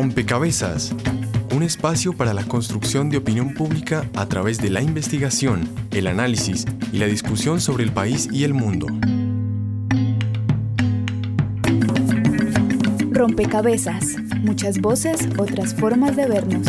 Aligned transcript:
Rompecabezas, 0.00 0.94
un 1.54 1.62
espacio 1.62 2.14
para 2.14 2.32
la 2.32 2.44
construcción 2.44 3.10
de 3.10 3.18
opinión 3.18 3.52
pública 3.52 4.08
a 4.16 4.24
través 4.24 4.56
de 4.56 4.70
la 4.70 4.80
investigación, 4.80 5.68
el 5.90 6.06
análisis 6.06 6.64
y 6.90 6.96
la 6.96 7.04
discusión 7.04 7.60
sobre 7.60 7.84
el 7.84 7.92
país 7.92 8.26
y 8.32 8.44
el 8.44 8.54
mundo. 8.54 8.86
Rompecabezas, 13.10 14.16
muchas 14.38 14.80
voces, 14.80 15.28
otras 15.36 15.74
formas 15.74 16.16
de 16.16 16.26
vernos. 16.28 16.66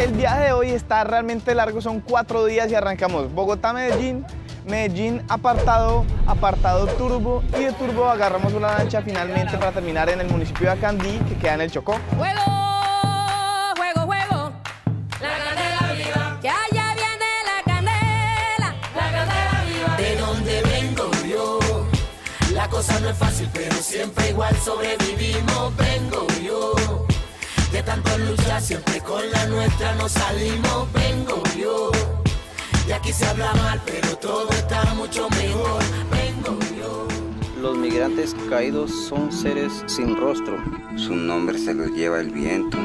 El 0.00 0.14
viaje 0.14 0.44
de 0.44 0.52
hoy 0.52 0.70
está 0.70 1.04
realmente 1.04 1.54
largo, 1.54 1.82
son 1.82 2.00
cuatro 2.00 2.46
días 2.46 2.70
y 2.70 2.74
arrancamos 2.74 3.30
Bogotá-Medellín, 3.34 4.24
Medellín 4.64 5.22
apartado, 5.28 6.04
apartado 6.26 6.86
Turbo 6.86 7.42
y 7.58 7.64
de 7.64 7.72
Turbo 7.72 8.08
agarramos 8.08 8.52
una 8.52 8.78
lancha 8.78 9.02
finalmente 9.02 9.58
para 9.58 9.72
terminar 9.72 10.08
en 10.08 10.20
el 10.20 10.28
municipio 10.28 10.66
de 10.66 10.72
Acandí 10.72 11.18
que 11.28 11.34
queda 11.36 11.54
en 11.54 11.62
el 11.62 11.70
Chocó. 11.70 11.98
Juego, 12.16 12.40
juego, 13.76 14.00
juego. 14.06 14.52
La 15.20 15.38
candela 15.44 15.92
viva. 15.94 16.38
Que 16.40 16.48
allá 16.48 16.94
viene 16.94 17.30
la 17.44 17.72
candela. 17.72 18.74
La 18.94 19.12
candela 19.12 19.64
viva. 19.66 19.96
De 19.96 20.16
donde 20.16 20.62
vengo 20.62 21.10
yo, 21.28 21.58
la 22.54 22.68
cosa 22.68 23.00
no 23.00 23.10
es 23.10 23.16
fácil, 23.16 23.48
pero 23.52 23.74
siempre 23.76 24.30
igual 24.30 24.54
sobrevivimos. 24.56 25.76
Vengo 25.76 26.26
yo, 26.44 26.74
de 27.72 27.82
tanto 27.82 28.16
luchar, 28.18 28.60
siempre 28.60 29.00
con 29.00 29.28
la 29.32 29.46
nuestra 29.46 29.94
nos 29.96 30.12
salimos. 30.12 30.92
Vengo 30.92 31.42
yo. 31.58 32.11
Y 32.92 32.94
aquí 32.94 33.10
se 33.10 33.24
habla 33.24 33.54
mal, 33.54 33.80
pero 33.86 34.14
todo 34.18 34.50
está 34.50 34.92
mucho 34.94 35.26
mejor. 35.30 35.82
Vengo 36.10 36.58
yo. 36.78 37.08
Los 37.58 37.78
migrantes 37.78 38.36
caídos 38.50 38.90
son 38.90 39.32
seres 39.32 39.82
sin 39.86 40.14
rostro. 40.14 40.58
Su 40.96 41.16
nombre 41.16 41.56
se 41.56 41.72
los 41.72 41.90
lleva 41.92 42.20
el 42.20 42.28
viento. 42.28 42.76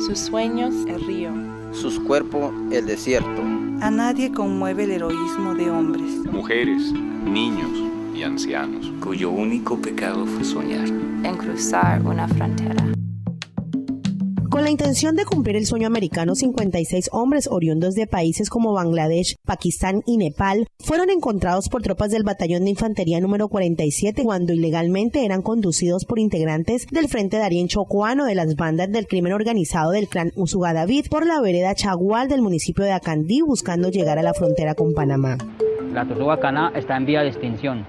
Sus 0.00 0.18
sueños 0.18 0.74
el 0.86 1.06
río. 1.06 1.32
Sus 1.72 1.98
cuerpos 1.98 2.52
el 2.72 2.84
desierto. 2.84 3.40
A 3.80 3.90
nadie 3.90 4.30
conmueve 4.30 4.84
el 4.84 4.90
heroísmo 4.90 5.54
de 5.54 5.70
hombres. 5.70 6.10
Mujeres, 6.30 6.92
niños 6.92 7.90
y 8.14 8.22
ancianos. 8.22 8.92
Cuyo 9.00 9.30
único 9.30 9.80
pecado 9.80 10.26
fue 10.26 10.44
soñar. 10.44 10.88
En 10.88 11.36
cruzar 11.38 12.02
una 12.02 12.28
frontera. 12.28 12.93
Con 14.54 14.62
la 14.62 14.70
intención 14.70 15.16
de 15.16 15.24
cumplir 15.24 15.56
el 15.56 15.66
sueño 15.66 15.88
americano, 15.88 16.36
56 16.36 17.08
hombres 17.10 17.48
oriundos 17.50 17.96
de 17.96 18.06
países 18.06 18.48
como 18.48 18.72
Bangladesh, 18.72 19.34
Pakistán 19.44 20.02
y 20.06 20.16
Nepal 20.16 20.68
fueron 20.78 21.10
encontrados 21.10 21.68
por 21.68 21.82
tropas 21.82 22.12
del 22.12 22.22
Batallón 22.22 22.62
de 22.62 22.70
Infantería 22.70 23.18
número 23.18 23.48
47 23.48 24.22
cuando 24.22 24.52
ilegalmente 24.52 25.24
eran 25.24 25.42
conducidos 25.42 26.04
por 26.04 26.20
integrantes 26.20 26.86
del 26.92 27.08
Frente 27.08 27.36
Darien 27.36 27.66
Chocuano 27.66 28.26
de 28.26 28.36
las 28.36 28.54
bandas 28.54 28.92
del 28.92 29.08
crimen 29.08 29.32
organizado 29.32 29.90
del 29.90 30.06
clan 30.06 30.30
Usuga 30.36 30.72
David 30.72 31.06
por 31.10 31.26
la 31.26 31.40
vereda 31.40 31.74
Chagual 31.74 32.28
del 32.28 32.40
municipio 32.40 32.84
de 32.84 32.92
Acandí 32.92 33.40
buscando 33.40 33.88
llegar 33.88 34.20
a 34.20 34.22
la 34.22 34.34
frontera 34.34 34.76
con 34.76 34.94
Panamá. 34.94 35.36
La 35.92 36.06
tortuga 36.06 36.38
cana 36.38 36.70
está 36.76 36.96
en 36.96 37.06
vía 37.06 37.22
de 37.22 37.30
extinción. 37.30 37.84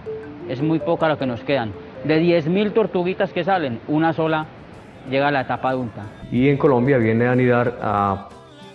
Es 0.50 0.64
muy 0.64 0.80
poca 0.80 1.10
lo 1.10 1.20
que 1.20 1.28
nos 1.28 1.42
quedan. 1.42 1.74
De 2.08 2.20
10.000 2.20 2.74
tortuguitas 2.74 3.32
que 3.34 3.44
salen, 3.44 3.82
una 3.88 4.14
sola 4.14 4.48
llega 5.10 5.28
a 5.28 5.32
la 5.32 5.42
etapa 5.42 5.70
adulta. 5.70 6.04
Y 6.32 6.50
en 6.50 6.58
Colombia 6.58 6.98
viene 6.98 7.28
a 7.28 7.32
anidar 7.32 7.78
a, 7.82 8.30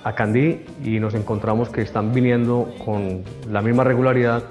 a 0.05 0.14
Candí 0.14 0.64
y 0.84 0.98
nos 1.00 1.14
encontramos 1.14 1.69
que 1.69 1.83
están 1.83 2.12
viniendo 2.12 2.73
con 2.84 3.23
la 3.48 3.62
misma 3.62 3.84
regularidad 3.84 4.42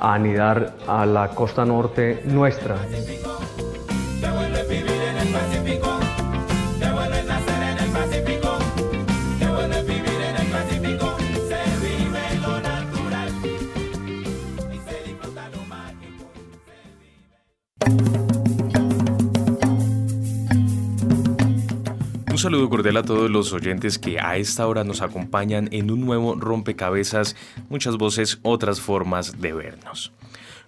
a 0.00 0.14
anidar 0.14 0.74
a 0.86 1.06
la 1.06 1.28
costa 1.28 1.64
norte 1.64 2.22
nuestra. 2.24 2.76
Un 22.38 22.42
saludo 22.42 22.70
cordial 22.70 22.98
a 22.98 23.02
todos 23.02 23.28
los 23.28 23.52
oyentes 23.52 23.98
que 23.98 24.20
a 24.20 24.36
esta 24.36 24.64
hora 24.68 24.84
nos 24.84 25.02
acompañan 25.02 25.68
en 25.72 25.90
un 25.90 26.02
nuevo 26.02 26.36
rompecabezas, 26.36 27.34
muchas 27.68 27.96
voces, 27.96 28.38
otras 28.42 28.80
formas 28.80 29.40
de 29.40 29.52
vernos. 29.52 30.12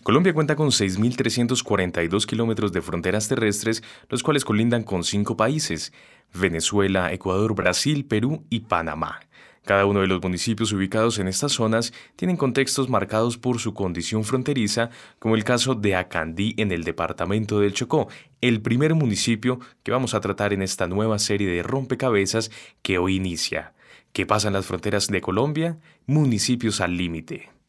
Colombia 0.03 0.35
cuenta 0.35 0.57
con 0.57 0.71
6.342 0.71 2.27
kilómetros 2.27 2.73
de 2.73 2.83
fronteras 2.83 3.29
terrestres, 3.29 3.85
los 4.09 4.25
cuales 4.25 4.45
colindan 4.45 4.83
con 4.83 5.05
cinco 5.05 5.37
países, 5.37 5.93
Venezuela, 6.35 7.13
Ecuador, 7.13 7.55
Brasil, 7.55 8.05
Perú 8.05 8.45
y 8.51 8.63
Panamá. 8.63 9.21
Cada 9.65 9.85
uno 9.85 10.01
de 10.01 10.07
los 10.07 10.23
municipios 10.23 10.73
ubicados 10.73 11.19
en 11.19 11.29
estas 11.29 11.53
zonas 11.53 11.93
tienen 12.17 12.37
contextos 12.37 12.89
marcados 12.89 13.37
por 13.37 13.59
su 13.59 13.75
condición 13.75 14.25
fronteriza, 14.25 14.91
como 15.19 15.37
el 15.37 15.45
caso 15.45 15.75
de 15.75 15.95
Acandí 15.97 16.55
en 16.57 16.73
el 16.73 16.83
departamento 16.83 17.61
del 17.61 17.75
Chocó, 17.75 18.09
el 18.41 18.63
primer 18.63 18.95
municipio 18.95 19.61
que 19.83 19.93
vamos 19.93 20.15
a 20.15 20.21
tratar 20.21 20.53
en 20.53 20.63
esta 20.63 20.87
nueva 20.87 21.19
serie 21.19 21.49
de 21.49 21.63
rompecabezas 21.63 22.51
que 22.83 22.99
hoy 22.99 23.17
inicia. 23.17 23.75
¿Qué 24.13 24.27
pasa 24.27 24.49
en 24.49 24.55
las 24.55 24.67
fronteras 24.67 25.07
de 25.09 25.21
Colombia? 25.21 25.79
Municipios 26.07 26.81
al 26.81 26.97
límite. 26.97 27.60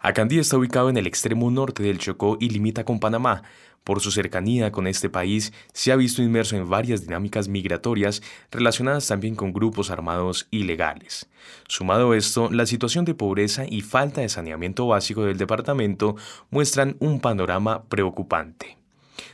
Acandí 0.00 0.38
está 0.38 0.56
ubicado 0.56 0.90
en 0.90 0.96
el 0.96 1.08
extremo 1.08 1.50
norte 1.50 1.82
del 1.82 1.98
Chocó 1.98 2.36
y 2.40 2.50
limita 2.50 2.84
con 2.84 3.00
Panamá. 3.00 3.42
Por 3.82 4.00
su 4.00 4.12
cercanía 4.12 4.70
con 4.70 4.86
este 4.86 5.10
país, 5.10 5.52
se 5.72 5.90
ha 5.90 5.96
visto 5.96 6.22
inmerso 6.22 6.56
en 6.56 6.68
varias 6.68 7.02
dinámicas 7.02 7.48
migratorias 7.48 8.22
relacionadas 8.52 9.08
también 9.08 9.34
con 9.34 9.52
grupos 9.52 9.90
armados 9.90 10.46
ilegales. 10.52 11.28
Sumado 11.66 12.12
a 12.12 12.16
esto, 12.16 12.48
la 12.50 12.66
situación 12.66 13.04
de 13.06 13.14
pobreza 13.14 13.64
y 13.68 13.80
falta 13.80 14.20
de 14.20 14.28
saneamiento 14.28 14.86
básico 14.86 15.24
del 15.24 15.36
departamento 15.36 16.14
muestran 16.50 16.96
un 17.00 17.20
panorama 17.20 17.82
preocupante. 17.84 18.77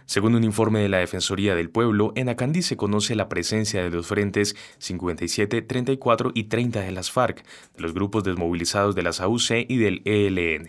Según 0.07 0.35
un 0.35 0.45
informe 0.45 0.81
de 0.81 0.89
la 0.91 0.99
Defensoría 0.99 1.55
del 1.55 1.71
Pueblo, 1.71 2.13
en 2.15 2.29
Acandí 2.29 2.61
se 2.61 2.77
conoce 2.77 3.15
la 3.15 3.29
presencia 3.29 3.83
de 3.83 3.91
los 3.91 4.07
frentes 4.07 4.55
57, 4.79 5.63
34 5.63 6.33
y 6.35 6.45
30 6.45 6.81
de 6.81 6.93
las 6.93 7.11
FARC, 7.11 7.43
de 7.75 7.83
los 7.83 7.95
grupos 7.95 8.23
desmovilizados 8.23 8.95
de 8.95 9.03
las 9.03 9.21
AUC 9.21 9.67
y 9.67 9.79
del 9.79 10.03
ELN. 10.05 10.69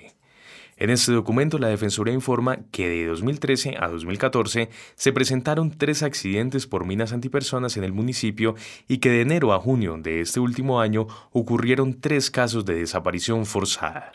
En 0.77 0.89
este 0.89 1.11
documento, 1.11 1.57
la 1.57 1.67
Defensoría 1.67 2.13
informa 2.13 2.59
que 2.71 2.89
de 2.89 3.05
2013 3.05 3.75
a 3.79 3.87
2014 3.87 4.69
se 4.95 5.13
presentaron 5.13 5.71
tres 5.77 6.03
accidentes 6.03 6.67
por 6.67 6.85
minas 6.85 7.13
antipersonas 7.13 7.77
en 7.77 7.83
el 7.83 7.93
municipio 7.93 8.55
y 8.87 8.97
que 8.97 9.09
de 9.09 9.21
enero 9.21 9.53
a 9.53 9.59
junio 9.59 9.97
de 9.97 10.21
este 10.21 10.39
último 10.39 10.81
año 10.81 11.07
ocurrieron 11.31 11.99
tres 11.99 12.29
casos 12.29 12.65
de 12.65 12.75
desaparición 12.75 13.45
forzada. 13.45 14.13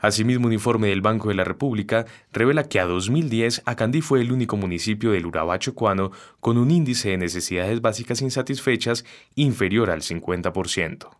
Asimismo, 0.00 0.46
un 0.46 0.52
informe 0.52 0.88
del 0.88 1.02
Banco 1.02 1.28
de 1.28 1.34
la 1.34 1.44
República 1.44 2.06
revela 2.32 2.64
que 2.64 2.80
a 2.80 2.86
2010 2.86 3.62
Acandí 3.66 4.00
fue 4.00 4.22
el 4.22 4.32
único 4.32 4.56
municipio 4.56 5.12
del 5.12 5.26
Urabá 5.26 5.58
chocuano 5.58 6.10
con 6.40 6.56
un 6.56 6.70
índice 6.70 7.10
de 7.10 7.18
necesidades 7.18 7.80
básicas 7.82 8.22
insatisfechas 8.22 9.04
inferior 9.34 9.90
al 9.90 10.00
50%. 10.00 11.10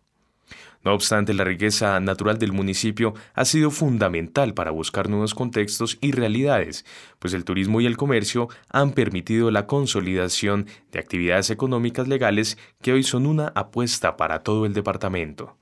No 0.83 0.95
obstante, 0.95 1.35
la 1.35 1.43
riqueza 1.43 1.99
natural 1.99 2.39
del 2.39 2.53
municipio 2.53 3.13
ha 3.35 3.45
sido 3.45 3.69
fundamental 3.69 4.55
para 4.55 4.71
buscar 4.71 5.09
nuevos 5.09 5.35
contextos 5.35 5.99
y 6.01 6.11
realidades, 6.11 6.85
pues 7.19 7.35
el 7.35 7.45
turismo 7.45 7.81
y 7.81 7.85
el 7.85 7.97
comercio 7.97 8.49
han 8.69 8.93
permitido 8.93 9.51
la 9.51 9.67
consolidación 9.67 10.65
de 10.91 10.97
actividades 10.97 11.51
económicas 11.51 12.07
legales 12.07 12.57
que 12.81 12.93
hoy 12.93 13.03
son 13.03 13.27
una 13.27 13.49
apuesta 13.49 14.17
para 14.17 14.39
todo 14.39 14.65
el 14.65 14.73
departamento. 14.73 15.55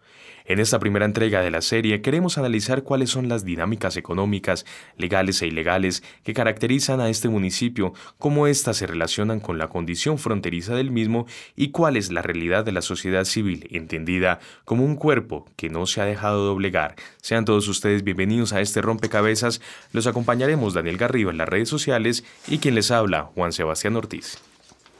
En 0.50 0.58
esta 0.58 0.80
primera 0.80 1.06
entrega 1.06 1.44
de 1.44 1.52
la 1.52 1.62
serie 1.62 2.02
queremos 2.02 2.40
analizar 2.40 2.82
cuáles 2.82 3.12
son 3.12 3.30
las 3.30 3.46
dinámicas 3.46 3.98
económicas, 3.98 4.66
legales 4.98 5.44
e 5.44 5.48
ilegales 5.48 6.02
que 6.24 6.34
caracterizan 6.34 7.00
a 7.02 7.10
este 7.10 7.30
municipio, 7.30 7.94
cómo 8.18 8.48
éstas 8.48 8.78
se 8.78 8.88
relacionan 8.88 9.42
con 9.42 9.60
la 9.60 9.68
condición 9.68 10.18
fronteriza 10.18 10.74
del 10.74 10.90
mismo 10.90 11.28
y 11.56 11.70
cuál 11.70 11.98
es 11.98 12.12
la 12.12 12.24
realidad 12.24 12.66
de 12.66 12.72
la 12.72 12.82
sociedad 12.82 13.26
civil, 13.26 13.68
entendida 13.70 14.40
como 14.66 14.84
un 14.84 14.96
cuerpo 14.96 15.46
que 15.56 15.70
no 15.70 15.86
se 15.86 16.02
ha 16.02 16.06
dejado 16.06 16.44
doblegar. 16.44 16.96
Sean 17.22 17.46
todos 17.46 17.68
ustedes 17.68 18.04
bienvenidos 18.04 18.52
a 18.52 18.60
este 18.60 18.82
rompecabezas. 18.82 19.62
Los 19.94 20.08
acompañaremos 20.08 20.74
Daniel 20.74 20.98
Garrido 20.98 21.30
en 21.30 21.38
las 21.38 21.48
redes 21.48 21.70
sociales 21.70 22.24
y 22.48 22.58
quien 22.58 22.74
les 22.74 22.90
habla, 22.90 23.26
Juan 23.36 23.54
Sebastián 23.54 23.96
Ortiz. 23.98 24.49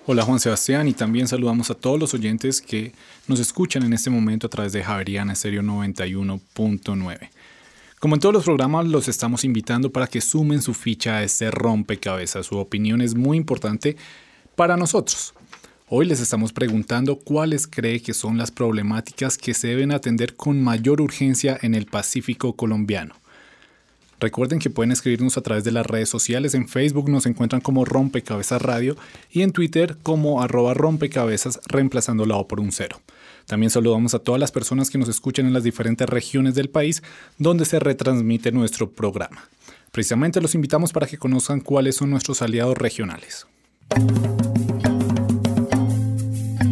Hola 0.06 0.24
Juan 0.24 0.40
Sebastián 0.40 0.88
y 0.88 0.94
también 0.94 1.28
saludamos 1.28 1.70
a 1.70 1.76
todos 1.76 2.00
los 2.00 2.14
oyentes 2.14 2.62
que 2.62 2.94
nos 3.28 3.40
escuchan 3.40 3.84
en 3.84 3.94
este 3.94 4.10
momento 4.10 4.48
a 4.48 4.50
través 4.50 4.72
de 4.72 4.84
Javeriana 4.84 5.34
Estéreo 5.34 5.62
91.9. 5.62 7.30
Como 8.00 8.16
en 8.16 8.22
todos 8.22 8.34
los 8.34 8.46
programas, 8.46 8.88
los 8.88 9.10
estamos 9.10 9.44
invitando 9.44 9.92
para 9.92 10.08
que 10.08 10.22
sumen 10.22 10.62
su 10.62 10.74
ficha 10.74 11.18
a 11.18 11.24
este 11.24 11.52
rompecabezas. 11.52 12.46
Su 12.46 12.58
opinión 12.58 13.02
es 13.02 13.14
muy 13.14 13.38
importante 13.38 13.98
para 14.56 14.78
nosotros. 14.78 15.34
Hoy 15.90 16.06
les 16.06 16.22
estamos 16.22 16.54
preguntando 16.54 17.18
cuáles 17.18 17.68
cree 17.68 18.02
que 18.02 18.14
son 18.14 18.38
las 18.38 18.52
problemáticas 18.52 19.38
que 19.38 19.54
se 19.54 19.68
deben 19.68 19.92
atender 19.92 20.36
con 20.36 20.64
mayor 20.64 21.02
urgencia 21.02 21.60
en 21.62 21.76
el 21.76 21.88
Pacífico 21.88 22.54
colombiano. 22.54 23.16
Recuerden 24.20 24.60
que 24.60 24.70
pueden 24.70 24.92
escribirnos 24.92 25.38
a 25.38 25.42
través 25.42 25.64
de 25.64 25.72
las 25.72 25.86
redes 25.86 26.10
sociales. 26.10 26.54
En 26.54 26.68
Facebook 26.68 27.10
nos 27.10 27.26
encuentran 27.26 27.62
como 27.62 27.86
Rompecabezas 27.86 28.62
Radio 28.62 28.98
y 29.32 29.44
en 29.44 29.52
Twitter 29.52 29.98
como 30.04 30.42
arroba 30.42 30.74
rompecabezas 30.74 31.60
reemplazando 31.68 32.26
la 32.26 32.36
O 32.36 32.48
por 32.48 32.60
un 32.60 32.72
cero. 32.72 33.00
También 33.46 33.70
saludamos 33.70 34.14
a 34.14 34.20
todas 34.20 34.40
las 34.40 34.52
personas 34.52 34.90
que 34.90 34.98
nos 34.98 35.10
escuchan 35.10 35.48
en 35.48 35.54
las 35.54 35.64
diferentes 35.64 36.08
regiones 36.08 36.54
del 36.54 36.70
país 36.70 37.02
donde 37.38 37.66
se 37.66 37.80
retransmite 37.80 38.52
nuestro 38.52 38.92
programa. 38.92 39.50
Precisamente 39.92 40.42
los 40.42 40.54
invitamos 40.54 40.92
para 40.92 41.08
que 41.08 41.18
conozcan 41.18 41.62
cuáles 41.62 41.96
son 41.96 42.12
nuestros 42.12 42.42
aliados 42.42 42.78
regionales. 42.78 43.48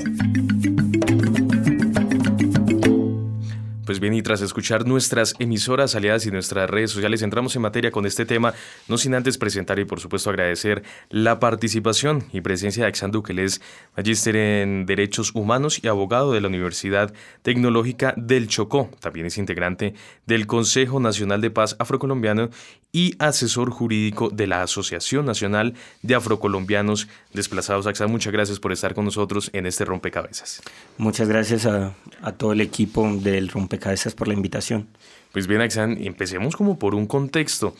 Pues 3.89 3.99
bien, 3.99 4.13
y 4.13 4.21
tras 4.21 4.41
escuchar 4.41 4.85
nuestras 4.85 5.33
emisoras 5.39 5.95
aliadas 5.95 6.23
y 6.27 6.29
nuestras 6.29 6.69
redes 6.69 6.91
sociales, 6.91 7.23
entramos 7.23 7.55
en 7.55 7.63
materia 7.63 7.89
con 7.89 8.05
este 8.05 8.23
tema, 8.23 8.53
no 8.87 8.99
sin 8.99 9.15
antes 9.15 9.39
presentar 9.39 9.79
y 9.79 9.85
por 9.85 9.99
supuesto 9.99 10.29
agradecer 10.29 10.83
la 11.09 11.39
participación 11.39 12.23
y 12.31 12.41
presencia 12.41 12.83
de 12.83 12.89
Axan 12.89 13.11
que 13.11 13.31
él 13.31 13.39
es 13.39 13.61
magíster 13.97 14.35
en 14.35 14.85
Derechos 14.85 15.31
Humanos 15.33 15.83
y 15.83 15.87
abogado 15.87 16.33
de 16.33 16.41
la 16.41 16.49
Universidad 16.49 17.11
Tecnológica 17.41 18.13
del 18.15 18.47
Chocó. 18.47 18.91
También 18.99 19.25
es 19.25 19.39
integrante 19.39 19.95
del 20.27 20.45
Consejo 20.45 20.99
Nacional 20.99 21.41
de 21.41 21.49
Paz 21.49 21.75
Afrocolombiano 21.79 22.51
y 22.91 23.15
asesor 23.19 23.69
jurídico 23.69 24.29
de 24.29 24.47
la 24.47 24.63
Asociación 24.63 25.25
Nacional 25.25 25.73
de 26.01 26.15
Afrocolombianos 26.15 27.07
Desplazados. 27.33 27.87
Axan, 27.87 28.11
muchas 28.11 28.33
gracias 28.33 28.59
por 28.59 28.71
estar 28.71 28.93
con 28.93 29.05
nosotros 29.05 29.49
en 29.53 29.65
este 29.65 29.85
rompecabezas. 29.85 30.61
Muchas 30.97 31.27
gracias 31.27 31.65
a, 31.65 31.93
a 32.21 32.31
todo 32.33 32.53
el 32.53 32.61
equipo 32.61 33.09
del 33.11 33.49
rompecabezas 33.49 33.79
Cabezas 33.79 34.13
por 34.13 34.27
la 34.27 34.33
invitación. 34.33 34.87
Pues 35.31 35.47
bien, 35.47 35.61
Axan, 35.61 35.97
empecemos 36.03 36.55
como 36.55 36.77
por 36.77 36.95
un 36.95 37.07
contexto. 37.07 37.75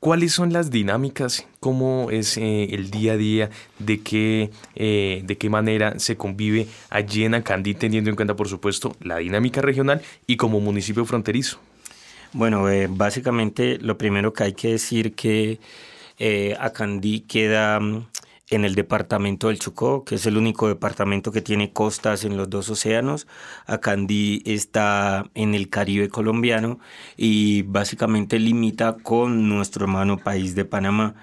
¿Cuáles 0.00 0.32
son 0.32 0.52
las 0.52 0.70
dinámicas? 0.70 1.46
¿Cómo 1.58 2.10
es 2.10 2.36
eh, 2.36 2.68
el 2.70 2.90
día 2.90 3.14
a 3.14 3.16
día? 3.16 3.50
¿De 3.78 4.00
qué, 4.00 4.50
eh, 4.76 5.22
¿De 5.24 5.36
qué 5.36 5.50
manera 5.50 5.98
se 5.98 6.16
convive 6.16 6.68
allí 6.88 7.24
en 7.24 7.34
Acandí, 7.34 7.74
teniendo 7.74 8.08
en 8.08 8.16
cuenta, 8.16 8.36
por 8.36 8.48
supuesto, 8.48 8.94
la 9.00 9.18
dinámica 9.18 9.60
regional 9.60 10.00
y 10.26 10.36
como 10.36 10.60
municipio 10.60 11.04
fronterizo? 11.04 11.58
Bueno, 12.32 12.68
eh, 12.68 12.88
básicamente 12.90 13.78
lo 13.78 13.96
primero 13.98 14.32
que 14.32 14.44
hay 14.44 14.52
que 14.52 14.68
decir 14.72 15.14
que 15.14 15.58
Acandí 16.58 17.20
queda 17.20 17.80
mm, 17.80 18.06
en 18.50 18.64
el 18.64 18.74
departamento 18.74 19.48
del 19.48 19.58
Chocó, 19.58 20.04
que 20.04 20.16
es 20.16 20.26
el 20.26 20.36
único 20.36 20.68
departamento 20.68 21.32
que 21.32 21.42
tiene 21.42 21.72
costas 21.72 22.24
en 22.24 22.36
los 22.36 22.48
dos 22.50 22.70
océanos. 22.70 23.26
Acandí 23.66 24.42
está 24.46 25.30
en 25.34 25.54
el 25.54 25.68
Caribe 25.68 26.08
colombiano 26.08 26.78
y 27.16 27.62
básicamente 27.62 28.38
limita 28.38 28.96
con 29.02 29.48
nuestro 29.48 29.84
hermano 29.84 30.18
país 30.18 30.54
de 30.54 30.64
Panamá. 30.64 31.14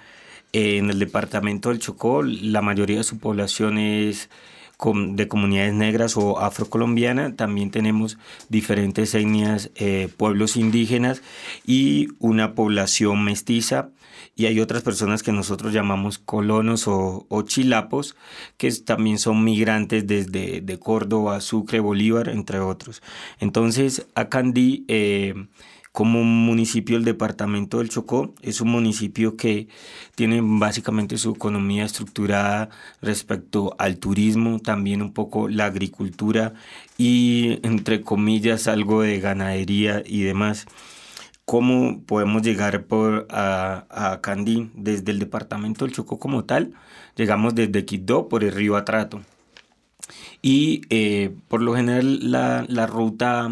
En 0.53 0.89
el 0.89 0.99
departamento 0.99 1.69
del 1.69 1.79
Chocó, 1.79 2.23
la 2.23 2.61
mayoría 2.61 2.97
de 2.97 3.03
su 3.03 3.19
población 3.19 3.77
es 3.77 4.29
de 4.77 5.27
comunidades 5.27 5.74
negras 5.74 6.18
o 6.18 6.39
afrocolombiana. 6.39 7.36
También 7.36 7.72
tenemos 7.72 8.18
diferentes 8.50 9.16
etnias, 9.16 9.72
eh, 9.75 10.10
pueblos 10.18 10.57
indígenas 10.57 11.22
y 11.66 12.10
una 12.19 12.54
población 12.54 13.24
mestiza 13.24 13.89
y 14.36 14.48
hay 14.48 14.60
otras 14.60 14.83
personas 14.83 15.24
que 15.24 15.31
nosotros 15.31 15.72
llamamos 15.72 16.18
colonos 16.18 16.88
o, 16.88 17.25
chilapos, 17.44 18.16
que 18.57 18.69
también 18.72 19.18
son 19.18 19.44
migrantes 19.44 20.07
desde 20.07 20.60
de 20.60 20.80
Córdoba, 20.80 21.39
Sucre, 21.39 21.80
Bolívar, 21.80 22.27
entre 22.27 22.60
otros. 22.60 23.01
Entonces, 23.39 24.06
Acandí, 24.13 24.83
eh, 24.89 25.48
como 25.95 26.25
municipio 26.25 26.97
del 26.97 27.06
departamento 27.06 27.77
del 27.77 27.88
Chocó, 27.88 28.33
es 28.42 28.59
un 28.59 28.69
municipio 28.69 29.38
que 29.38 29.69
tiene 30.13 30.42
básicamente 30.44 31.18
su 31.18 31.31
economía 31.31 31.86
estructurada 31.86 32.69
respecto 33.01 33.74
al 33.80 33.97
turismo, 33.97 34.59
también 34.59 35.01
un 35.01 35.13
poco 35.13 35.47
la 35.47 35.68
agricultura 35.68 36.53
y, 36.97 37.59
entre 37.65 38.01
comillas, 38.01 38.68
algo 38.68 39.03
de 39.03 39.21
ganadería 39.21 40.03
y 40.06 40.24
demás 40.24 40.65
cómo 41.45 42.01
podemos 42.01 42.41
llegar 42.41 42.86
por, 42.88 43.25
a, 43.30 43.86
a 43.89 44.19
Candí 44.19 44.71
desde 44.74 45.13
el 45.13 45.19
departamento 45.19 45.86
del 45.86 45.94
Chocó 45.94 46.19
como 46.19 46.44
tal. 46.44 46.74
Llegamos 47.15 47.56
desde 47.56 47.86
Quibdó 47.86 48.27
por 48.27 48.44
el 48.44 48.51
río 48.51 48.75
Atrato. 48.75 49.21
Y 50.41 50.81
eh, 50.89 51.33
por 51.48 51.62
lo 51.62 51.74
general 51.74 52.31
la, 52.31 52.65
la 52.68 52.86
ruta 52.86 53.50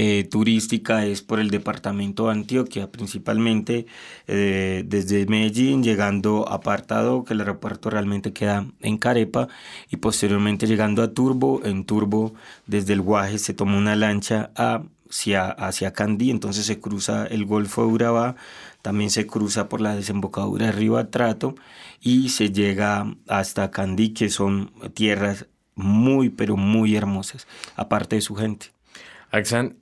eh, 0.00 0.22
turística 0.22 1.04
es 1.06 1.22
por 1.22 1.40
el 1.40 1.50
departamento 1.50 2.26
de 2.26 2.30
Antioquia, 2.30 2.88
principalmente 2.88 3.86
eh, 4.28 4.84
desde 4.86 5.26
Medellín, 5.26 5.82
llegando 5.82 6.48
a 6.48 6.60
Partado, 6.60 7.24
que 7.24 7.34
el 7.34 7.40
aeropuerto 7.40 7.90
realmente 7.90 8.32
queda 8.32 8.64
en 8.80 8.96
Carepa, 8.96 9.48
y 9.90 9.96
posteriormente 9.96 10.68
llegando 10.68 11.02
a 11.02 11.12
Turbo. 11.12 11.62
En 11.64 11.84
Turbo, 11.84 12.32
desde 12.66 12.92
el 12.92 13.00
Guaje, 13.00 13.38
se 13.38 13.54
toma 13.54 13.76
una 13.76 13.96
lancha 13.96 14.52
hacia, 14.54 15.48
hacia 15.48 15.92
Candí, 15.92 16.30
entonces 16.30 16.64
se 16.66 16.78
cruza 16.78 17.26
el 17.26 17.44
Golfo 17.44 17.82
de 17.82 17.88
Urabá, 17.88 18.36
también 18.82 19.10
se 19.10 19.26
cruza 19.26 19.68
por 19.68 19.80
la 19.80 19.96
desembocadura 19.96 20.66
de 20.66 20.72
Río 20.72 20.96
Atrato 20.96 21.56
y 22.00 22.28
se 22.28 22.52
llega 22.52 23.16
hasta 23.26 23.72
Candí, 23.72 24.10
que 24.10 24.30
son 24.30 24.70
tierras 24.94 25.46
muy, 25.74 26.28
pero 26.28 26.56
muy 26.56 26.94
hermosas, 26.94 27.48
aparte 27.74 28.14
de 28.14 28.22
su 28.22 28.36
gente. 28.36 28.68
Axan, 29.32 29.76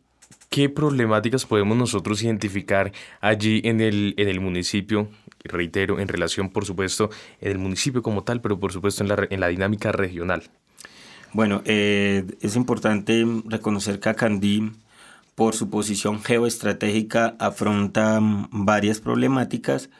¿qué 0.56 0.70
problemáticas 0.70 1.44
podemos 1.44 1.76
nosotros 1.76 2.22
identificar 2.22 2.90
allí 3.20 3.60
en 3.62 3.82
el, 3.82 4.14
en 4.16 4.26
el 4.26 4.40
municipio? 4.40 5.06
Reitero, 5.44 6.00
en 6.00 6.08
relación, 6.08 6.48
por 6.48 6.64
supuesto, 6.64 7.10
en 7.42 7.52
el 7.52 7.58
municipio 7.58 8.00
como 8.00 8.24
tal, 8.24 8.40
pero 8.40 8.58
por 8.58 8.72
supuesto 8.72 9.02
en 9.02 9.10
la, 9.10 9.26
en 9.28 9.40
la 9.40 9.48
dinámica 9.48 9.92
regional. 9.92 10.44
Bueno, 11.34 11.60
eh, 11.66 12.24
es 12.40 12.56
importante 12.56 13.22
reconocer 13.44 14.00
que 14.00 14.14
Candí 14.14 14.72
por 15.34 15.54
su 15.54 15.68
posición 15.68 16.22
geoestratégica, 16.22 17.36
afronta 17.38 18.18
varias 18.22 19.00
problemáticas 19.00 19.90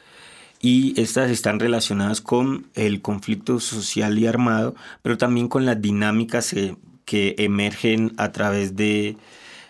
y 0.59 0.99
estas 0.99 1.29
están 1.29 1.59
relacionadas 1.59 2.19
con 2.19 2.65
el 2.73 3.03
conflicto 3.03 3.59
social 3.59 4.17
y 4.17 4.25
armado, 4.25 4.73
pero 5.03 5.19
también 5.19 5.49
con 5.49 5.67
las 5.67 5.79
dinámicas 5.79 6.51
eh, 6.53 6.75
que 7.05 7.35
emergen 7.37 8.13
a 8.17 8.31
través 8.31 8.75
de 8.75 9.17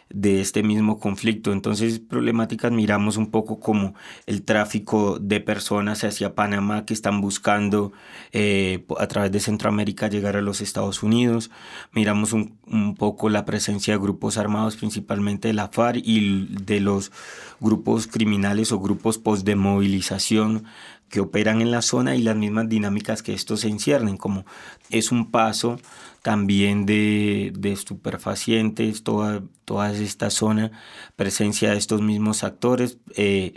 de 0.09 0.41
este 0.41 0.63
mismo 0.63 0.99
conflicto. 0.99 1.51
Entonces, 1.51 1.99
problemáticas 1.99 2.71
miramos 2.71 3.17
un 3.17 3.31
poco 3.31 3.59
como 3.59 3.93
el 4.25 4.43
tráfico 4.43 5.19
de 5.19 5.39
personas 5.39 6.03
hacia 6.03 6.35
Panamá 6.35 6.85
que 6.85 6.93
están 6.93 7.21
buscando 7.21 7.91
eh, 8.31 8.85
a 8.97 9.07
través 9.07 9.31
de 9.31 9.39
Centroamérica 9.39 10.07
llegar 10.07 10.37
a 10.37 10.41
los 10.41 10.61
Estados 10.61 11.03
Unidos. 11.03 11.51
Miramos 11.91 12.33
un, 12.33 12.57
un, 12.65 12.95
poco 12.95 13.29
la 13.29 13.45
presencia 13.45 13.93
de 13.93 13.99
grupos 13.99 14.37
armados, 14.37 14.77
principalmente 14.77 15.49
de 15.49 15.53
la 15.53 15.67
FARC 15.67 16.01
y 16.03 16.47
de 16.63 16.79
los 16.79 17.11
grupos 17.59 18.07
criminales 18.07 18.71
o 18.71 18.79
grupos 18.79 19.17
post 19.17 19.45
de 19.45 19.55
movilización 19.55 20.65
que 21.09 21.19
operan 21.19 21.61
en 21.61 21.71
la 21.71 21.81
zona 21.81 22.15
y 22.15 22.21
las 22.21 22.35
mismas 22.35 22.69
dinámicas 22.69 23.23
que 23.23 23.33
estos 23.33 23.61
se 23.61 23.69
enciernen, 23.69 24.17
como 24.17 24.45
es 24.89 25.11
un 25.11 25.31
paso 25.31 25.79
también 26.21 26.85
de, 26.85 27.53
de 27.57 27.71
estupefacientes, 27.71 29.03
toda, 29.03 29.43
toda 29.65 29.91
esta 29.93 30.29
zona, 30.29 30.71
presencia 31.15 31.71
de 31.71 31.77
estos 31.77 32.01
mismos 32.01 32.43
actores 32.43 32.97
eh, 33.15 33.53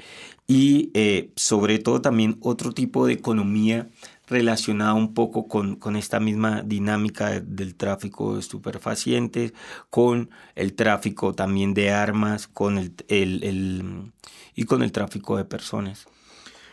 y 0.46 0.90
eh, 0.94 1.30
sobre 1.36 1.78
todo 1.78 2.00
también 2.00 2.36
otro 2.40 2.72
tipo 2.72 3.06
de 3.06 3.14
economía 3.14 3.88
relacionada 4.28 4.94
un 4.94 5.14
poco 5.14 5.48
con, 5.48 5.76
con, 5.76 5.96
esta 5.96 6.20
misma 6.20 6.62
dinámica 6.62 7.40
del 7.40 7.74
tráfico 7.74 8.34
de 8.34 8.40
estupefacientes, 8.40 9.52
con 9.90 10.30
el 10.54 10.74
tráfico 10.74 11.34
también 11.34 11.74
de 11.74 11.90
armas, 11.90 12.46
con 12.46 12.78
el, 12.78 12.94
el, 13.08 14.12
y 14.54 14.64
con 14.64 14.82
el 14.82 14.92
tráfico 14.92 15.36
de 15.36 15.44
personas. 15.44 16.06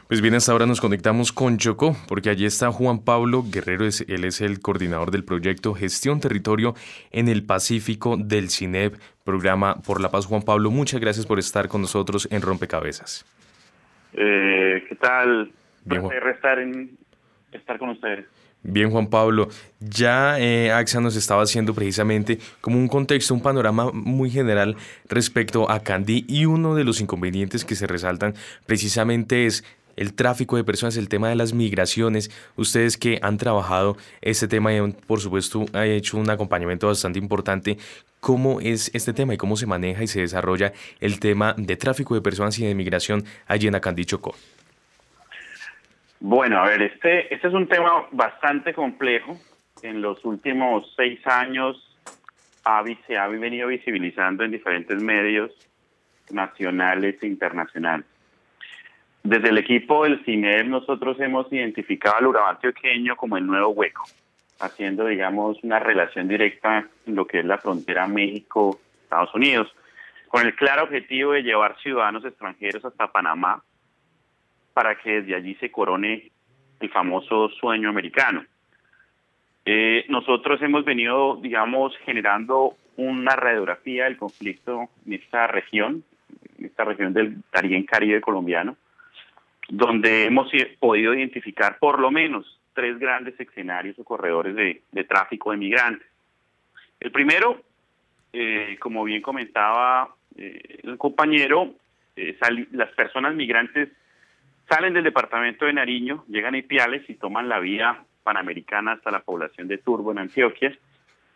Pues 0.07 0.21
bien, 0.21 0.35
hasta 0.35 0.53
ahora 0.53 0.65
nos 0.65 0.79
conectamos 0.79 1.33
con 1.33 1.57
Chocó, 1.57 1.93
porque 2.07 2.29
allí 2.29 2.45
está 2.45 2.71
Juan 2.71 2.99
Pablo 2.99 3.43
Guerrero, 3.45 3.83
él 3.83 4.23
es 4.23 4.39
el 4.39 4.61
coordinador 4.61 5.11
del 5.11 5.25
proyecto 5.25 5.73
Gestión 5.73 6.21
Territorio 6.21 6.75
en 7.11 7.27
el 7.27 7.43
Pacífico 7.43 8.15
del 8.15 8.49
CINEP, 8.49 8.95
programa 9.25 9.75
por 9.81 9.99
la 9.99 10.09
paz. 10.09 10.25
Juan 10.25 10.43
Pablo, 10.43 10.71
muchas 10.71 11.01
gracias 11.01 11.25
por 11.25 11.39
estar 11.39 11.67
con 11.67 11.81
nosotros 11.81 12.25
en 12.31 12.41
Rompecabezas. 12.41 13.25
Eh, 14.13 14.85
¿Qué 14.87 14.95
tal? 14.95 15.51
Bien, 15.83 16.01
estar, 16.33 16.57
en, 16.59 16.97
estar 17.51 17.77
con 17.77 17.89
ustedes. 17.89 18.27
Bien, 18.63 18.89
Juan 18.89 19.07
Pablo, 19.07 19.49
ya 19.81 20.39
eh, 20.39 20.71
AXA 20.71 21.01
nos 21.01 21.17
estaba 21.17 21.43
haciendo 21.43 21.73
precisamente 21.73 22.39
como 22.61 22.77
un 22.77 22.87
contexto, 22.87 23.33
un 23.33 23.41
panorama 23.41 23.91
muy 23.91 24.29
general 24.29 24.77
respecto 25.09 25.69
a 25.69 25.81
Candy 25.83 26.23
y 26.29 26.45
uno 26.45 26.75
de 26.75 26.85
los 26.85 27.01
inconvenientes 27.01 27.65
que 27.65 27.75
se 27.75 27.87
resaltan 27.87 28.35
precisamente 28.65 29.45
es 29.45 29.65
el 29.97 30.13
tráfico 30.13 30.55
de 30.55 30.63
personas, 30.63 30.95
el 30.95 31.09
tema 31.09 31.27
de 31.29 31.35
las 31.35 31.53
migraciones. 31.53 32.29
Ustedes 32.55 32.97
que 32.97 33.19
han 33.21 33.37
trabajado 33.37 33.97
este 34.21 34.47
tema 34.47 34.73
y 34.73 34.91
por 35.05 35.19
supuesto 35.19 35.65
han 35.73 35.87
hecho 35.87 36.17
un 36.17 36.29
acompañamiento 36.29 36.87
bastante 36.87 37.19
importante. 37.19 37.77
¿Cómo 38.21 38.61
es 38.61 38.89
este 38.95 39.13
tema 39.13 39.33
y 39.33 39.37
cómo 39.37 39.57
se 39.57 39.65
maneja 39.65 40.03
y 40.03 40.07
se 40.07 40.21
desarrolla 40.21 40.71
el 41.01 41.19
tema 41.19 41.53
de 41.57 41.75
tráfico 41.75 42.15
de 42.15 42.21
personas 42.21 42.57
y 42.59 42.65
de 42.65 42.73
migración 42.73 43.23
allí 43.47 43.67
en 43.67 43.75
Acandí 43.75 44.05
Chocó? 44.05 44.33
Bueno, 46.19 46.59
a 46.59 46.67
ver, 46.67 46.81
este, 46.81 47.33
este 47.33 47.47
es 47.47 47.53
un 47.53 47.67
tema 47.67 48.07
bastante 48.11 48.73
complejo. 48.73 49.37
En 49.83 50.01
los 50.01 50.23
últimos 50.25 50.91
seis 50.95 51.19
años 51.27 51.83
se 53.05 53.17
ha 53.17 53.27
venido 53.27 53.67
visibilizando 53.67 54.43
en 54.43 54.51
diferentes 54.51 55.01
medios 55.01 55.51
nacionales 56.31 57.15
e 57.21 57.27
internacionales. 57.27 58.05
Desde 59.27 59.49
el 59.49 59.57
equipo 59.57 60.05
del 60.05 60.23
CINER 60.23 60.65
nosotros 60.67 61.19
hemos 61.19 61.51
identificado 61.51 62.15
al 62.15 62.27
Urabá 62.27 62.51
antioqueño 62.51 63.17
como 63.17 63.35
el 63.35 63.45
nuevo 63.45 63.71
hueco, 63.71 64.05
haciendo, 64.61 65.05
digamos, 65.05 65.61
una 65.63 65.79
relación 65.79 66.29
directa 66.29 66.87
en 67.05 67.13
lo 67.13 67.27
que 67.27 67.39
es 67.39 67.45
la 67.45 67.57
frontera 67.57 68.07
México-Estados 68.07 69.35
Unidos, 69.35 69.67
con 70.29 70.45
el 70.45 70.55
claro 70.55 70.85
objetivo 70.85 71.33
de 71.33 71.43
llevar 71.43 71.77
ciudadanos 71.79 72.23
extranjeros 72.23 72.85
hasta 72.85 73.11
Panamá 73.11 73.61
para 74.73 74.95
que 74.95 75.19
desde 75.19 75.35
allí 75.35 75.55
se 75.55 75.71
corone 75.71 76.31
el 76.79 76.89
famoso 76.89 77.49
sueño 77.49 77.89
americano. 77.89 78.45
Eh, 79.65 80.05
nosotros 80.07 80.61
hemos 80.61 80.85
venido, 80.85 81.35
digamos, 81.35 81.93
generando 82.05 82.77
una 82.95 83.35
radiografía 83.35 84.05
del 84.05 84.15
conflicto 84.15 84.87
en 85.05 85.11
esta 85.11 85.47
región, 85.47 86.05
en 86.57 86.65
esta 86.67 86.85
región 86.85 87.11
del 87.11 87.43
Darién 87.51 87.83
Caribe 87.83 88.21
colombiano, 88.21 88.77
donde 89.67 90.25
hemos 90.25 90.51
podido 90.79 91.13
identificar 91.13 91.77
por 91.79 91.99
lo 91.99 92.11
menos 92.11 92.59
tres 92.73 92.97
grandes 92.99 93.39
escenarios 93.39 93.97
o 93.99 94.03
corredores 94.03 94.55
de, 94.55 95.03
tráfico 95.03 95.51
de 95.51 95.57
migrantes. 95.57 96.07
El 96.99 97.11
primero, 97.11 97.61
eh, 98.33 98.77
como 98.79 99.03
bien 99.03 99.21
comentaba 99.21 100.15
eh, 100.37 100.79
el 100.83 100.97
compañero, 100.97 101.73
las 102.71 102.89
personas 102.93 103.35
migrantes 103.35 103.89
Salen 104.69 104.93
del 104.93 105.05
departamento 105.05 105.65
de 105.65 105.73
Nariño, 105.73 106.25
llegan 106.27 106.53
a 106.53 106.57
Ipiales 106.57 107.09
y 107.09 107.15
toman 107.15 107.47
la 107.47 107.59
vía 107.59 108.03
panamericana 108.23 108.93
hasta 108.93 109.11
la 109.11 109.21
población 109.21 109.69
de 109.69 109.77
Turbo 109.77 110.11
en 110.11 110.17
Antioquia, 110.19 110.77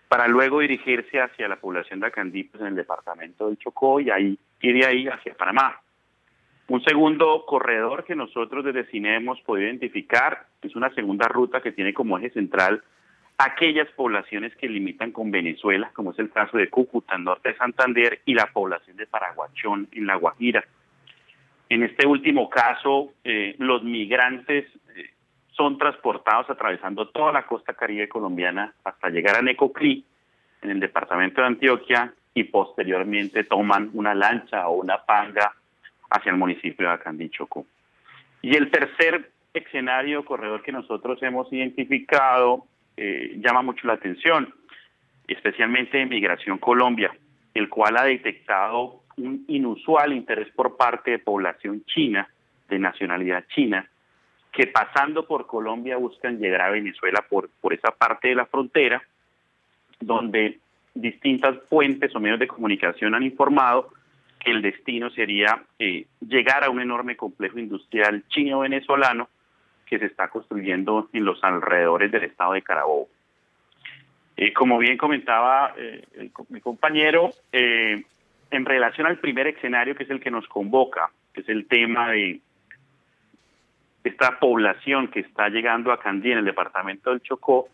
para 0.10 0.28
luego 0.28 0.60
dirigirse 0.60 1.22
hacia 1.22 1.48
la 1.48 1.56
población 1.56 2.02
de 2.02 2.08
Acandí 2.08 2.44
pues, 2.44 2.60
en 2.60 2.68
el 2.68 2.76
departamento 2.76 3.48
del 3.48 3.58
Chocó 3.58 4.02
y 4.02 4.10
ahí 4.10 4.38
y 4.62 4.74
de 4.74 4.86
ahí 4.86 5.08
hacia 5.08 5.34
Panamá. 5.34 5.80
Un 6.72 6.82
segundo 6.86 7.44
corredor 7.46 8.06
que 8.06 8.16
nosotros 8.16 8.64
desde 8.64 8.86
CINE 8.86 9.18
hemos 9.18 9.42
podido 9.42 9.68
identificar 9.68 10.46
es 10.62 10.74
una 10.74 10.90
segunda 10.94 11.28
ruta 11.28 11.60
que 11.62 11.74
tiene 11.74 11.94
como 11.94 12.18
eje 12.18 12.30
central 12.30 12.82
aquellas 13.38 13.90
poblaciones 13.90 14.56
que 14.56 14.70
limitan 14.70 15.12
con 15.12 15.32
Venezuela, 15.32 15.92
como 15.94 16.12
es 16.12 16.20
el 16.20 16.32
caso 16.32 16.58
de 16.58 16.70
Cúcuta, 16.70 17.18
norte 17.18 17.50
de 17.50 17.58
Santander, 17.58 18.22
y 18.24 18.36
la 18.36 18.46
población 18.54 18.96
de 18.96 19.06
Paraguachón 19.06 19.90
en 19.92 20.08
La 20.08 20.16
Guajira. 20.16 20.64
En 21.68 21.84
este 21.84 22.08
último 22.08 22.50
caso, 22.50 23.12
eh, 23.26 23.54
los 23.58 23.84
migrantes 23.84 24.66
eh, 24.96 25.10
son 25.52 25.78
transportados 25.78 26.50
atravesando 26.50 27.10
toda 27.10 27.34
la 27.34 27.46
costa 27.46 27.74
caribe 27.74 28.08
colombiana 28.08 28.74
hasta 28.86 29.10
llegar 29.10 29.36
a 29.36 29.42
Necoclí, 29.42 30.06
en 30.62 30.70
el 30.70 30.80
departamento 30.80 31.42
de 31.42 31.48
Antioquia, 31.48 32.14
y 32.34 32.46
posteriormente 32.46 33.44
toman 33.44 33.90
una 33.94 34.16
lancha 34.16 34.70
o 34.70 34.76
una 34.76 35.04
panga 35.04 35.52
hacia 36.12 36.32
el 36.32 36.38
municipio 36.38 36.88
de 36.88 36.94
Acandí, 36.94 37.30
Chocó. 37.30 37.66
Y 38.42 38.56
el 38.56 38.70
tercer 38.70 39.32
escenario 39.54 40.24
corredor 40.24 40.62
que 40.62 40.72
nosotros 40.72 41.22
hemos 41.24 41.52
identificado 41.52 42.66
eh, 42.98 43.38
llama 43.38 43.62
mucho 43.62 43.88
la 43.88 43.94
atención, 43.94 44.54
especialmente 45.28 46.00
en 46.02 46.10
Migración 46.10 46.58
Colombia, 46.58 47.12
el 47.54 47.70
cual 47.70 47.98
ha 47.98 48.04
detectado 48.04 49.02
un 49.18 49.46
inusual 49.48 50.14
interés 50.14 50.50
por 50.54 50.78
parte 50.78 51.12
de 51.12 51.20
población 51.20 51.84
china, 51.86 52.28
de 52.70 52.80
nacionalidad 52.80 53.46
china, 53.54 53.88
que 54.52 54.68
pasando 54.68 55.26
por 55.26 55.48
Colombia 55.48 55.98
buscan 55.98 56.40
llegar 56.40 56.62
a 56.62 56.70
Venezuela 56.70 57.26
por, 57.30 57.50
por 57.62 57.74
esa 57.74 57.92
parte 57.92 58.30
de 58.30 58.36
la 58.36 58.46
frontera, 58.46 59.02
donde 60.00 60.60
distintas 60.94 61.58
fuentes 61.70 62.14
o 62.16 62.20
medios 62.20 62.40
de 62.40 62.48
comunicación 62.48 63.16
han 63.16 63.24
informado 63.24 63.94
que 64.44 64.52
el 64.52 64.62
destino 64.62 65.10
sería 65.12 65.64
eh, 65.78 66.06
llegar 66.28 66.64
a 66.64 66.70
un 66.70 66.82
enorme 66.82 67.16
complejo 67.16 67.60
industrial 67.60 68.24
chino-venezolano 68.28 69.30
que 69.86 70.00
se 70.00 70.06
está 70.06 70.30
construyendo 70.30 71.10
en 71.14 71.26
los 71.26 71.44
alrededores 71.44 72.12
del 72.12 72.24
estado 72.24 72.54
de 72.54 72.62
Carabobo. 72.62 73.08
Eh, 74.38 74.54
como 74.54 74.80
bien 74.80 74.98
comentaba 74.98 75.74
eh, 75.78 76.04
mi 76.50 76.62
compañero, 76.62 77.32
en 77.52 78.66
relación 78.66 79.08
al 79.08 79.20
primer 79.20 79.48
escenario, 79.48 79.96
que 79.96 80.04
es 80.04 80.10
el 80.10 80.20
que 80.20 80.32
nos 80.32 80.48
convoca, 80.48 81.12
que 81.34 81.42
es 81.42 81.50
el 81.50 81.68
tema 81.68 82.10
de 82.10 82.40
esta 84.04 84.40
población 84.40 85.10
que 85.10 85.20
está 85.20 85.50
llegando 85.50 85.92
a 85.92 86.00
Candí, 86.00 86.32
en 86.32 86.40
el 86.40 86.46
departamento 86.46 87.12
del 87.12 87.22
Chocó, 87.22 87.68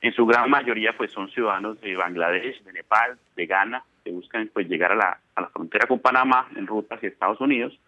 en 0.00 0.12
su 0.12 0.26
gran 0.26 0.50
mayoría 0.50 0.96
pues 0.96 1.12
son 1.12 1.30
ciudadanos 1.30 1.80
de 1.80 1.96
Bangladesh, 1.96 2.62
de 2.64 2.72
Nepal, 2.72 3.18
de 3.36 3.46
Ghana, 3.46 3.84
que 4.08 4.14
buscan 4.14 4.50
pues 4.54 4.66
llegar 4.68 4.92
a 4.92 4.96
la, 4.96 5.20
a 5.34 5.40
la 5.42 5.48
frontera 5.48 5.86
con 5.86 5.98
Panamá 5.98 6.48
en 6.56 6.66
ruta 6.66 6.94
hacia 6.94 7.10
Estados 7.10 7.40
Unidos. 7.42 7.78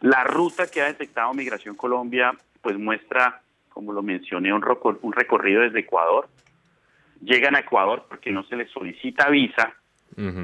La 0.00 0.24
ruta 0.24 0.70
que 0.70 0.80
ha 0.80 0.86
detectado 0.86 1.34
Migración 1.34 1.76
Colombia 1.76 2.32
pues 2.62 2.78
muestra, 2.78 3.42
como 3.68 3.92
lo 3.92 4.02
mencioné, 4.02 4.54
un, 4.54 4.64
un 5.02 5.12
recorrido 5.12 5.60
desde 5.60 5.80
Ecuador. 5.80 6.28
Llegan 7.20 7.56
a 7.56 7.60
Ecuador 7.60 8.06
porque 8.08 8.32
no 8.32 8.42
se 8.44 8.56
les 8.56 8.70
solicita 8.70 9.28
visa 9.28 9.74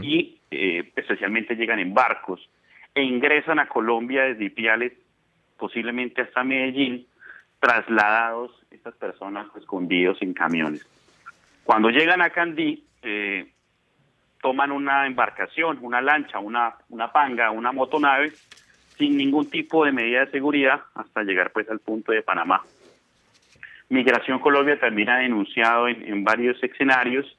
y 0.03 0.41
eh, 0.51 0.91
especialmente 0.97 1.55
llegan 1.55 1.79
en 1.79 1.95
barcos 1.95 2.47
e 2.95 3.03
ingresan 3.03 3.59
a 3.59 3.69
Colombia 3.69 4.25
desde 4.25 4.47
Ipiales, 4.47 4.93
posiblemente 5.57 6.23
hasta 6.23 6.43
Medellín, 6.45 7.07
trasladados 7.61 8.51
estas 8.71 8.95
personas 8.97 9.47
escondidos 9.57 10.21
en 10.21 10.35
camiones. 10.35 10.87
Cuando 11.65 11.89
llegan 11.89 12.21
a 12.21 12.31
Candí, 12.31 12.85
eh, 13.03 13.51
toman 14.41 14.73
una 14.73 15.07
embarcación, 15.07 15.79
una 15.83 16.01
lancha, 16.01 16.39
una, 16.39 16.75
una 16.89 17.13
panga, 17.13 17.51
una 17.51 17.73
motonave, 17.73 18.33
sin 18.97 19.17
ningún 19.17 19.51
tipo 19.51 19.85
de 19.85 19.93
medida 19.93 20.25
de 20.25 20.31
seguridad 20.31 20.81
hasta 20.95 21.23
llegar 21.23 21.51
pues 21.53 21.69
al 21.71 21.81
punto 21.81 22.13
de 22.13 22.23
Panamá. 22.23 22.63
Migración 23.89 24.39
Colombia 24.39 24.79
también 24.79 25.11
ha 25.11 25.19
denunciado 25.19 25.89
en, 25.89 26.03
en 26.07 26.25
varios 26.25 26.63
escenarios 26.63 27.37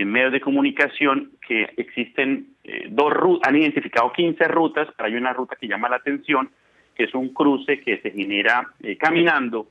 en 0.00 0.10
medios 0.10 0.32
de 0.32 0.40
comunicación 0.40 1.32
que 1.46 1.74
existen 1.76 2.54
eh, 2.64 2.86
dos 2.90 3.12
rutas, 3.12 3.48
han 3.48 3.56
identificado 3.56 4.12
15 4.12 4.48
rutas, 4.48 4.88
pero 4.96 5.08
hay 5.08 5.14
una 5.14 5.32
ruta 5.32 5.56
que 5.60 5.68
llama 5.68 5.88
la 5.88 5.96
atención, 5.96 6.50
que 6.94 7.04
es 7.04 7.14
un 7.14 7.34
cruce 7.34 7.80
que 7.80 7.98
se 8.00 8.10
genera 8.10 8.72
eh, 8.82 8.96
caminando 8.96 9.66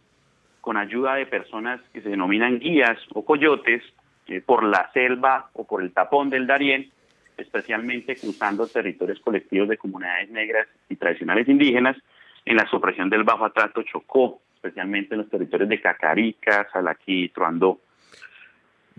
con 0.62 0.78
ayuda 0.78 1.16
de 1.16 1.26
personas 1.26 1.82
que 1.94 2.02
se 2.02 2.10
denominan 2.10 2.60
guías 2.60 3.00
o 3.14 3.26
coyotes 3.26 3.82
eh, 4.30 4.42
por 4.42 4.64
la 4.64 4.92
selva 4.94 5.50
o 5.54 5.66
por 5.66 5.82
el 5.82 5.92
tapón 5.92 6.30
del 6.30 6.46
Darién, 6.46 6.92
especialmente 7.36 8.16
cruzando 8.16 8.68
territorios 8.68 9.20
colectivos 9.20 9.70
de 9.70 9.78
comunidades 9.78 10.30
negras 10.30 10.68
y 10.88 10.96
tradicionales 10.96 11.48
indígenas 11.48 11.98
en 12.46 12.56
la 12.56 12.70
supresión 12.70 13.10
del 13.10 13.24
Bajo 13.24 13.46
Atrato 13.46 13.82
Chocó, 13.84 14.42
especialmente 14.56 15.16
en 15.16 15.22
los 15.22 15.30
territorios 15.30 15.70
de 15.70 15.82
Cacarica, 15.82 16.68
Salaquí, 16.72 17.30
Truandó. 17.30 17.80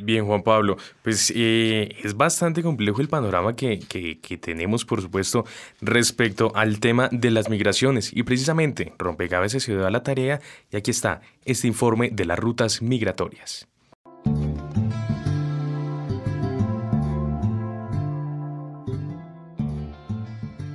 Bien, 0.03 0.27
Juan 0.27 0.43
Pablo, 0.43 0.77
pues 1.03 1.33
eh, 1.37 1.95
es 2.03 2.17
bastante 2.17 2.63
complejo 2.63 3.01
el 3.03 3.09
panorama 3.09 3.55
que, 3.55 3.79
que, 3.79 4.39
tenemos, 4.39 4.85
por 4.85 5.03
supuesto, 5.03 5.45
respecto 5.81 6.53
al 6.55 6.81
tema 6.81 7.09
de 7.13 7.31
las 7.31 7.51
migraciones. 7.51 8.11
Y 8.17 8.23
precisamente, 8.23 8.95
Rompecabezas 8.99 9.63
se 9.63 9.73
dio 9.73 9.87
a 9.87 9.91
la 9.91 10.03
tarea 10.03 10.41
y 10.71 10.77
aquí 10.77 10.91
está 10.91 11.21
este 11.45 11.67
informe 11.67 12.09
de 12.11 12.25
las 12.25 12.39
rutas 12.39 12.81
migratorias. 12.81 13.70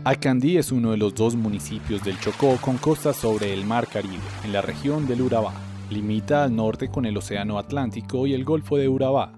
Acandí 0.07 0.55
es 0.57 0.71
uno 0.71 0.91
de 0.91 0.97
los 0.97 1.15
dos 1.15 1.35
municipios 1.35 2.03
del 2.03 2.19
Chocó 2.19 2.57
con 2.61 2.77
costa 2.77 3.11
sobre 3.11 3.51
el 3.51 3.65
Mar 3.65 3.87
Caribe, 3.87 4.21
en 4.43 4.53
la 4.53 4.61
región 4.61 5.07
del 5.07 5.23
Urabá. 5.23 5.51
Limita 5.89 6.43
al 6.43 6.55
norte 6.55 6.89
con 6.89 7.07
el 7.07 7.17
Océano 7.17 7.57
Atlántico 7.57 8.27
y 8.27 8.35
el 8.35 8.45
Golfo 8.45 8.77
de 8.77 8.87
Urabá, 8.87 9.33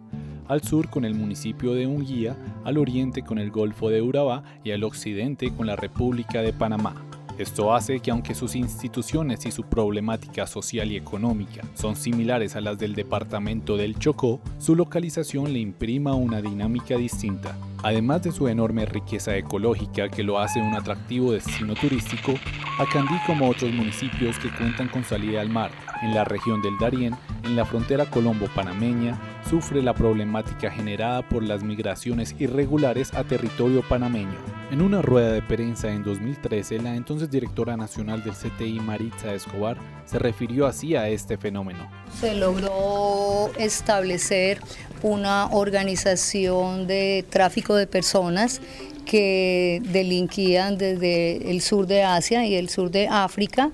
al 0.50 0.62
sur 0.62 0.90
con 0.90 1.06
el 1.06 1.16
municipio 1.16 1.74
de 1.74 1.88
Unguía, 1.88 2.36
al 2.66 2.78
oriente 2.78 3.22
con 3.22 3.40
el 3.40 3.50
Golfo 3.50 3.88
de 3.88 4.02
Urabá 4.02 4.44
y 4.66 4.72
al 4.72 4.84
occidente 4.84 5.54
con 5.56 5.68
la 5.68 5.78
República 5.78 6.42
de 6.42 6.52
Panamá. 6.52 7.07
Esto 7.38 7.74
hace 7.74 8.00
que 8.00 8.12
aunque 8.12 8.34
sus 8.34 8.56
instituciones 8.56 9.46
y 9.46 9.52
su 9.52 9.64
problemática 9.64 10.48
social 10.48 10.92
y 10.92 10.98
económica 10.98 11.62
son 11.76 11.96
similares 11.96 12.56
a 12.56 12.62
las 12.62 12.80
del 12.80 12.96
departamento 12.96 13.78
del 13.78 14.00
Chocó, 14.00 14.42
su 14.58 14.76
localización 14.76 15.54
le 15.54 15.60
imprima 15.60 16.16
una 16.16 16.42
dinámica 16.42 16.98
distinta. 16.98 17.56
Además 17.84 18.24
de 18.24 18.32
su 18.32 18.48
enorme 18.48 18.86
riqueza 18.86 19.38
ecológica 19.38 20.10
que 20.10 20.24
lo 20.24 20.40
hace 20.40 20.60
un 20.62 20.74
atractivo 20.74 21.32
destino 21.32 21.76
turístico, 21.76 22.34
Acandí 22.80 23.16
como 23.26 23.50
otros 23.50 23.74
municipios 23.74 24.38
que 24.38 24.52
cuentan 24.52 24.88
con 24.88 25.04
salida 25.04 25.42
al 25.42 25.50
mar, 25.50 25.72
en 26.04 26.14
la 26.14 26.24
región 26.24 26.62
del 26.62 26.78
Darién, 26.78 27.16
en 27.44 27.56
la 27.56 27.66
frontera 27.66 28.06
colombo-panameña, 28.06 29.20
sufre 29.50 29.82
la 29.82 29.94
problemática 29.94 30.70
generada 30.70 31.22
por 31.22 31.42
las 31.42 31.64
migraciones 31.64 32.36
irregulares 32.38 33.14
a 33.14 33.24
territorio 33.24 33.82
panameño. 33.88 34.36
En 34.72 34.82
una 34.82 35.02
rueda 35.02 35.32
de 35.32 35.42
prensa 35.42 35.90
en 35.90 36.04
2013, 36.04 36.80
la 36.80 36.96
entonces 36.96 37.32
directora 37.32 37.78
nacional 37.78 38.24
del 38.24 38.34
CTI 38.34 38.82
Maritza 38.82 39.34
Escobar 39.34 39.78
se 40.06 40.20
refirió 40.20 40.66
así 40.66 40.96
a 40.96 41.08
este 41.08 41.38
fenómeno. 41.38 41.90
Se 42.20 42.36
logró 42.36 43.52
establecer 43.58 44.60
una 45.02 45.48
organización 45.52 46.86
de 46.86 47.24
tráfico 47.30 47.76
de 47.76 47.88
personas 47.88 48.62
que 49.06 49.82
delinquían 49.86 50.78
desde 50.78 51.50
el 51.50 51.62
sur 51.62 51.88
de 51.88 52.04
Asia 52.04 52.46
y 52.46 52.56
el 52.56 52.68
sur 52.68 52.92
de 52.92 53.08
África 53.08 53.72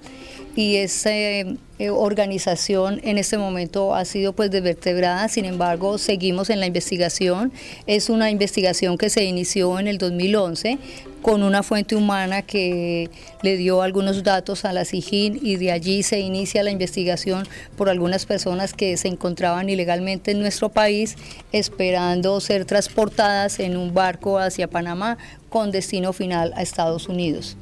y 0.55 0.75
esa 0.75 1.09
eh, 1.83 1.89
organización 1.89 3.01
en 3.03 3.17
este 3.17 3.37
momento 3.37 3.93
ha 3.93 4.05
sido 4.05 4.31
pues 4.31 4.49
desvertebrada, 4.49 5.27
sin 5.27 5.43
embargo 5.43 5.97
seguimos 5.97 6.49
en 6.49 6.61
la 6.61 6.65
investigación, 6.65 7.51
es 7.87 8.09
una 8.09 8.31
investigación 8.31 8.97
que 8.97 9.09
se 9.09 9.25
inició 9.25 9.77
en 9.79 9.89
el 9.89 9.97
2011 9.97 10.77
con 11.21 11.43
una 11.43 11.61
fuente 11.61 11.97
humana 11.97 12.41
que 12.41 13.09
le 13.41 13.57
dio 13.57 13.81
algunos 13.81 14.23
datos 14.23 14.63
a 14.63 14.71
la 14.71 14.85
SIGIN 14.85 15.37
y 15.41 15.57
de 15.57 15.73
allí 15.73 16.03
se 16.03 16.21
inicia 16.21 16.63
la 16.63 16.71
investigación 16.71 17.45
por 17.75 17.89
algunas 17.89 18.25
personas 18.25 18.73
que 18.73 18.95
se 18.95 19.09
encontraban 19.09 19.67
ilegalmente 19.67 20.31
en 20.31 20.39
nuestro 20.39 20.69
país 20.69 21.17
esperando 21.51 22.39
ser 22.39 22.63
transportadas 22.63 23.59
en 23.59 23.75
un 23.75 23.93
barco 23.93 24.39
hacia 24.39 24.69
Panamá 24.69 25.17
con 25.49 25.71
destino 25.71 26.13
final 26.13 26.53
a 26.55 26.61
Estados 26.61 27.09
Unidos. 27.09 27.57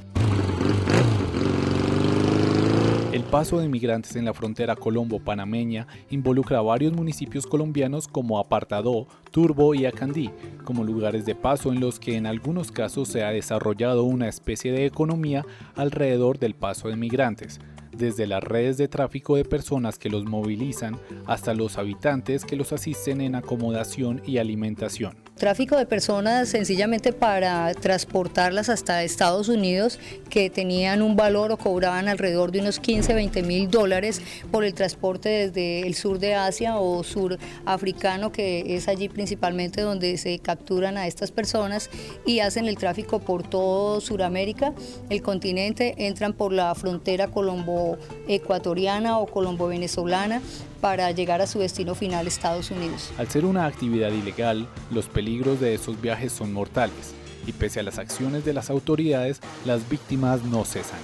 Paso 3.32 3.62
de 3.62 3.70
migrantes 3.70 4.18
en 4.18 4.26
la 4.26 4.34
frontera 4.34 4.76
colombo-panameña 4.76 5.88
involucra 6.10 6.58
a 6.58 6.64
varios 6.64 6.92
municipios 6.92 7.48
colombianos 7.48 8.10
como 8.10 8.38
Apartadó, 8.38 9.08
Turbo 9.32 9.74
y 9.74 9.86
Acandí, 9.86 10.30
como 10.66 10.84
lugares 10.84 11.26
de 11.26 11.34
paso 11.34 11.72
en 11.72 11.80
los 11.80 11.98
que 11.98 12.18
en 12.18 12.26
algunos 12.26 12.74
casos 12.74 13.08
se 13.08 13.24
ha 13.24 13.32
desarrollado 13.32 14.04
una 14.04 14.28
especie 14.28 14.74
de 14.74 14.86
economía 14.86 15.46
alrededor 15.76 16.40
del 16.40 16.56
paso 16.56 16.90
de 16.90 16.98
migrantes, 16.98 17.62
desde 17.96 18.28
las 18.28 18.44
redes 18.44 18.76
de 18.76 18.90
tráfico 18.90 19.38
de 19.38 19.46
personas 19.46 19.98
que 19.98 20.10
los 20.10 20.26
movilizan 20.26 21.00
hasta 21.26 21.54
los 21.54 21.78
habitantes 21.78 22.44
que 22.44 22.58
los 22.58 22.74
asisten 22.74 23.22
en 23.22 23.36
acomodación 23.36 24.22
y 24.26 24.40
alimentación. 24.40 25.31
Tráfico 25.42 25.76
de 25.76 25.88
personas 25.88 26.50
sencillamente 26.50 27.14
para 27.14 27.74
transportarlas 27.74 28.70
hasta 28.70 29.02
Estados 29.02 29.50
Unidos 29.50 29.98
que 30.30 30.52
tenían 30.52 31.02
un 31.02 31.16
valor 31.16 31.52
o 31.52 31.58
cobraban 31.58 32.08
alrededor 32.08 32.52
de 32.52 32.60
unos 32.60 32.80
15, 32.80 33.16
20 33.16 33.42
mil 33.42 33.68
dólares 33.68 34.22
por 34.52 34.64
el 34.64 34.76
transporte 34.76 35.30
desde 35.30 35.88
el 35.88 35.96
sur 35.96 36.20
de 36.20 36.36
Asia 36.36 36.78
o 36.78 37.04
sur 37.04 37.40
africano 37.66 38.32
que 38.32 38.76
es 38.76 38.88
allí 38.88 39.10
principalmente 39.10 39.82
donde 39.82 40.16
se 40.20 40.38
capturan 40.38 40.96
a 40.96 41.08
estas 41.08 41.32
personas 41.32 41.90
y 42.24 42.42
hacen 42.42 42.68
el 42.68 42.78
tráfico 42.78 43.18
por 43.18 43.42
todo 43.42 44.00
Sudamérica, 44.00 44.76
el 45.10 45.24
continente, 45.24 45.96
entran 46.06 46.34
por 46.34 46.54
la 46.54 46.76
frontera 46.76 47.30
colombo-ecuatoriana 47.30 49.18
o 49.18 49.26
colombo-venezolana 49.26 50.40
para 50.82 51.12
llegar 51.12 51.42
a 51.42 51.48
su 51.48 51.60
destino 51.60 51.96
final, 51.96 52.28
Estados 52.28 52.72
Unidos. 52.72 53.12
Al 53.18 53.30
ser 53.30 53.46
una 53.46 53.66
actividad 53.68 54.12
ilegal, 54.12 54.68
los 54.90 55.08
peligros 55.08 55.60
de 55.60 55.76
esos 55.76 56.02
viajes 56.02 56.34
son 56.34 56.52
mortales 56.52 57.14
y 57.46 57.54
pese 57.54 57.80
a 57.80 57.84
las 57.84 58.00
acciones 58.00 58.44
de 58.44 58.54
las 58.54 58.70
autoridades, 58.70 59.40
las 59.66 59.88
víctimas 59.88 60.44
no 60.44 60.66
cesan. 60.66 61.00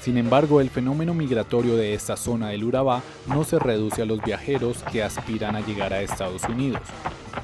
Sin 0.00 0.16
embargo, 0.16 0.60
el 0.60 0.70
fenómeno 0.70 1.12
migratorio 1.12 1.76
de 1.76 1.92
esta 1.92 2.16
zona 2.16 2.48
del 2.48 2.64
Urabá 2.64 3.02
no 3.26 3.44
se 3.44 3.58
reduce 3.58 4.00
a 4.00 4.06
los 4.06 4.22
viajeros 4.22 4.82
que 4.90 5.02
aspiran 5.02 5.56
a 5.56 5.60
llegar 5.60 5.92
a 5.92 6.00
Estados 6.00 6.44
Unidos. 6.44 6.80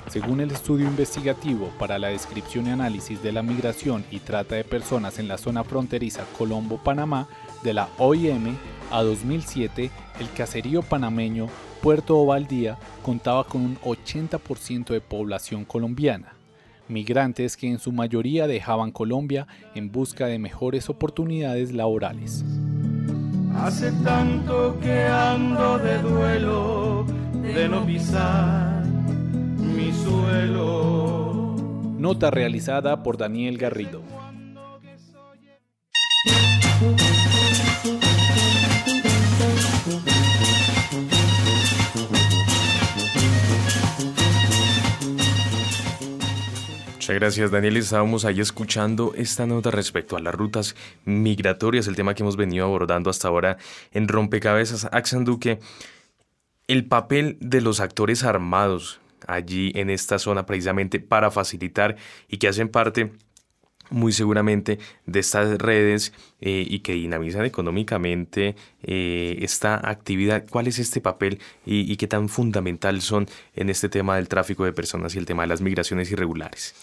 Según 0.09 0.41
el 0.41 0.51
estudio 0.51 0.87
investigativo 0.87 1.71
para 1.79 1.99
la 1.99 2.09
descripción 2.09 2.67
y 2.67 2.71
análisis 2.71 3.23
de 3.23 3.33
la 3.33 3.43
migración 3.43 4.05
y 4.11 4.21
trata 4.21 4.55
de 4.55 4.65
personas 4.65 5.19
en 5.19 5.29
la 5.29 5.37
zona 5.37 5.65
fronteriza 5.65 6.25
Colombo-Panamá 6.39 7.29
de 7.63 7.75
la 7.75 7.89
OIM, 7.99 8.57
a 8.91 9.03
2007 9.03 9.91
el 10.21 10.33
caserío 10.33 10.81
panameño 10.83 11.49
Puerto 11.83 12.17
Ovaldía 12.17 12.79
contaba 13.03 13.45
con 13.45 13.61
un 13.63 13.79
80% 13.81 14.87
de 14.87 15.01
población 15.01 15.65
colombiana, 15.65 16.36
migrantes 16.89 17.57
que 17.57 17.69
en 17.69 17.79
su 17.79 17.93
mayoría 17.93 18.47
dejaban 18.47 18.93
Colombia 18.93 19.47
en 19.75 19.91
busca 19.91 20.27
de 20.27 20.39
mejores 20.39 20.89
oportunidades 20.89 21.73
laborales. 21.73 22.45
Hace 23.55 23.93
tanto 24.05 24.79
que 24.81 25.05
ando 25.07 25.79
de 25.79 25.99
duelo 26.03 27.07
de 27.43 27.69
no 27.69 27.87
pisar 27.87 28.85
mi 28.85 29.93
suelo. 29.93 31.57
Nota 31.99 32.31
realizada 32.31 33.03
por 33.03 33.17
Daniel 33.17 33.57
Garrido. 33.57 34.03
Muchas 47.07 47.21
gracias 47.21 47.51
Daniel. 47.53 47.77
Estábamos 47.77 48.25
ahí 48.25 48.41
escuchando 48.41 49.15
esta 49.15 49.47
nota 49.47 49.71
respecto 49.71 50.17
a 50.17 50.21
las 50.21 50.35
rutas 50.35 50.75
migratorias, 51.05 51.87
el 51.87 51.95
tema 51.95 52.15
que 52.15 52.25
hemos 52.25 52.37
venido 52.37 52.65
abordando 52.65 53.11
hasta 53.11 53.29
ahora 53.29 53.59
en 53.93 54.09
Rompecabezas. 54.09 54.89
Axan 54.91 55.25
Duque, 55.25 55.61
el 56.67 56.85
papel 56.87 57.37
de 57.41 57.61
los 57.61 57.79
actores 57.79 58.25
armados 58.25 58.99
allí 59.29 59.71
en 59.77 59.91
esta 59.91 60.19
zona 60.19 60.47
precisamente 60.47 60.99
para 60.99 61.31
facilitar 61.31 61.95
y 62.27 62.39
que 62.39 62.49
hacen 62.49 62.71
parte 62.71 63.13
muy 63.89 64.13
seguramente 64.13 64.81
de 65.07 65.21
estas 65.21 65.59
redes 65.59 66.13
eh, 66.41 66.67
y 66.69 66.81
que 66.81 66.95
dinamizan 66.95 67.45
económicamente 67.45 68.57
eh, 68.83 69.37
esta 69.43 69.77
actividad. 69.89 70.45
¿Cuál 70.51 70.67
es 70.67 70.81
este 70.81 71.01
papel 71.01 71.39
y, 71.65 71.91
y, 71.93 71.97
qué 71.97 72.09
tan 72.09 72.29
fundamental 72.29 73.01
son 73.01 73.29
en 73.55 73.71
este 73.71 73.89
tema 73.89 74.17
del 74.17 74.27
tráfico 74.27 74.65
de 74.65 74.73
personas 74.73 75.15
y 75.15 75.19
el 75.19 75.27
tema 75.27 75.45
de 75.45 75.49
las 75.51 75.61
migraciones 75.61 76.11
irregulares? 76.11 76.75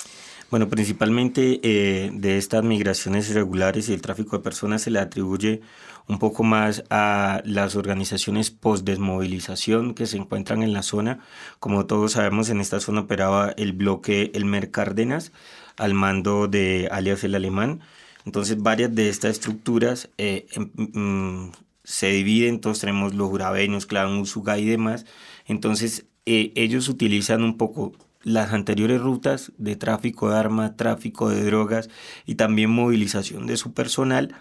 Bueno, 0.53 0.69
principalmente 0.69 1.59
eh, 1.63 2.11
de 2.13 2.37
estas 2.37 2.63
migraciones 2.63 3.27
irregulares 3.27 3.89
y 3.89 3.93
el 3.93 4.03
tráfico 4.03 4.37
de 4.37 4.43
personas 4.43 4.83
se 4.83 4.91
le 4.91 4.99
atribuye 4.99 5.61
un 6.07 6.19
poco 6.19 6.43
más 6.43 6.83
a 6.91 7.41
las 7.43 7.75
organizaciones 7.75 8.51
post-desmovilización 8.51 9.95
que 9.95 10.05
se 10.05 10.17
encuentran 10.17 10.61
en 10.61 10.71
la 10.71 10.83
zona. 10.83 11.21
Como 11.59 11.87
todos 11.87 12.11
sabemos, 12.11 12.51
en 12.51 12.61
esta 12.61 12.79
zona 12.79 13.01
operaba 13.01 13.55
el 13.57 13.73
bloque 13.73 14.29
Elmer 14.35 14.69
Cárdenas 14.69 15.31
al 15.75 15.95
mando 15.95 16.47
de 16.47 16.87
alias 16.91 17.23
el 17.23 17.33
Alemán. 17.33 17.79
Entonces, 18.23 18.61
varias 18.61 18.93
de 18.93 19.09
estas 19.09 19.31
estructuras 19.31 20.09
eh, 20.19 20.45
mm, 20.75 21.47
se 21.83 22.09
dividen, 22.09 22.53
entonces 22.53 22.81
tenemos 22.81 23.15
los 23.15 23.27
jurabeños, 23.27 23.87
Clan 23.87 24.19
Usuga 24.19 24.59
y 24.59 24.67
demás. 24.67 25.07
Entonces, 25.47 26.05
eh, 26.27 26.53
ellos 26.55 26.89
utilizan 26.89 27.41
un 27.41 27.57
poco 27.57 27.93
las 28.23 28.53
anteriores 28.53 29.01
rutas 29.01 29.51
de 29.57 29.75
tráfico 29.75 30.29
de 30.29 30.37
armas, 30.37 30.75
tráfico 30.75 31.29
de 31.29 31.43
drogas 31.43 31.89
y 32.25 32.35
también 32.35 32.69
movilización 32.69 33.45
de 33.47 33.57
su 33.57 33.73
personal, 33.73 34.35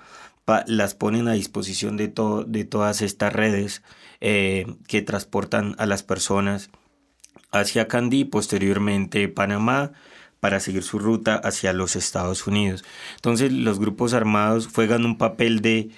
las 0.66 0.94
ponen 0.94 1.28
a 1.28 1.32
disposición 1.32 1.96
de, 1.96 2.12
de 2.46 2.64
todas 2.64 3.02
estas 3.02 3.32
redes 3.32 3.82
eh, 4.20 4.66
que 4.86 5.02
transportan 5.02 5.74
a 5.78 5.86
las 5.86 6.02
personas 6.02 6.70
hacia 7.52 7.88
Candí, 7.88 8.24
posteriormente 8.24 9.28
Panamá, 9.28 9.92
para 10.40 10.58
seguir 10.58 10.82
su 10.82 10.98
ruta 10.98 11.36
hacia 11.36 11.72
los 11.72 11.94
Estados 11.94 12.46
Unidos. 12.46 12.84
Entonces 13.16 13.52
los 13.52 13.78
grupos 13.78 14.14
armados 14.14 14.66
juegan 14.66 15.04
un 15.04 15.16
papel 15.16 15.60
de, 15.60 15.90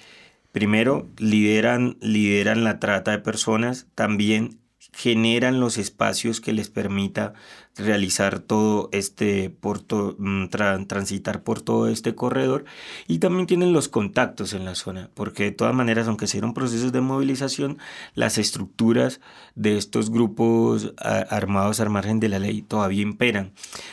primero, 0.51 1.07
lideran, 1.17 1.97
lideran 2.01 2.63
la 2.63 2.79
trata 2.79 3.11
de 3.11 3.19
personas, 3.19 3.87
también 3.95 4.59
generan 4.95 5.59
los 5.59 5.77
espacios 5.77 6.39
que 6.39 6.53
les 6.53 6.69
permita 6.69 7.33
realizar 7.75 8.39
todo 8.39 8.87
este 8.93 9.49
por 9.49 9.81
mm, 10.17 10.47
transitar 10.87 11.43
por 11.43 11.61
todo 11.61 11.89
este 11.89 12.15
corredor 12.15 12.63
y 13.05 13.19
también 13.19 13.45
tienen 13.45 13.73
los 13.73 13.89
contactos 13.89 14.53
en 14.53 14.63
la 14.63 14.73
zona 14.73 15.09
porque 15.13 15.43
de 15.43 15.51
todas 15.51 15.75
maneras 15.75 16.07
aunque 16.07 16.27
sean 16.27 16.53
procesos 16.53 16.93
de 16.93 17.01
movilización 17.01 17.77
las 18.13 18.37
estructuras 18.37 19.19
de 19.55 19.77
estos 19.77 20.09
grupos 20.09 20.93
armados 20.97 21.81
al 21.81 21.89
margen 21.89 22.21
de 22.21 22.29
la 22.29 22.39
ley 22.39 22.61
todavía 22.61 23.01
imperan. 23.01 23.51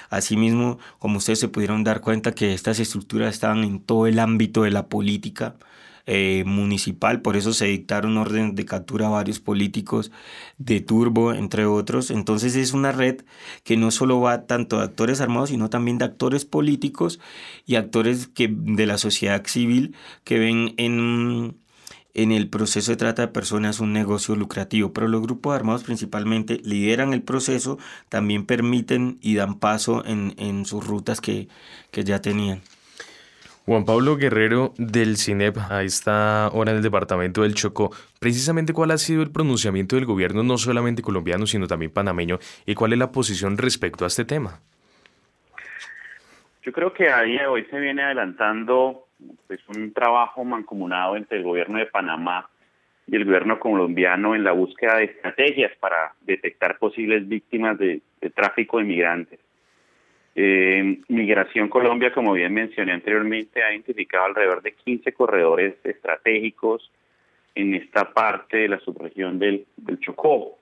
Asimismo 0.08 0.78
como 1.00 1.18
ustedes 1.18 1.40
se 1.40 1.48
pudieron 1.48 1.82
dar 1.82 2.00
cuenta 2.00 2.32
que 2.32 2.54
estas 2.54 2.78
estructuras 2.78 3.34
estaban 3.34 3.64
en 3.64 3.80
todo 3.80 4.06
el 4.06 4.20
ámbito 4.20 4.62
de 4.62 4.70
la 4.70 4.86
política 4.86 5.56
eh, 6.06 6.42
municipal, 6.46 7.22
por 7.22 7.36
eso 7.36 7.52
se 7.52 7.66
dictaron 7.66 8.16
órdenes 8.16 8.54
de 8.56 8.64
captura 8.64 9.06
a 9.06 9.10
varios 9.10 9.40
políticos 9.40 10.10
de 10.58 10.80
Turbo, 10.80 11.32
entre 11.32 11.66
otros. 11.66 12.10
Entonces 12.10 12.56
es 12.56 12.72
una 12.72 12.92
red 12.92 13.22
que 13.64 13.76
no 13.76 13.90
solo 13.90 14.20
va 14.20 14.46
tanto 14.46 14.78
de 14.78 14.84
actores 14.84 15.20
armados, 15.20 15.50
sino 15.50 15.70
también 15.70 15.98
de 15.98 16.04
actores 16.04 16.44
políticos 16.44 17.20
y 17.66 17.76
actores 17.76 18.26
que, 18.26 18.48
de 18.50 18.86
la 18.86 18.98
sociedad 18.98 19.46
civil 19.46 19.94
que 20.24 20.38
ven 20.38 20.74
en, 20.76 21.56
en 22.14 22.32
el 22.32 22.48
proceso 22.48 22.92
de 22.92 22.96
trata 22.96 23.22
de 23.22 23.28
personas 23.28 23.80
un 23.80 23.92
negocio 23.92 24.36
lucrativo, 24.36 24.92
pero 24.92 25.08
los 25.08 25.22
grupos 25.22 25.54
armados 25.54 25.84
principalmente 25.84 26.60
lideran 26.64 27.12
el 27.12 27.22
proceso, 27.22 27.78
también 28.08 28.46
permiten 28.46 29.18
y 29.20 29.36
dan 29.36 29.58
paso 29.58 30.04
en, 30.04 30.34
en 30.38 30.66
sus 30.66 30.86
rutas 30.86 31.20
que, 31.20 31.48
que 31.90 32.04
ya 32.04 32.20
tenían. 32.20 32.60
Juan 33.64 33.84
Pablo 33.84 34.16
Guerrero 34.16 34.72
del 34.76 35.16
CINEP, 35.16 35.56
a 35.70 35.84
esta 35.84 36.48
hora 36.52 36.72
en 36.72 36.78
el 36.78 36.82
departamento 36.82 37.42
del 37.42 37.54
Chocó, 37.54 37.92
precisamente 38.18 38.72
cuál 38.72 38.90
ha 38.90 38.98
sido 38.98 39.22
el 39.22 39.30
pronunciamiento 39.30 39.94
del 39.94 40.04
gobierno, 40.04 40.42
no 40.42 40.58
solamente 40.58 41.00
colombiano, 41.00 41.46
sino 41.46 41.68
también 41.68 41.92
panameño, 41.92 42.40
y 42.66 42.74
cuál 42.74 42.92
es 42.92 42.98
la 42.98 43.12
posición 43.12 43.56
respecto 43.56 44.04
a 44.04 44.08
este 44.08 44.24
tema. 44.24 44.58
Yo 46.64 46.72
creo 46.72 46.92
que 46.92 47.08
a 47.08 47.22
día 47.22 47.42
de 47.42 47.46
hoy 47.46 47.64
se 47.70 47.78
viene 47.78 48.02
adelantando 48.02 49.06
pues, 49.46 49.60
un 49.68 49.92
trabajo 49.92 50.44
mancomunado 50.44 51.14
entre 51.16 51.38
el 51.38 51.44
gobierno 51.44 51.78
de 51.78 51.86
Panamá 51.86 52.48
y 53.06 53.14
el 53.14 53.24
gobierno 53.24 53.60
colombiano 53.60 54.34
en 54.34 54.42
la 54.42 54.50
búsqueda 54.50 54.96
de 54.96 55.04
estrategias 55.04 55.70
para 55.78 56.14
detectar 56.22 56.78
posibles 56.78 57.28
víctimas 57.28 57.78
de 57.78 58.02
tráfico 58.34 58.78
de 58.78 58.84
migrantes. 58.84 59.38
Eh, 60.34 61.00
Migración 61.08 61.68
Colombia, 61.68 62.12
como 62.12 62.32
bien 62.32 62.54
mencioné 62.54 62.92
anteriormente, 62.92 63.62
ha 63.62 63.72
identificado 63.72 64.24
alrededor 64.24 64.62
de 64.62 64.72
15 64.72 65.12
corredores 65.12 65.74
estratégicos 65.84 66.90
en 67.54 67.74
esta 67.74 68.12
parte 68.12 68.58
de 68.58 68.68
la 68.68 68.80
subregión 68.80 69.38
del, 69.38 69.66
Chocó. 70.00 70.58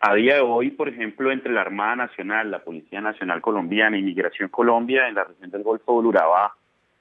A 0.00 0.14
día 0.14 0.36
de 0.36 0.40
hoy, 0.40 0.70
por 0.70 0.88
ejemplo, 0.88 1.30
entre 1.30 1.52
la 1.52 1.60
Armada 1.60 1.96
Nacional, 1.96 2.50
la 2.50 2.60
Policía 2.60 3.00
Nacional 3.00 3.40
Colombiana 3.42 3.98
y 3.98 4.02
Migración 4.02 4.48
Colombia 4.48 5.08
en 5.08 5.16
la 5.16 5.24
región 5.24 5.50
del 5.50 5.64
Golfo 5.64 6.00
de 6.00 6.08
Urabá, 6.08 6.54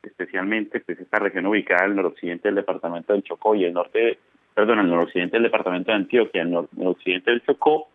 especialmente 0.03 0.79
pues, 0.81 0.99
esta 0.99 1.19
región 1.19 1.45
ubicada 1.45 1.85
en 1.85 1.91
el 1.91 1.95
noroccidente 1.97 2.49
del 2.49 2.55
departamento 2.55 3.13
del 3.13 3.23
Chocó 3.23 3.55
y 3.55 3.63
el 3.63 3.73
norte, 3.73 4.17
perdón, 4.53 4.79
el 4.79 4.89
noroccidente 4.89 5.37
del 5.37 5.43
departamento 5.43 5.91
de 5.91 5.97
Antioquia, 5.97 6.41
el 6.41 6.51
noroccidente 6.51 7.31
del 7.31 7.43
Chocó, 7.43 7.87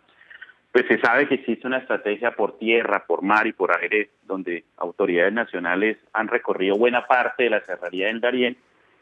pues 0.72 0.86
se 0.86 0.98
sabe 1.00 1.28
que 1.28 1.34
existe 1.34 1.66
una 1.66 1.78
estrategia 1.78 2.30
por 2.34 2.56
tierra, 2.56 3.04
por 3.06 3.20
mar 3.20 3.46
y 3.46 3.52
por 3.52 3.76
aire, 3.78 4.08
donde 4.22 4.64
autoridades 4.78 5.32
nacionales 5.32 5.98
han 6.14 6.28
recorrido 6.28 6.78
buena 6.78 7.06
parte 7.06 7.44
de 7.44 7.50
la 7.50 7.60
serrería 7.60 8.06
del 8.06 8.22
Darién, 8.22 8.56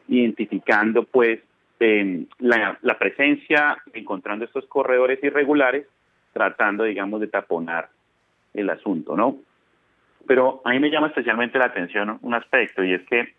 identificando 0.09 1.03
pues 1.03 1.39
em, 1.79 2.27
la, 2.39 2.77
presencia, 2.99 3.77
encontrando 3.93 4.43
estos 4.43 4.65
corredores 4.65 5.23
irregulares, 5.23 5.87
tratando, 6.33 6.83
digamos, 6.83 7.21
de 7.21 7.27
taponar 7.27 7.87
el 8.53 8.69
asunto, 8.69 9.15
¿no? 9.15 9.37
Pero 10.27 10.61
a 10.65 10.71
mí 10.71 10.79
me 10.79 10.91
llama 10.91 11.07
especialmente 11.07 11.57
la 11.57 11.65
atención 11.65 12.19
un 12.21 12.33
aspecto, 12.33 12.83
y 12.83 12.93
es 12.93 13.01
que 13.03 13.33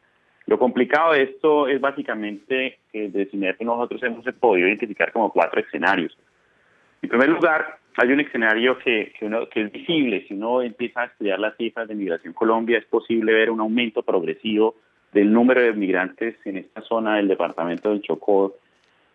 lo 0.47 0.59
complicado 0.59 1.13
de 1.13 1.25
esto 1.25 1.69
es 1.69 1.81
básicamente 1.83 2.79
que 2.91 3.11
de 3.11 3.29
que 3.29 3.65
nosotros 3.65 4.03
hemos 4.03 4.25
podido 4.37 4.69
identificar 4.69 5.13
como 5.13 5.31
cuatro 5.31 5.61
escenarios. 5.61 6.17
En 7.03 7.09
primer 7.11 7.29
lugar, 7.29 7.82
hay 7.97 8.13
un 8.13 8.21
escenario 8.21 8.79
que, 8.79 9.13
que, 9.19 9.61
es 9.61 9.73
visible. 9.73 10.25
Si 10.27 10.35
uno 10.35 10.63
empieza 10.63 11.03
a 11.03 11.07
estudiar 11.07 11.39
las 11.39 11.57
cifras 11.57 11.89
de 11.89 11.95
Migración 11.95 12.33
Colombia, 12.33 12.79
es 12.79 12.85
posible 12.87 13.33
ver 13.33 13.51
un 13.51 13.61
aumento 13.61 14.03
progresivo 14.03 14.77
del 15.13 15.33
número 15.33 15.61
de 15.61 15.73
migrantes 15.73 16.37
en 16.45 16.57
esta 16.57 16.81
zona 16.83 17.17
del 17.17 17.29
departamento 17.29 17.91
del 17.91 18.03
Chocó 18.03 18.55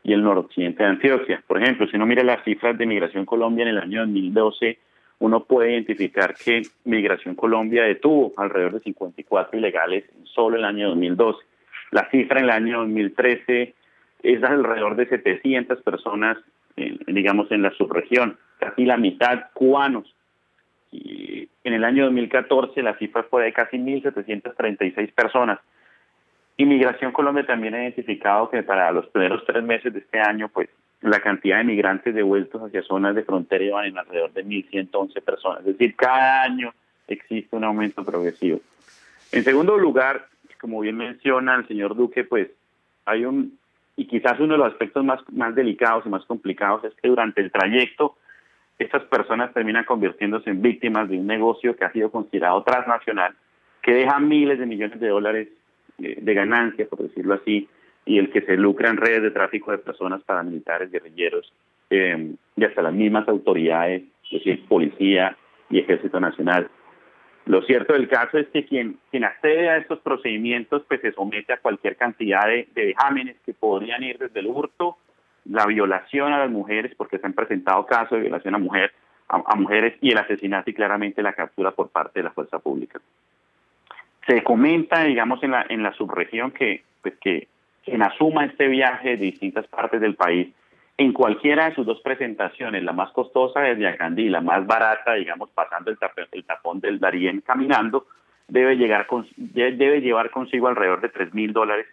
y 0.03 0.13
el 0.13 0.23
noroccidente 0.23 0.83
de 0.83 0.89
Antioquia. 0.89 1.43
Por 1.45 1.61
ejemplo, 1.61 1.87
si 1.87 1.95
uno 1.95 2.05
mira 2.05 2.23
las 2.23 2.43
cifras 2.43 2.77
de 2.77 2.85
Migración 2.85 3.25
Colombia 3.25 3.63
en 3.63 3.69
el 3.69 3.79
año 3.79 4.01
2012, 4.01 4.77
uno 5.19 5.43
puede 5.43 5.73
identificar 5.73 6.35
que 6.35 6.61
Migración 6.85 7.33
Colombia 7.35 7.83
detuvo 7.83 8.33
alrededor 8.37 8.73
de 8.73 8.81
54 8.81 9.57
ilegales 9.57 10.05
en 10.15 10.25
solo 10.27 10.57
el 10.57 10.65
año 10.65 10.89
2012. 10.89 11.39
La 11.91 12.09
cifra 12.11 12.39
en 12.39 12.45
el 12.45 12.51
año 12.51 12.79
2013 12.79 13.73
es 14.21 14.43
alrededor 14.43 14.95
de 14.95 15.07
700 15.07 15.81
personas 15.81 16.37
digamos, 17.07 17.51
en 17.51 17.63
la 17.63 17.71
subregión, 17.71 18.37
casi 18.59 18.85
la 18.85 18.97
mitad 18.97 19.45
cubanos. 19.53 20.13
Y 20.91 21.49
en 21.63 21.73
el 21.73 21.83
año 21.83 22.05
2014 22.05 22.81
la 22.81 22.97
cifra 22.97 23.23
fue 23.23 23.43
de 23.43 23.53
casi 23.53 23.77
1.736 23.77 25.13
personas. 25.13 25.59
Inmigración 26.57 27.11
Colombia 27.11 27.45
también 27.45 27.75
ha 27.75 27.83
identificado 27.83 28.49
que 28.49 28.63
para 28.63 28.91
los 28.91 29.07
primeros 29.07 29.45
tres 29.45 29.63
meses 29.63 29.93
de 29.93 29.99
este 29.99 30.19
año, 30.19 30.49
pues 30.49 30.69
la 31.01 31.19
cantidad 31.19 31.59
de 31.59 31.65
migrantes 31.65 32.15
devueltos 32.15 32.61
hacia 32.61 32.81
zonas 32.81 33.13
de 33.13 33.23
frontera 33.23 33.63
iban 33.63 33.85
en 33.85 33.97
alrededor 33.97 34.33
de 34.33 34.43
1.111 34.43 35.21
personas. 35.21 35.59
Es 35.59 35.77
decir, 35.77 35.95
cada 35.95 36.43
año 36.43 36.73
existe 37.07 37.55
un 37.55 37.63
aumento 37.63 38.03
progresivo. 38.03 38.59
En 39.31 39.43
segundo 39.43 39.77
lugar, 39.77 40.25
como 40.59 40.79
bien 40.79 40.97
menciona 40.97 41.55
el 41.55 41.67
señor 41.67 41.95
Duque, 41.95 42.23
pues 42.23 42.49
hay 43.05 43.25
un 43.25 43.57
y 43.99 44.05
quizás 44.05 44.39
uno 44.39 44.53
de 44.53 44.59
los 44.59 44.71
aspectos 44.71 45.03
más, 45.03 45.19
más 45.31 45.55
delicados 45.55 46.05
y 46.05 46.09
más 46.09 46.23
complicados 46.25 46.83
es 46.83 46.93
que 47.01 47.07
durante 47.07 47.41
el 47.41 47.51
trayecto 47.51 48.15
estas 48.79 49.03
personas 49.05 49.53
terminan 49.53 49.85
convirtiéndose 49.85 50.49
en 50.49 50.61
víctimas 50.61 51.09
de 51.09 51.17
un 51.17 51.27
negocio 51.27 51.75
que 51.75 51.85
ha 51.85 51.91
sido 51.91 52.11
considerado 52.11 52.63
transnacional, 52.63 53.35
que 53.81 53.93
deja 53.93 54.19
miles 54.19 54.59
de 54.59 54.65
millones 54.65 54.99
de 54.99 55.07
dólares 55.07 55.47
de, 55.97 56.33
ganancias, 56.33 56.87
por 56.87 56.99
decirlo 56.99 57.35
así, 57.35 57.67
y 58.05 58.19
el 58.19 58.29
que 58.29 58.41
se 58.41 58.55
lucra 58.55 58.89
en 58.89 58.97
redes 58.97 59.23
de 59.23 59.31
tráfico 59.31 59.71
de 59.71 59.79
personas 59.79 60.21
paramilitares, 60.23 60.91
guerrilleros 60.91 61.51
eh, 61.89 62.35
y 62.55 62.63
hasta 62.63 62.81
las 62.81 62.93
mismas 62.93 63.27
autoridades, 63.27 64.03
es 64.31 64.59
policía 64.67 65.35
y 65.69 65.79
ejército 65.79 66.19
nacional. 66.19 66.69
Lo 67.45 67.61
cierto 67.63 67.93
del 67.93 68.09
caso 68.09 68.37
es 68.37 68.47
que 68.49 68.65
quien, 68.65 68.99
quien 69.09 69.23
accede 69.23 69.69
a 69.69 69.77
estos 69.77 69.99
procedimientos 69.99 70.83
pues 70.87 71.01
se 71.01 71.13
somete 71.13 71.53
a 71.53 71.59
cualquier 71.59 71.95
cantidad 71.95 72.45
de, 72.45 72.67
de 72.75 72.85
vejámenes 72.87 73.37
que 73.45 73.53
podrían 73.53 74.03
ir 74.03 74.17
desde 74.17 74.41
el 74.41 74.47
hurto, 74.47 74.97
la 75.49 75.65
violación 75.65 76.33
a 76.33 76.39
las 76.39 76.49
mujeres, 76.49 76.93
porque 76.95 77.19
se 77.19 77.25
han 77.25 77.33
presentado 77.33 77.85
casos 77.85 78.11
de 78.11 78.21
violación 78.21 78.55
a, 78.55 78.57
mujer, 78.57 78.91
a, 79.27 79.55
mujeres 79.55 79.97
y 80.01 80.11
el 80.11 80.17
asesinato 80.17 80.69
y 80.69 80.73
claramente 80.73 81.21
la 81.21 81.33
captura 81.33 81.71
por 81.71 81.89
parte 81.89 82.19
de 82.19 82.23
la 82.23 82.31
fuerza 82.31 82.59
pública. 82.59 82.99
Se 84.25 84.43
comenta, 84.43 85.03
digamos, 85.03 85.41
en 85.43 85.51
la, 85.51 85.65
en 85.69 85.83
la 85.83 85.93
subregión 85.93 86.51
que, 86.51 86.83
pues, 87.01 87.15
que 87.21 87.47
quien 87.85 88.03
asuma 88.03 88.45
este 88.45 88.67
viaje 88.67 89.11
de 89.11 89.17
distintas 89.17 89.65
partes 89.67 90.01
del 90.01 90.15
país 90.15 90.49
en 90.97 91.13
cualquiera 91.13 91.69
de 91.69 91.75
sus 91.75 91.85
dos 91.85 92.01
presentaciones, 92.01 92.83
la 92.83 92.91
más 92.91 93.11
costosa 93.11 93.61
desde 93.61 93.87
Acandí 93.87 94.29
la 94.29 94.41
más 94.41 94.65
barata, 94.65 95.13
digamos, 95.13 95.49
pasando 95.51 95.91
el, 95.91 95.97
tapón, 95.97 96.25
el 96.31 96.43
tapón 96.43 96.79
del 96.79 96.99
Darién 96.99 97.41
caminando, 97.41 98.07
debe, 98.47 98.75
llegar 98.75 99.05
con, 99.05 99.27
debe 99.35 100.01
llevar 100.01 100.31
consigo 100.31 100.67
alrededor 100.67 101.01
de 101.01 101.09
3 101.09 101.33
mil 101.33 101.53
dólares 101.53 101.85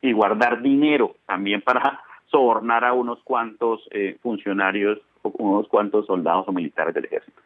y 0.00 0.12
guardar 0.12 0.60
dinero 0.60 1.16
también 1.26 1.62
para 1.62 2.00
sobornar 2.32 2.84
a 2.84 2.92
unos 2.92 3.22
cuantos 3.22 3.86
eh, 3.92 4.18
funcionarios 4.20 4.98
o 5.22 5.28
unos 5.38 5.68
cuantos 5.68 6.06
soldados 6.06 6.48
o 6.48 6.52
militares 6.52 6.92
del 6.94 7.04
ejército. 7.04 7.40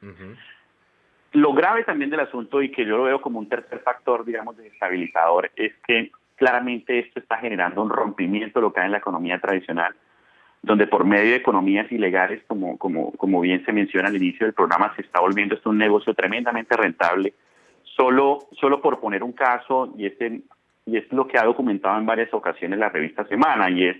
Lo 1.33 1.53
grave 1.53 1.85
también 1.85 2.09
del 2.09 2.21
asunto 2.21 2.63
y 2.63 2.71
que 2.71 2.87
yo 2.87 2.97
lo 2.97 3.03
veo 3.03 3.21
como 3.21 3.39
un 3.39 3.49
tercer 3.49 3.81
factor, 3.81 4.25
digamos, 4.25 4.57
desestabilizador, 4.57 5.51
es 5.55 5.75
que 5.87 6.11
claramente 6.37 6.99
esto 6.99 7.21
está 7.21 7.37
generando 7.37 7.83
un 7.83 7.91
rompimiento 7.91 8.63
lo 8.63 8.73
que 8.73 8.81
hay 8.81 8.87
en 8.87 8.93
la 8.93 8.99
economía 8.99 9.39
tradicional 9.39 9.95
donde 10.67 10.89
por 10.89 11.05
medio 11.05 11.31
de 11.31 11.37
economías 11.37 11.91
ilegales, 11.93 12.43
como, 12.49 12.77
como, 12.77 13.13
como 13.13 13.41
bien 13.41 13.65
se 13.65 13.73
menciona 13.73 14.09
al 14.09 14.17
inicio 14.17 14.47
del 14.47 14.53
programa, 14.53 14.93
se 14.97 15.03
está 15.03 15.21
volviendo 15.21 15.55
esto 15.55 15.71
un 15.71 15.79
negocio 15.79 16.13
tremendamente 16.13 16.77
rentable. 16.77 17.35
Solo, 17.85 18.41
solo 18.61 18.83
por 18.83 18.99
poner 18.99 19.23
un 19.23 19.33
caso, 19.33 19.95
y, 19.97 20.07
este, 20.07 20.41
y 20.85 20.97
es 20.97 21.11
lo 21.13 21.29
que 21.29 21.39
ha 21.39 21.45
documentado 21.45 21.97
en 21.99 22.05
varias 22.05 22.35
ocasiones 22.35 22.81
la 22.81 22.89
revista 22.89 23.25
Semana, 23.27 23.71
y 23.71 23.85
es 23.85 23.97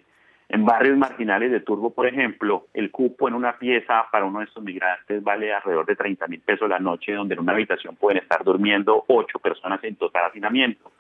en 0.49 0.65
barrios 0.65 0.97
marginales 0.97 1.51
de 1.51 1.61
Turbo, 1.61 1.93
por 1.93 2.07
ejemplo, 2.07 2.67
el 2.73 2.91
cupo 2.91 3.27
en 3.27 3.35
una 3.35 3.59
pieza 3.59 4.07
para 4.13 4.25
uno 4.25 4.39
de 4.39 4.45
estos 4.45 4.63
migrantes 4.63 5.23
vale 5.23 5.53
alrededor 5.53 5.87
de 5.87 5.97
30 5.97 6.29
mil 6.29 6.41
pesos 6.41 6.69
la 6.69 6.79
noche, 6.79 7.13
donde 7.13 7.35
en 7.35 7.41
una 7.41 7.53
habitación 7.53 7.97
pueden 7.97 8.23
estar 8.23 8.45
durmiendo 8.45 9.05
ocho 9.09 9.41
personas 9.41 9.83
en 9.83 9.97
total 9.97 10.27
hacinamiento. 10.27 10.93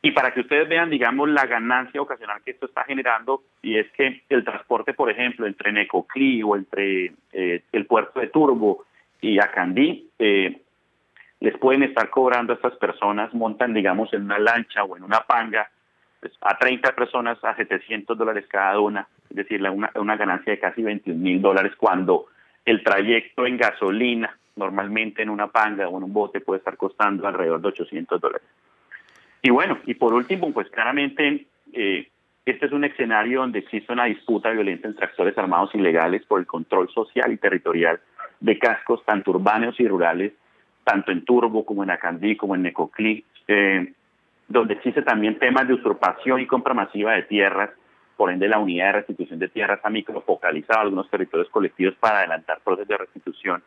Y 0.00 0.12
para 0.12 0.32
que 0.32 0.40
ustedes 0.40 0.68
vean, 0.68 0.90
digamos, 0.90 1.28
la 1.28 1.46
ganancia 1.46 2.00
ocasional 2.00 2.42
que 2.42 2.52
esto 2.52 2.66
está 2.66 2.84
generando, 2.84 3.42
y 3.62 3.78
es 3.78 3.90
que 3.92 4.22
el 4.28 4.44
transporte, 4.44 4.94
por 4.94 5.10
ejemplo, 5.10 5.46
entre 5.46 5.72
Necoclí 5.72 6.42
o 6.42 6.56
entre 6.56 7.12
eh, 7.32 7.62
el 7.72 7.86
puerto 7.86 8.20
de 8.20 8.28
Turbo 8.28 8.84
y 9.20 9.38
Acandí, 9.38 10.10
eh, 10.18 10.60
les 11.40 11.56
pueden 11.58 11.82
estar 11.82 12.08
cobrando 12.10 12.52
a 12.52 12.56
estas 12.56 12.76
personas, 12.76 13.32
montan, 13.34 13.74
digamos, 13.74 14.12
en 14.14 14.24
una 14.24 14.38
lancha 14.38 14.84
o 14.84 14.96
en 14.96 15.02
una 15.02 15.20
panga, 15.20 15.70
pues, 16.24 16.38
a 16.40 16.56
30 16.56 16.94
personas 16.94 17.36
a 17.44 17.54
700 17.54 18.16
dólares 18.16 18.46
cada 18.48 18.80
una, 18.80 19.06
es 19.28 19.36
decir, 19.36 19.62
una, 19.68 19.90
una 19.96 20.16
ganancia 20.16 20.54
de 20.54 20.58
casi 20.58 20.82
21 20.82 21.20
mil 21.20 21.42
dólares 21.42 21.74
cuando 21.76 22.28
el 22.64 22.82
trayecto 22.82 23.46
en 23.46 23.58
gasolina, 23.58 24.34
normalmente 24.56 25.20
en 25.20 25.28
una 25.28 25.48
panga 25.48 25.86
o 25.86 25.98
en 25.98 26.04
un 26.04 26.14
bote, 26.14 26.40
puede 26.40 26.60
estar 26.60 26.78
costando 26.78 27.28
alrededor 27.28 27.60
de 27.60 27.68
800 27.68 28.18
dólares. 28.18 28.48
Y 29.42 29.50
bueno, 29.50 29.80
y 29.84 29.92
por 29.92 30.14
último, 30.14 30.50
pues 30.54 30.70
claramente 30.70 31.44
eh, 31.74 32.08
este 32.46 32.64
es 32.64 32.72
un 32.72 32.84
escenario 32.84 33.40
donde 33.40 33.58
existe 33.58 33.92
una 33.92 34.06
disputa 34.06 34.48
violenta 34.48 34.88
entre 34.88 35.04
actores 35.04 35.36
armados 35.36 35.74
ilegales 35.74 36.24
por 36.24 36.40
el 36.40 36.46
control 36.46 36.88
social 36.88 37.32
y 37.32 37.36
territorial 37.36 38.00
de 38.40 38.58
cascos 38.58 39.04
tanto 39.04 39.30
urbanos 39.32 39.78
y 39.78 39.86
rurales, 39.86 40.32
tanto 40.84 41.12
en 41.12 41.22
Turbo 41.26 41.66
como 41.66 41.82
en 41.82 41.90
Acandí, 41.90 42.34
como 42.34 42.54
en 42.54 42.62
Necoclí, 42.62 43.22
eh, 43.46 43.92
donde 44.48 44.74
existe 44.74 45.02
también 45.02 45.38
temas 45.38 45.66
de 45.66 45.74
usurpación 45.74 46.40
y 46.40 46.46
compra 46.46 46.74
masiva 46.74 47.12
de 47.12 47.22
tierras, 47.22 47.70
por 48.16 48.30
ende 48.30 48.48
la 48.48 48.58
unidad 48.58 48.86
de 48.86 48.92
restitución 48.92 49.38
de 49.38 49.48
tierras 49.48 49.80
ha 49.82 49.90
microfocalizado 49.90 50.80
algunos 50.80 51.10
territorios 51.10 51.48
colectivos 51.50 51.94
para 51.98 52.18
adelantar 52.18 52.60
procesos 52.62 52.88
de 52.88 52.96
restitución 52.96 53.62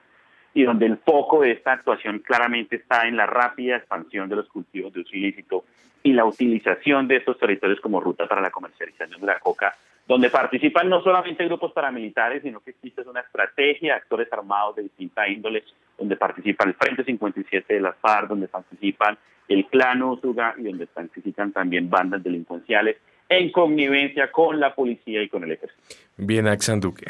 y 0.54 0.64
donde 0.64 0.86
el 0.86 0.98
foco 0.98 1.42
de 1.42 1.52
esta 1.52 1.74
actuación 1.74 2.20
claramente 2.20 2.78
está 2.78 3.08
en 3.08 3.18
la 3.18 3.26
rápida 3.26 3.78
expansión 3.78 4.30
de 4.30 4.38
los 4.38 4.48
cultivos 4.48 4.94
de 4.94 5.02
uso 5.02 5.16
ilícito 5.16 5.66
y 6.04 6.14
la 6.14 6.26
utilización 6.26 7.08
de 7.08 7.18
estos 7.18 7.38
territorios 7.38 7.80
como 7.82 8.00
ruta 8.00 8.28
para 8.28 8.42
la 8.42 8.50
comercialización 8.50 9.20
de 9.20 9.28
la 9.28 9.40
coca, 9.40 9.76
donde 10.08 10.30
participan 10.30 10.90
no 10.90 11.04
solamente 11.04 11.46
grupos 11.46 11.74
paramilitares, 11.74 12.42
sino 12.42 12.62
que 12.62 12.72
existe 12.72 13.02
una 13.02 13.22
estrategia 13.22 13.94
de 13.94 14.00
actores 14.00 14.32
armados 14.32 14.78
de 14.78 14.84
distinta 14.84 15.28
índole, 15.28 15.64
donde 15.98 16.16
participa 16.16 16.64
el 16.64 16.76
Frente 16.76 17.04
57 17.04 17.74
de 17.74 17.82
las 17.82 17.98
FARC, 17.98 18.30
donde 18.30 18.48
participan 18.48 19.18
el 19.48 19.66
Clan 19.66 20.02
Usuga 20.04 20.56
y 20.58 20.64
donde 20.64 20.88
participan 20.88 21.52
también 21.52 21.90
bandas 21.90 22.24
delincuenciales 22.24 22.98
en 23.30 23.52
connivencia 23.52 24.32
con 24.32 24.60
la 24.60 24.74
policía 24.74 25.22
y 25.22 25.30
con 25.30 25.44
el 25.44 25.52
ejército. 25.52 25.84
Bien, 26.16 26.48
Axan 26.48 26.80
Duque 26.80 27.08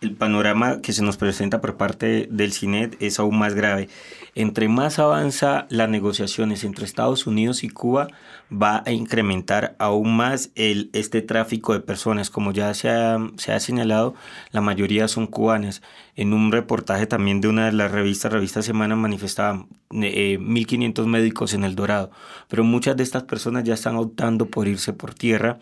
el 0.00 0.14
panorama 0.14 0.80
que 0.80 0.94
se 0.94 1.02
nos 1.02 1.18
presenta 1.18 1.60
por 1.60 1.76
parte 1.76 2.26
del 2.30 2.52
CINET 2.52 2.96
es 3.00 3.18
aún 3.18 3.38
más 3.38 3.54
grave. 3.54 3.88
Entre 4.34 4.68
más 4.68 4.98
avanza 4.98 5.66
las 5.68 5.90
negociaciones 5.90 6.64
entre 6.64 6.86
Estados 6.86 7.26
Unidos 7.26 7.64
y 7.64 7.68
Cuba, 7.68 8.08
va 8.50 8.82
a 8.86 8.92
incrementar 8.92 9.76
aún 9.78 10.16
más 10.16 10.50
el, 10.54 10.88
este 10.94 11.20
tráfico 11.20 11.74
de 11.74 11.80
personas. 11.80 12.30
Como 12.30 12.52
ya 12.52 12.72
se 12.72 12.88
ha, 12.88 13.18
se 13.36 13.52
ha 13.52 13.60
señalado, 13.60 14.14
la 14.52 14.62
mayoría 14.62 15.06
son 15.06 15.26
cubanas. 15.26 15.82
En 16.16 16.32
un 16.32 16.50
reportaje 16.50 17.06
también 17.06 17.40
de 17.42 17.48
una 17.48 17.66
de 17.66 17.72
las 17.72 17.92
revistas, 17.92 18.32
Revista 18.32 18.62
Semana, 18.62 18.96
manifestaban 18.96 19.68
eh, 19.90 20.38
1.500 20.40 21.06
médicos 21.06 21.52
en 21.52 21.64
El 21.64 21.74
Dorado. 21.74 22.10
Pero 22.48 22.64
muchas 22.64 22.96
de 22.96 23.02
estas 23.02 23.24
personas 23.24 23.64
ya 23.64 23.74
están 23.74 23.96
optando 23.96 24.46
por 24.46 24.66
irse 24.66 24.94
por 24.94 25.12
tierra 25.12 25.58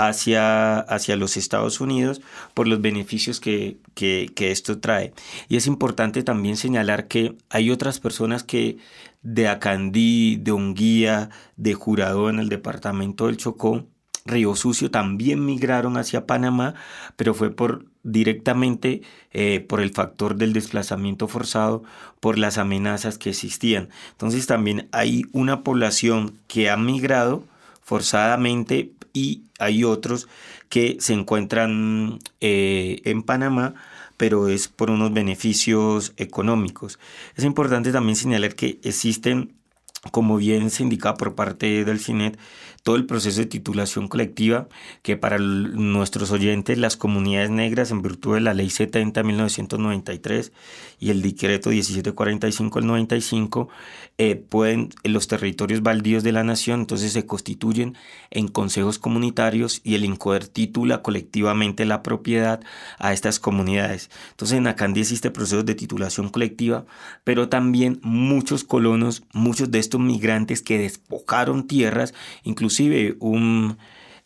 hacia, 0.00 0.78
hacia 0.78 1.16
los 1.16 1.36
Estados 1.36 1.80
Unidos 1.80 2.22
por 2.54 2.66
los 2.66 2.80
beneficios 2.80 3.38
que, 3.38 3.76
que, 3.94 4.50
esto 4.50 4.80
trae. 4.80 5.12
Y 5.48 5.56
es 5.56 5.66
importante 5.66 6.22
también 6.22 6.56
señalar 6.56 7.06
que 7.06 7.36
hay 7.50 7.70
otras 7.70 8.00
personas 8.00 8.42
que 8.42 8.78
de 9.22 9.48
Acandí, 9.48 10.36
de 10.36 10.52
Unguía, 10.52 11.28
de 11.56 11.74
Jurado 11.74 12.30
en 12.30 12.38
el 12.38 12.48
departamento 12.48 13.26
del 13.26 13.36
Chocó, 13.36 13.84
Río 14.24 14.54
Sucio 14.54 14.90
también 14.90 15.44
migraron 15.44 15.96
hacia 15.96 16.26
Panamá, 16.26 16.74
pero 17.16 17.34
fue 17.34 17.50
por 17.50 17.84
directamente 18.02 19.02
eh, 19.32 19.60
por 19.60 19.80
el 19.80 19.90
factor 19.90 20.36
del 20.36 20.54
desplazamiento 20.54 21.28
forzado, 21.28 21.82
por 22.20 22.38
las 22.38 22.56
amenazas 22.56 23.18
que 23.18 23.30
existían. 23.30 23.90
Entonces 24.12 24.46
también 24.46 24.88
hay 24.92 25.24
una 25.32 25.62
población 25.62 26.38
que 26.48 26.70
ha 26.70 26.76
migrado 26.76 27.44
forzadamente 27.90 28.92
y 29.12 29.42
hay 29.58 29.82
otros 29.82 30.28
que 30.68 30.96
se 31.00 31.12
encuentran 31.12 32.20
eh, 32.40 33.00
en 33.04 33.24
Panamá 33.24 33.74
pero 34.16 34.48
es 34.48 34.68
por 34.68 34.90
unos 34.90 35.14
beneficios 35.14 36.12
económicos. 36.18 36.98
Es 37.36 37.44
importante 37.44 37.90
también 37.90 38.16
señalar 38.16 38.54
que 38.54 38.78
existen, 38.84 39.54
como 40.12 40.36
bien 40.36 40.68
se 40.68 40.82
indica 40.82 41.14
por 41.14 41.34
parte 41.34 41.86
del 41.86 42.00
CINET, 42.00 42.38
todo 42.82 42.96
el 42.96 43.04
proceso 43.04 43.40
de 43.40 43.46
titulación 43.46 44.08
colectiva 44.08 44.68
que 45.02 45.16
para 45.16 45.38
nuestros 45.38 46.30
oyentes 46.30 46.78
las 46.78 46.96
comunidades 46.96 47.50
negras 47.50 47.90
en 47.90 48.00
virtud 48.00 48.34
de 48.34 48.40
la 48.40 48.54
ley 48.54 48.70
70 48.70 49.20
de 49.20 49.24
1993 49.24 50.52
y 50.98 51.10
el 51.10 51.20
decreto 51.20 51.70
1745 51.70 52.78
del 52.78 52.86
95 52.86 53.68
eh, 54.18 54.36
pueden 54.36 54.90
los 55.04 55.28
territorios 55.28 55.82
baldíos 55.82 56.22
de 56.22 56.32
la 56.32 56.42
nación 56.42 56.80
entonces 56.80 57.12
se 57.12 57.26
constituyen 57.26 57.96
en 58.30 58.48
consejos 58.48 58.98
comunitarios 58.98 59.82
y 59.84 59.94
el 59.94 60.04
INCODER 60.04 60.48
titula 60.48 61.02
colectivamente 61.02 61.84
la 61.84 62.02
propiedad 62.02 62.60
a 62.98 63.12
estas 63.12 63.40
comunidades. 63.40 64.10
Entonces 64.30 64.56
en 64.56 64.66
Acandí 64.66 65.00
existe 65.00 65.30
procesos 65.30 65.66
de 65.66 65.74
titulación 65.74 66.30
colectiva 66.30 66.86
pero 67.24 67.50
también 67.50 68.00
muchos 68.02 68.64
colonos 68.64 69.22
muchos 69.34 69.70
de 69.70 69.78
estos 69.80 70.00
migrantes 70.00 70.62
que 70.62 70.78
despojaron 70.78 71.66
tierras 71.66 72.14
incluso 72.42 72.69
inclusive 72.70 73.16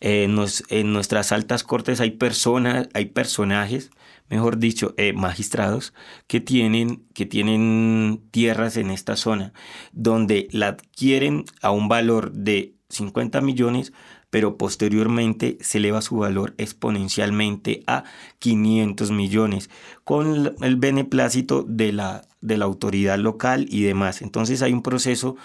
eh, 0.01 0.27
en 0.69 0.93
nuestras 0.93 1.31
altas 1.31 1.63
cortes 1.63 1.99
hay 1.99 2.11
personas, 2.11 2.89
hay 2.93 3.05
personajes, 3.05 3.89
mejor 4.29 4.59
dicho, 4.59 4.93
eh, 4.97 5.13
magistrados 5.13 5.93
que 6.27 6.39
tienen, 6.39 7.03
que 7.13 7.25
tienen 7.25 8.21
tierras 8.31 8.77
en 8.77 8.91
esta 8.91 9.15
zona, 9.15 9.53
donde 9.93 10.47
la 10.51 10.67
adquieren 10.67 11.45
a 11.61 11.71
un 11.71 11.87
valor 11.87 12.31
de 12.33 12.75
50 12.89 13.41
millones, 13.41 13.93
pero 14.29 14.57
posteriormente 14.57 15.57
se 15.61 15.79
eleva 15.79 16.01
su 16.01 16.17
valor 16.17 16.53
exponencialmente 16.57 17.83
a 17.87 18.03
500 18.39 19.09
millones, 19.09 19.69
con 20.03 20.55
el 20.61 20.75
beneplácito 20.75 21.63
de 21.67 21.93
la, 21.93 22.27
de 22.41 22.57
la 22.57 22.65
autoridad 22.65 23.17
local 23.17 23.65
y 23.69 23.81
demás. 23.81 24.21
Entonces 24.21 24.61
hay 24.61 24.73
un 24.73 24.83
proceso 24.83 25.35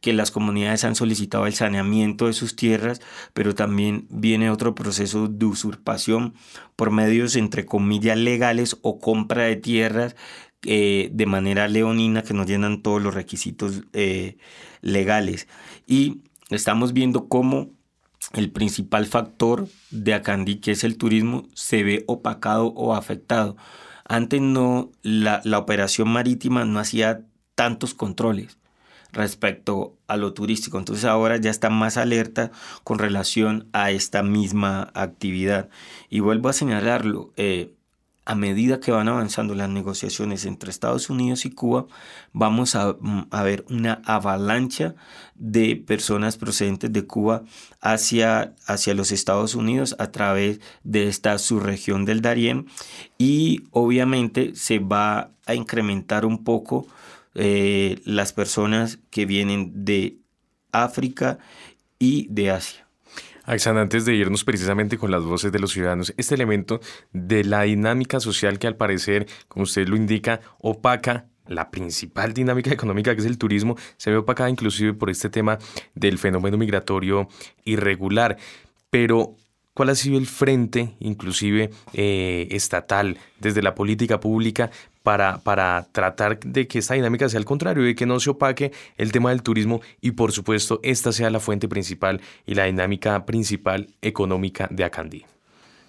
que 0.00 0.12
las 0.12 0.30
comunidades 0.30 0.84
han 0.84 0.94
solicitado 0.94 1.46
el 1.46 1.54
saneamiento 1.54 2.26
de 2.26 2.32
sus 2.32 2.56
tierras, 2.56 3.00
pero 3.34 3.54
también 3.54 4.06
viene 4.10 4.50
otro 4.50 4.74
proceso 4.74 5.28
de 5.28 5.46
usurpación 5.46 6.34
por 6.76 6.90
medios 6.90 7.36
entre 7.36 7.66
comillas 7.66 8.16
legales 8.16 8.78
o 8.82 8.98
compra 8.98 9.44
de 9.44 9.56
tierras 9.56 10.16
eh, 10.64 11.10
de 11.12 11.26
manera 11.26 11.68
leonina 11.68 12.22
que 12.22 12.34
no 12.34 12.44
llenan 12.44 12.82
todos 12.82 13.02
los 13.02 13.14
requisitos 13.14 13.82
eh, 13.92 14.38
legales. 14.80 15.48
Y 15.86 16.22
estamos 16.50 16.92
viendo 16.92 17.28
cómo 17.28 17.70
el 18.32 18.50
principal 18.50 19.06
factor 19.06 19.68
de 19.90 20.14
Acandí, 20.14 20.56
que 20.56 20.72
es 20.72 20.84
el 20.84 20.96
turismo, 20.96 21.46
se 21.54 21.82
ve 21.82 22.04
opacado 22.06 22.68
o 22.68 22.94
afectado. 22.94 23.56
Antes 24.04 24.40
no, 24.40 24.90
la, 25.02 25.40
la 25.44 25.58
operación 25.58 26.08
marítima 26.08 26.64
no 26.64 26.78
hacía 26.78 27.26
tantos 27.54 27.94
controles 27.94 28.59
respecto 29.12 29.96
a 30.06 30.16
lo 30.16 30.32
turístico. 30.32 30.78
Entonces 30.78 31.04
ahora 31.04 31.36
ya 31.36 31.50
está 31.50 31.70
más 31.70 31.96
alerta 31.96 32.50
con 32.84 32.98
relación 32.98 33.68
a 33.72 33.90
esta 33.90 34.22
misma 34.22 34.90
actividad. 34.94 35.68
Y 36.08 36.20
vuelvo 36.20 36.48
a 36.48 36.52
señalarlo, 36.52 37.32
eh, 37.36 37.74
a 38.26 38.34
medida 38.36 38.78
que 38.78 38.92
van 38.92 39.08
avanzando 39.08 39.56
las 39.56 39.68
negociaciones 39.68 40.44
entre 40.44 40.70
Estados 40.70 41.10
Unidos 41.10 41.46
y 41.46 41.50
Cuba, 41.50 41.86
vamos 42.32 42.76
a, 42.76 42.92
mm, 42.92 43.26
a, 43.30 43.42
ver 43.42 43.64
una 43.68 44.02
avalancha 44.04 44.94
de 45.34 45.74
personas 45.74 46.36
procedentes 46.36 46.92
de 46.92 47.06
Cuba 47.06 47.42
hacia, 47.80 48.54
hacia 48.66 48.94
los 48.94 49.10
Estados 49.10 49.56
Unidos 49.56 49.96
a 49.98 50.12
través 50.12 50.60
de 50.84 51.08
esta 51.08 51.38
subregión 51.38 52.04
del 52.04 52.20
Darién 52.20 52.66
y 53.18 53.64
obviamente 53.72 54.54
se 54.54 54.78
va 54.78 55.32
a 55.46 55.54
incrementar 55.54 56.24
un 56.24 56.44
poco 56.44 56.86
eh, 57.34 58.00
las 58.04 58.32
personas 58.32 58.98
que 59.10 59.26
vienen 59.26 59.84
de 59.84 60.18
África 60.72 61.38
y 61.98 62.26
de 62.30 62.50
Asia. 62.50 62.86
Alexander, 63.44 63.82
antes 63.82 64.04
de 64.04 64.14
irnos 64.14 64.44
precisamente 64.44 64.98
con 64.98 65.10
las 65.10 65.24
voces 65.24 65.50
de 65.50 65.58
los 65.58 65.72
ciudadanos, 65.72 66.14
este 66.16 66.34
elemento 66.34 66.80
de 67.12 67.42
la 67.44 67.62
dinámica 67.62 68.20
social 68.20 68.58
que 68.58 68.66
al 68.66 68.76
parecer, 68.76 69.26
como 69.48 69.64
usted 69.64 69.88
lo 69.88 69.96
indica, 69.96 70.40
opaca 70.58 71.26
la 71.46 71.70
principal 71.70 72.32
dinámica 72.32 72.70
económica 72.72 73.14
que 73.14 73.20
es 73.20 73.26
el 73.26 73.38
turismo, 73.38 73.76
se 73.96 74.10
ve 74.10 74.18
opacada 74.18 74.50
inclusive 74.50 74.94
por 74.94 75.10
este 75.10 75.30
tema 75.30 75.58
del 75.94 76.18
fenómeno 76.18 76.56
migratorio 76.58 77.28
irregular. 77.64 78.36
Pero 78.90 79.36
cuál 79.74 79.90
ha 79.90 79.94
sido 79.94 80.18
el 80.18 80.26
frente, 80.26 80.94
inclusive 81.00 81.70
eh, 81.92 82.48
estatal, 82.50 83.18
desde 83.38 83.62
la 83.62 83.74
política 83.74 84.20
pública, 84.20 84.70
para, 85.10 85.38
para 85.38 85.88
tratar 85.90 86.38
de 86.38 86.68
que 86.68 86.78
esta 86.78 86.94
dinámica 86.94 87.28
sea 87.28 87.38
al 87.38 87.44
contrario, 87.44 87.82
de 87.82 87.96
que 87.96 88.06
no 88.06 88.20
se 88.20 88.30
opaque 88.30 88.70
el 88.96 89.10
tema 89.10 89.30
del 89.30 89.42
turismo 89.42 89.80
y 90.00 90.12
por 90.12 90.30
supuesto 90.30 90.78
esta 90.84 91.10
sea 91.10 91.30
la 91.30 91.40
fuente 91.40 91.66
principal 91.66 92.20
y 92.46 92.54
la 92.54 92.66
dinámica 92.66 93.26
principal 93.26 93.88
económica 94.02 94.68
de 94.70 94.84
Acandí. 94.84 95.24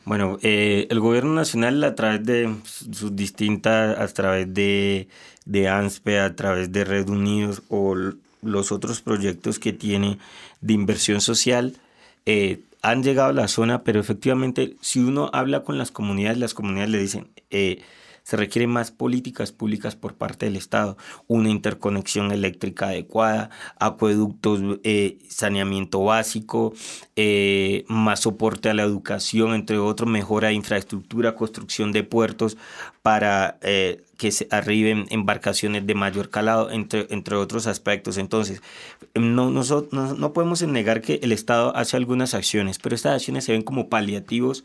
Bueno, 0.06 0.40
eh, 0.42 0.88
el 0.90 1.00
gobierno 1.00 1.36
nacional 1.36 1.84
a 1.84 1.94
través 1.94 2.26
de 2.26 2.52
sus 2.64 3.16
distintas, 3.16 3.96
a 4.00 4.08
través 4.08 4.52
de, 4.52 5.08
de 5.46 5.70
ANSPE, 5.70 6.20
a 6.20 6.36
través 6.36 6.72
de 6.72 6.84
Red 6.84 7.08
Unidos 7.08 7.62
o 7.70 7.96
los 8.42 8.72
otros 8.72 9.02
proyectos 9.02 9.60
que 9.60 9.72
tiene 9.72 10.18
de 10.62 10.74
inversión 10.74 11.22
social, 11.22 11.78
eh, 12.26 12.62
han 12.82 13.04
llegado 13.04 13.30
a 13.30 13.34
la 13.34 13.48
zona, 13.48 13.84
pero 13.84 14.00
efectivamente 14.00 14.78
si 14.82 15.00
uno 15.00 15.30
habla 15.32 15.64
con 15.64 15.78
las 15.78 15.92
comunidades, 15.92 16.40
las 16.40 16.56
comunidades 16.56 16.90
le 16.90 16.98
dicen, 16.98 17.28
eh, 17.52 17.84
se 18.24 18.38
requieren 18.38 18.70
más 18.70 18.92
políticas 18.92 19.52
públicas 19.52 19.96
por 19.96 20.16
parte 20.16 20.46
del 20.46 20.56
Estado, 20.56 20.98
una 21.28 21.50
interconexión 21.50 22.32
eléctrica 22.32 22.88
adecuada, 22.88 23.50
acueductos, 23.80 24.80
eh, 24.84 25.20
saneamiento 25.30 26.04
básico, 26.04 26.74
eh, 27.16 27.86
más 27.88 28.22
soporte 28.22 28.70
a 28.70 28.74
la 28.74 28.84
educación, 28.84 29.54
entre 29.54 29.80
otros, 29.80 30.10
mejora 30.10 30.50
de 30.50 30.56
infraestructura, 30.56 31.36
construcción 31.36 31.92
de 31.92 32.04
puertos 32.04 32.58
para 33.02 33.58
eh, 33.62 34.04
que 34.22 34.32
se 34.32 34.48
arriben 34.52 35.08
embarcaciones 35.10 35.88
de 35.88 35.96
mayor 35.96 36.30
calado, 36.30 36.70
entre, 36.70 37.08
entre 37.10 37.36
otros 37.38 37.66
aspectos. 37.66 38.20
Entonces, 38.20 38.62
no, 39.16 39.50
nosotros, 39.50 40.16
no, 40.16 40.32
podemos 40.32 40.62
negar 40.62 41.02
que 41.02 41.20
el 41.24 41.32
Estado 41.32 41.76
hace 41.76 41.98
algunas 41.98 42.36
acciones, 42.36 42.78
pero 42.78 42.94
estas 42.94 43.16
acciones 43.16 43.46
se 43.46 43.54
ven 43.54 43.64
como 43.64 43.90
paliativos 43.90 44.64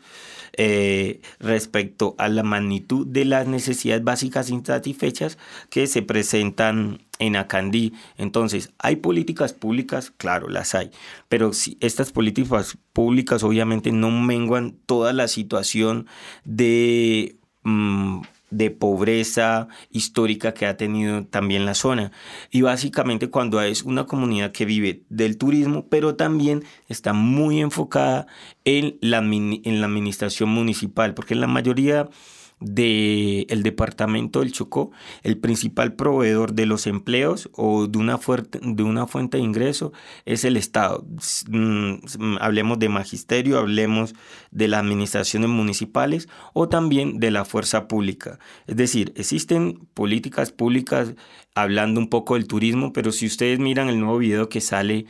eh, 0.53 1.21
respecto 1.39 2.13
a 2.19 2.29
la 2.29 2.43
magnitud 2.43 3.07
de 3.07 3.25
las 3.25 3.47
necesidades 3.47 4.03
básicas 4.03 4.51
insatisfechas 4.51 5.39
que 5.71 5.87
se 5.87 6.03
presentan 6.03 6.99
en 7.17 7.35
Acandí. 7.35 7.93
Entonces, 8.19 8.69
¿hay 8.77 8.97
políticas 8.97 9.53
públicas? 9.53 10.13
Claro, 10.17 10.49
las 10.49 10.75
hay. 10.75 10.91
Pero 11.29 11.51
si 11.51 11.79
estas 11.81 12.11
políticas 12.11 12.77
públicas 12.93 13.41
obviamente 13.41 13.91
no 13.91 14.11
menguan 14.11 14.75
toda 14.85 15.13
la 15.13 15.27
situación 15.27 16.05
de 16.45 17.37
Mm, 17.67 18.21
de 18.49 18.71
pobreza 18.71 19.67
histórica 19.91 20.53
que 20.53 20.65
ha 20.65 20.77
tenido 20.77 21.25
también 21.25 21.65
la 21.65 21.73
zona. 21.73 22.11
Y 22.51 22.61
básicamente 22.61 23.29
cuando 23.29 23.61
es 23.61 23.83
una 23.83 24.05
comunidad 24.05 24.51
que 24.51 24.65
vive 24.65 25.03
del 25.09 25.37
turismo, 25.37 25.87
pero 25.89 26.15
también 26.15 26.63
está 26.87 27.13
muy 27.13 27.59
enfocada 27.59 28.27
en 28.65 28.97
la, 29.01 29.19
en 29.19 29.81
la 29.81 29.87
administración 29.87 30.49
municipal, 30.49 31.13
porque 31.13 31.35
la 31.35 31.47
mayoría 31.47 32.09
del 32.59 33.61
departamento 33.61 34.39
del 34.39 34.51
Chocó, 34.51 34.91
el 35.23 35.37
principal 35.37 35.93
proveedor 35.93 36.53
de 36.53 36.65
los 36.65 36.87
empleos 36.87 37.49
o 37.53 37.87
de 37.87 37.99
una, 37.99 38.17
fuerte, 38.17 38.59
de 38.61 38.83
una 38.83 39.05
fuente 39.05 39.37
de 39.37 39.43
ingreso 39.43 39.93
es 40.25 40.43
el 40.43 40.57
Estado. 40.57 41.05
Mm, 41.49 42.37
hablemos 42.39 42.79
de 42.79 42.89
magisterio, 42.89 43.59
hablemos 43.59 44.15
de 44.51 44.67
las 44.67 44.81
administraciones 44.81 45.49
municipales 45.49 46.27
o 46.53 46.67
también 46.67 47.19
de 47.19 47.31
la 47.31 47.45
fuerza 47.45 47.87
pública. 47.87 48.39
Es 48.65 48.75
decir, 48.75 49.13
existen 49.15 49.87
políticas 49.93 50.51
públicas 50.51 51.13
hablando 51.53 51.99
un 51.99 52.09
poco 52.09 52.35
del 52.35 52.47
turismo, 52.47 52.93
pero 52.93 53.11
si 53.11 53.25
ustedes 53.25 53.59
miran 53.59 53.89
el 53.89 53.99
nuevo 53.99 54.17
video 54.17 54.49
que 54.49 54.61
sale 54.61 55.05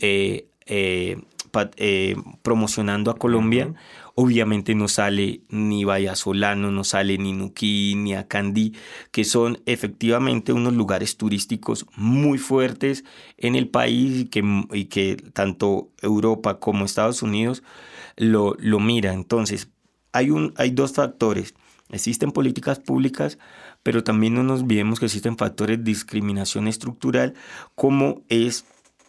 eh, 0.00 0.48
eh, 0.66 1.16
eh, 1.76 2.16
promocionando 2.42 3.10
a 3.10 3.18
Colombia, 3.18 3.74
Obviamente 4.20 4.74
no 4.74 4.88
sale 4.88 5.42
ni 5.48 5.84
Vallasolano, 5.84 6.72
no 6.72 6.82
sale 6.82 7.18
ni 7.18 7.32
Nuquí, 7.32 7.94
ni 7.94 8.14
Acandí, 8.14 8.74
que 9.12 9.22
son 9.22 9.62
efectivamente 9.64 10.52
unos 10.52 10.74
lugares 10.74 11.16
turísticos 11.16 11.86
muy 11.94 12.36
fuertes 12.38 13.04
en 13.36 13.54
el 13.54 13.68
país 13.68 14.22
y 14.22 14.24
que, 14.24 14.42
y 14.72 14.86
que 14.86 15.14
tanto 15.32 15.92
Europa 16.02 16.58
como 16.58 16.84
Estados 16.84 17.22
Unidos 17.22 17.62
lo, 18.16 18.56
lo 18.58 18.80
mira. 18.80 19.12
Entonces, 19.12 19.68
hay, 20.10 20.30
un, 20.30 20.52
hay 20.56 20.72
dos 20.72 20.94
factores. 20.94 21.54
Existen 21.92 22.32
políticas 22.32 22.80
públicas, 22.80 23.38
pero 23.84 24.02
también 24.02 24.34
no 24.34 24.42
nos 24.42 24.62
olvidemos 24.62 24.98
que 24.98 25.06
existen 25.06 25.36
factores 25.36 25.78
de 25.78 25.84
discriminación 25.84 26.66
estructural, 26.66 27.34
como 27.76 28.24
es 28.28 28.64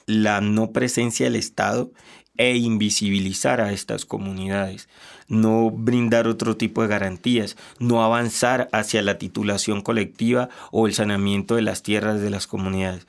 la 0.06 0.40
no 0.42 0.72
presencia 0.72 1.26
del 1.26 1.36
Estado 1.36 1.92
e 2.40 2.56
invisibilizar 2.56 3.60
a 3.60 3.74
estas 3.74 4.06
comunidades, 4.06 4.88
no 5.28 5.70
brindar 5.70 6.26
otro 6.26 6.56
tipo 6.56 6.82
de 6.82 6.88
garantías, 6.88 7.58
no 7.80 8.02
avanzar 8.02 8.70
hacia 8.72 9.02
la 9.02 9.18
titulación 9.18 9.82
colectiva 9.82 10.50
o 10.72 10.88
el 10.88 10.94
saneamiento 10.94 11.58
de 11.58 11.64
las 11.64 11.84
tierras 11.84 12.22
de 12.22 12.30
las 12.30 12.48
comunidades. 12.48 13.08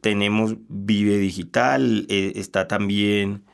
Tenemos 0.00 0.56
Vive 0.68 1.18
Digital, 1.18 2.04
eh, 2.08 2.32
está 2.34 2.66
también 2.66 3.44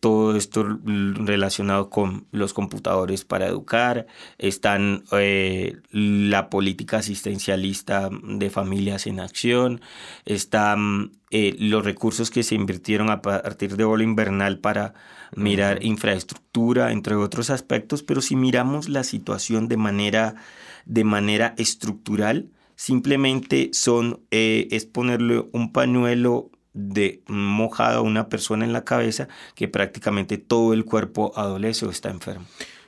todo 0.00 0.36
esto 0.36 0.64
relacionado 0.84 1.90
con 1.90 2.26
los 2.30 2.52
computadores 2.52 3.24
para 3.24 3.46
educar, 3.46 4.06
están 4.38 5.04
eh, 5.12 5.76
la 5.90 6.50
política 6.50 6.98
asistencialista 6.98 8.10
de 8.22 8.50
familias 8.50 9.06
en 9.06 9.20
acción, 9.20 9.80
están 10.24 11.12
eh, 11.30 11.56
los 11.58 11.84
recursos 11.84 12.30
que 12.30 12.42
se 12.42 12.54
invirtieron 12.54 13.10
a 13.10 13.22
partir 13.22 13.76
de 13.76 13.84
Ola 13.84 14.04
Invernal 14.04 14.58
para 14.58 14.94
mirar 15.34 15.84
infraestructura, 15.84 16.92
entre 16.92 17.16
otros 17.16 17.50
aspectos, 17.50 18.02
pero 18.02 18.20
si 18.20 18.36
miramos 18.36 18.88
la 18.88 19.04
situación 19.04 19.68
de 19.68 19.76
manera, 19.76 20.36
de 20.84 21.04
manera 21.04 21.54
estructural, 21.56 22.50
simplemente 22.76 23.70
son, 23.72 24.20
eh, 24.30 24.68
es 24.70 24.84
ponerle 24.84 25.46
un 25.52 25.72
pañuelo 25.72 26.50
de 26.76 27.22
mojado 27.26 27.98
a 27.98 28.02
una 28.02 28.28
persona 28.28 28.64
en 28.64 28.72
la 28.72 28.84
cabeza 28.84 29.28
que 29.54 29.66
prácticamente 29.66 30.36
todo 30.38 30.74
el 30.74 30.84
cuerpo 30.84 31.32
adolece 31.34 31.86
o 31.86 31.90
está 31.90 32.10
enfermo. 32.10 32.44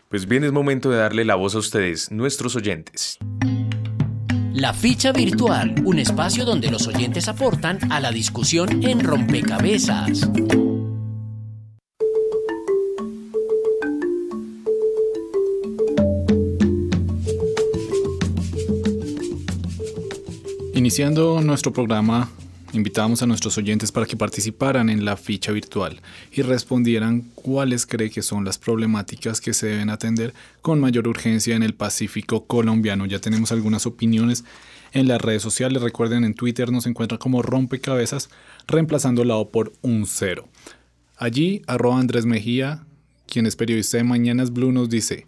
Pues 0.09 0.27
bien, 0.27 0.44
es 0.44 0.53
momento 0.53 0.90
de 0.90 0.98
darle 0.98 1.24
la 1.24 1.35
voz 1.35 1.55
a 1.55 1.59
ustedes, 1.59 2.11
nuestros 2.11 2.55
oyentes. 2.55 3.18
La 4.53 4.72
ficha 4.74 5.12
virtual, 5.12 5.74
un 5.85 5.98
espacio 5.98 6.44
donde 6.44 6.70
los 6.70 6.87
oyentes 6.87 7.29
aportan 7.29 7.92
a 7.92 8.01
la 8.01 8.11
discusión 8.11 8.83
en 8.83 9.01
rompecabezas. 9.01 10.29
Iniciando 20.74 21.40
nuestro 21.40 21.72
programa 21.72 22.31
Invitamos 22.75 23.23
a 23.23 23.27
nuestros 23.27 23.57
oyentes 23.57 23.93
para 23.93 24.05
que 24.05 24.17
participaran 24.17 24.91
en 24.91 25.07
la 25.07 25.17
ficha 25.17 25.53
virtual 25.53 26.03
y 26.31 26.43
respondieran 26.43 27.23
cuáles 27.35 27.87
cree 27.87 28.11
que 28.11 28.21
son 28.21 28.45
las 28.45 28.59
problemáticas 28.59 29.41
que 29.41 29.55
se 29.55 29.69
deben 29.69 29.89
atender 29.89 30.35
con 30.61 30.79
mayor 30.79 31.09
urgencia 31.09 31.57
en 31.57 31.63
el 31.63 31.73
Pacífico 31.73 32.45
colombiano. 32.45 33.07
Ya 33.07 33.21
tenemos 33.21 33.53
algunas 33.53 33.87
opiniones 33.87 34.45
en 34.93 35.09
las 35.09 35.21
redes 35.21 35.43
sociales. 35.43 35.81
Recuerden, 35.81 36.25
en 36.25 36.35
Twitter 36.35 36.71
nos 36.71 36.87
encuentra 36.87 37.17
como 37.17 37.41
rompecabezas, 37.41 38.29
reemplazando 38.67 39.25
la 39.25 39.37
O 39.37 39.49
por 39.49 39.73
un 39.81 40.07
cero. 40.07 40.47
Allí, 41.17 41.63
arroba 41.67 41.99
Andrés 41.99 42.27
Mejía, 42.27 42.85
quien 43.27 43.47
es 43.47 43.57
periodista 43.57 43.97
de 43.97 44.05
Mañanas 44.05 44.53
Blue, 44.53 44.73
nos 44.73 44.91
dice, 44.91 45.27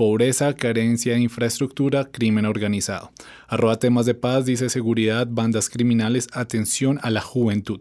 pobreza, 0.00 0.54
carencia 0.54 1.12
de 1.12 1.20
infraestructura, 1.20 2.06
crimen 2.10 2.46
organizado. 2.46 3.12
Arroba 3.48 3.78
temas 3.78 4.06
de 4.06 4.14
paz 4.14 4.46
dice 4.46 4.70
seguridad, 4.70 5.26
bandas 5.30 5.68
criminales, 5.68 6.26
atención 6.32 6.98
a 7.02 7.10
la 7.10 7.20
juventud. 7.20 7.80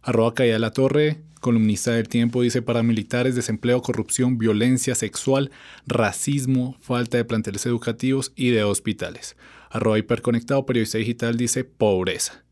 Arroba 0.00 0.32
caída 0.32 0.58
la 0.58 0.72
torre, 0.72 1.20
columnista 1.38 1.90
del 1.90 2.08
tiempo, 2.08 2.40
dice 2.40 2.62
paramilitares, 2.62 3.34
desempleo, 3.34 3.82
corrupción, 3.82 4.38
violencia 4.38 4.94
sexual, 4.94 5.50
racismo, 5.86 6.78
falta 6.80 7.18
de 7.18 7.26
planteles 7.26 7.66
educativos 7.66 8.32
y 8.36 8.48
de 8.52 8.64
hospitales. 8.64 9.36
Arroba 9.68 9.98
hiperconectado, 9.98 10.64
periodista 10.64 10.96
digital, 10.96 11.36
dice 11.36 11.64
pobreza. 11.64 12.42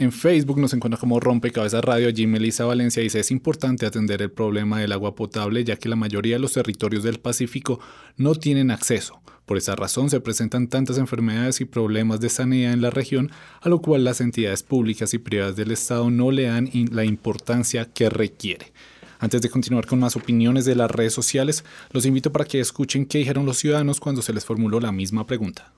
En 0.00 0.12
Facebook 0.12 0.60
nos 0.60 0.72
encuentra 0.74 1.00
como 1.00 1.18
Rompecabezas 1.18 1.84
Radio. 1.84 2.06
Allí 2.06 2.28
Melissa 2.28 2.64
Valencia 2.64 3.02
dice 3.02 3.18
es 3.18 3.32
importante 3.32 3.84
atender 3.84 4.22
el 4.22 4.30
problema 4.30 4.78
del 4.78 4.92
agua 4.92 5.16
potable 5.16 5.64
ya 5.64 5.74
que 5.74 5.88
la 5.88 5.96
mayoría 5.96 6.36
de 6.36 6.38
los 6.38 6.52
territorios 6.52 7.02
del 7.02 7.18
Pacífico 7.18 7.80
no 8.16 8.36
tienen 8.36 8.70
acceso. 8.70 9.20
Por 9.44 9.56
esa 9.56 9.74
razón 9.74 10.08
se 10.08 10.20
presentan 10.20 10.68
tantas 10.68 10.98
enfermedades 10.98 11.60
y 11.60 11.64
problemas 11.64 12.20
de 12.20 12.28
sanidad 12.28 12.74
en 12.74 12.80
la 12.80 12.90
región, 12.90 13.32
a 13.60 13.68
lo 13.68 13.80
cual 13.80 14.04
las 14.04 14.20
entidades 14.20 14.62
públicas 14.62 15.14
y 15.14 15.18
privadas 15.18 15.56
del 15.56 15.72
Estado 15.72 16.10
no 16.10 16.30
le 16.30 16.44
dan 16.44 16.70
la 16.92 17.04
importancia 17.04 17.86
que 17.86 18.08
requiere. 18.08 18.72
Antes 19.18 19.42
de 19.42 19.50
continuar 19.50 19.86
con 19.86 19.98
más 19.98 20.14
opiniones 20.14 20.64
de 20.64 20.76
las 20.76 20.92
redes 20.92 21.12
sociales, 21.12 21.64
los 21.90 22.06
invito 22.06 22.30
para 22.30 22.44
que 22.44 22.60
escuchen 22.60 23.04
qué 23.04 23.18
dijeron 23.18 23.46
los 23.46 23.58
ciudadanos 23.58 23.98
cuando 23.98 24.22
se 24.22 24.32
les 24.32 24.44
formuló 24.44 24.78
la 24.78 24.92
misma 24.92 25.26
pregunta. 25.26 25.72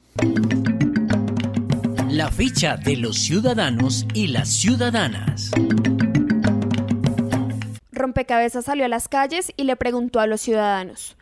La 2.20 2.30
ficha 2.30 2.76
de 2.76 2.98
los 2.98 3.18
ciudadanos 3.18 4.06
y 4.12 4.26
las 4.26 4.50
ciudadanas. 4.50 5.50
rompecabezas 7.92 8.66
salió 8.66 8.84
a 8.84 8.88
las 8.88 9.08
calles 9.08 9.54
y 9.56 9.64
le 9.64 9.74
preguntó 9.74 10.20
a 10.20 10.26
los 10.26 10.42
ciudadanos. 10.42 11.16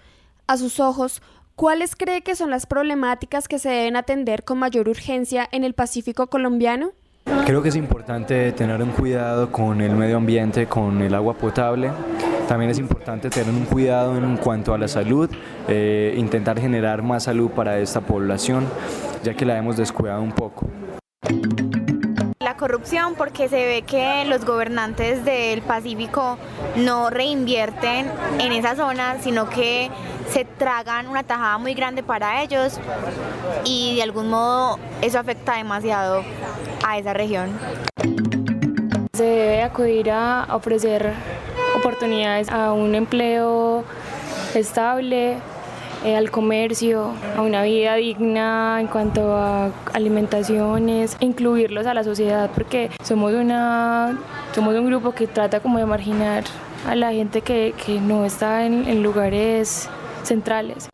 A 0.49 0.57
sus 0.57 0.81
ojos, 0.81 1.23
¿cuáles 1.55 1.95
cree 1.95 2.23
que 2.23 2.35
son 2.35 2.51
las 2.51 2.67
problemáticas 2.67 3.47
que 3.47 3.61
se 3.61 3.69
deben 3.69 3.95
atender 3.95 4.43
con 4.43 4.59
mayor 4.59 4.89
urgencia 4.89 5.49
en 5.53 5.63
el 5.63 5.73
Pacífico 5.73 6.27
colombiano? 6.27 6.91
Creo 7.47 7.63
que 7.63 7.69
es 7.69 7.77
importante 7.77 8.51
tener 8.51 8.83
un 8.83 8.91
cuidado 8.91 9.53
con 9.53 9.81
el 9.81 9.95
medio 9.95 10.17
ambiente, 10.17 10.67
con 10.67 11.01
el 11.01 11.15
agua 11.15 11.35
potable. 11.35 11.93
También 12.49 12.73
es 12.73 12.79
importante 12.81 13.31
tener 13.31 13.55
un 13.55 13.67
cuidado 13.67 14.17
en 14.17 14.37
cuanto 14.37 14.75
a 14.75 14.79
la 14.79 14.89
salud, 14.89 15.31
eh, 15.69 16.13
intentar 16.17 16.59
generar 16.59 17.03
más 17.03 17.23
salud 17.23 17.51
para 17.51 17.79
esta 17.79 18.01
población, 18.01 18.67
ya 19.23 19.35
que 19.35 19.45
la 19.45 19.57
hemos 19.57 19.77
descuidado 19.77 20.23
un 20.23 20.33
poco. 20.33 20.67
La 22.49 22.57
corrupción 22.57 23.15
porque 23.15 23.49
se 23.51 23.57
ve 23.67 23.83
que 23.83 24.25
los 24.25 24.47
gobernantes 24.47 25.23
del 25.25 25.61
Pacífico 25.61 26.39
no 26.77 27.11
reinvierten 27.11 28.11
en 28.39 28.53
esa 28.53 28.75
zona, 28.75 29.17
sino 29.21 29.51
que 29.51 29.91
se 30.31 30.47
tragan 30.47 31.09
una 31.09 31.25
tajada 31.25 31.59
muy 31.59 31.75
grande 31.75 32.03
para 32.03 32.43
ellos 32.43 32.81
y 33.65 33.97
de 33.97 34.03
algún 34.03 34.31
modo 34.31 34.79
eso 35.03 35.19
afecta 35.19 35.57
demasiado 35.57 36.23
a 36.87 36.97
esa 36.97 37.13
región. 37.13 37.51
Se 39.13 39.25
debe 39.25 39.63
acudir 39.63 40.11
a 40.11 40.47
ofrecer 40.53 41.13
oportunidades 41.77 42.49
a 42.51 42.73
un 42.73 42.95
empleo 42.95 43.85
estable, 44.55 45.37
eh, 46.05 46.17
al 46.17 46.31
comercio, 46.31 47.13
a 47.37 47.43
una 47.43 47.63
vida 47.63 47.97
digna 47.97 48.79
en 48.81 48.87
cuanto 48.87 49.35
a 49.35 49.73
alimentaciones, 49.93 51.17
incluirlos 51.21 51.87
a 51.87 51.95
la 51.95 52.05
sociedad 52.05 52.51
porque 52.55 52.91
somos, 53.03 53.33
una, 53.33 54.19
somos 54.55 54.75
un 54.75 54.87
grupo 54.87 55.13
que 55.13 55.27
trata 55.27 55.61
como 55.61 55.79
de 55.79 55.87
marginar 55.87 56.45
a 56.87 56.95
la 56.95 57.13
gente 57.13 57.41
que, 57.41 57.75
que 57.85 58.01
no 58.01 58.25
está 58.25 58.65
en, 58.65 59.03
lugares 59.03 59.89
centrales. 60.23 60.89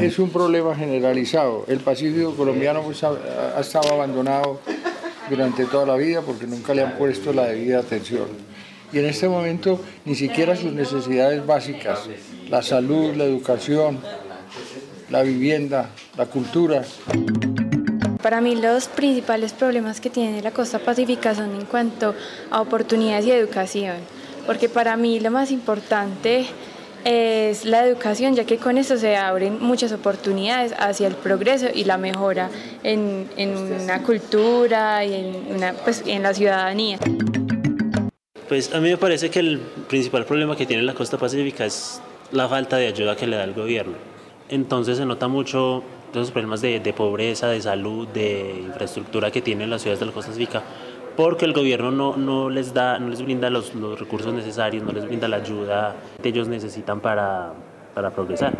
Es 0.00 0.18
un 0.18 0.30
problema 0.30 0.74
generalizado. 0.74 1.64
El 1.66 1.80
Pacífico 1.80 2.34
colombiano 2.34 2.82
pues, 2.82 3.02
ha 3.04 3.60
estado 3.60 3.92
abandonado 3.92 4.60
durante 5.30 5.64
toda 5.64 5.86
la 5.86 5.96
vida 5.96 6.20
porque 6.20 6.46
nunca 6.46 6.74
le 6.74 6.82
han 6.82 6.96
puesto 6.98 7.32
la 7.32 7.46
debida 7.46 7.78
atención. 7.78 8.26
Y 8.92 8.98
en 8.98 9.06
este 9.06 9.28
momento 9.28 9.80
ni 10.04 10.14
siquiera 10.14 10.54
sus 10.54 10.72
necesidades 10.72 11.44
básicas, 11.44 12.08
la 12.54 12.62
salud, 12.62 13.16
la 13.16 13.24
educación, 13.24 13.98
la 15.10 15.24
vivienda, 15.24 15.90
la 16.16 16.26
cultura. 16.26 16.84
Para 18.22 18.40
mí 18.40 18.54
los 18.54 18.86
principales 18.86 19.52
problemas 19.52 20.00
que 20.00 20.08
tiene 20.08 20.40
la 20.40 20.52
costa 20.52 20.78
pacífica 20.78 21.34
son 21.34 21.52
en 21.52 21.64
cuanto 21.64 22.14
a 22.52 22.60
oportunidades 22.60 23.26
y 23.26 23.32
educación, 23.32 23.96
porque 24.46 24.68
para 24.68 24.96
mí 24.96 25.18
lo 25.18 25.32
más 25.32 25.50
importante 25.50 26.46
es 27.04 27.64
la 27.64 27.84
educación, 27.84 28.36
ya 28.36 28.44
que 28.44 28.58
con 28.58 28.78
eso 28.78 28.96
se 28.98 29.16
abren 29.16 29.60
muchas 29.60 29.90
oportunidades 29.90 30.74
hacia 30.78 31.08
el 31.08 31.16
progreso 31.16 31.66
y 31.74 31.82
la 31.82 31.98
mejora 31.98 32.50
en, 32.84 33.28
en 33.36 33.56
una 33.82 34.00
cultura 34.04 35.04
y 35.04 35.12
en, 35.12 35.56
una, 35.56 35.72
pues, 35.72 36.04
en 36.06 36.22
la 36.22 36.32
ciudadanía. 36.32 37.00
Pues 38.48 38.72
a 38.72 38.78
mí 38.78 38.90
me 38.90 38.96
parece 38.96 39.28
que 39.28 39.40
el 39.40 39.58
principal 39.88 40.24
problema 40.24 40.56
que 40.56 40.66
tiene 40.66 40.84
la 40.84 40.94
costa 40.94 41.18
pacífica 41.18 41.64
es 41.64 42.00
la 42.32 42.48
falta 42.48 42.76
de 42.76 42.88
ayuda 42.88 43.16
que 43.16 43.26
le 43.26 43.36
da 43.36 43.44
el 43.44 43.54
gobierno. 43.54 43.94
Entonces 44.48 44.98
se 44.98 45.06
nota 45.06 45.28
mucho 45.28 45.82
esos 46.12 46.30
problemas 46.30 46.60
de, 46.60 46.80
de 46.80 46.92
pobreza, 46.92 47.48
de 47.48 47.60
salud, 47.60 48.06
de 48.08 48.62
infraestructura 48.66 49.30
que 49.30 49.42
tienen 49.42 49.70
las 49.70 49.82
ciudades 49.82 50.00
de 50.00 50.06
la 50.06 50.12
costa 50.12 50.30
pacífica, 50.30 50.62
porque 51.16 51.44
el 51.44 51.52
gobierno 51.52 51.90
no, 51.90 52.16
no 52.16 52.50
les 52.50 52.72
da, 52.72 52.98
no 52.98 53.08
les 53.08 53.22
brinda 53.22 53.50
los, 53.50 53.74
los, 53.74 53.98
recursos 53.98 54.32
necesarios, 54.32 54.84
no 54.84 54.92
les 54.92 55.06
brinda 55.06 55.28
la 55.28 55.36
ayuda 55.36 55.96
que 56.22 56.28
ellos 56.28 56.48
necesitan 56.48 57.00
para, 57.00 57.52
para 57.94 58.10
progresar. 58.10 58.54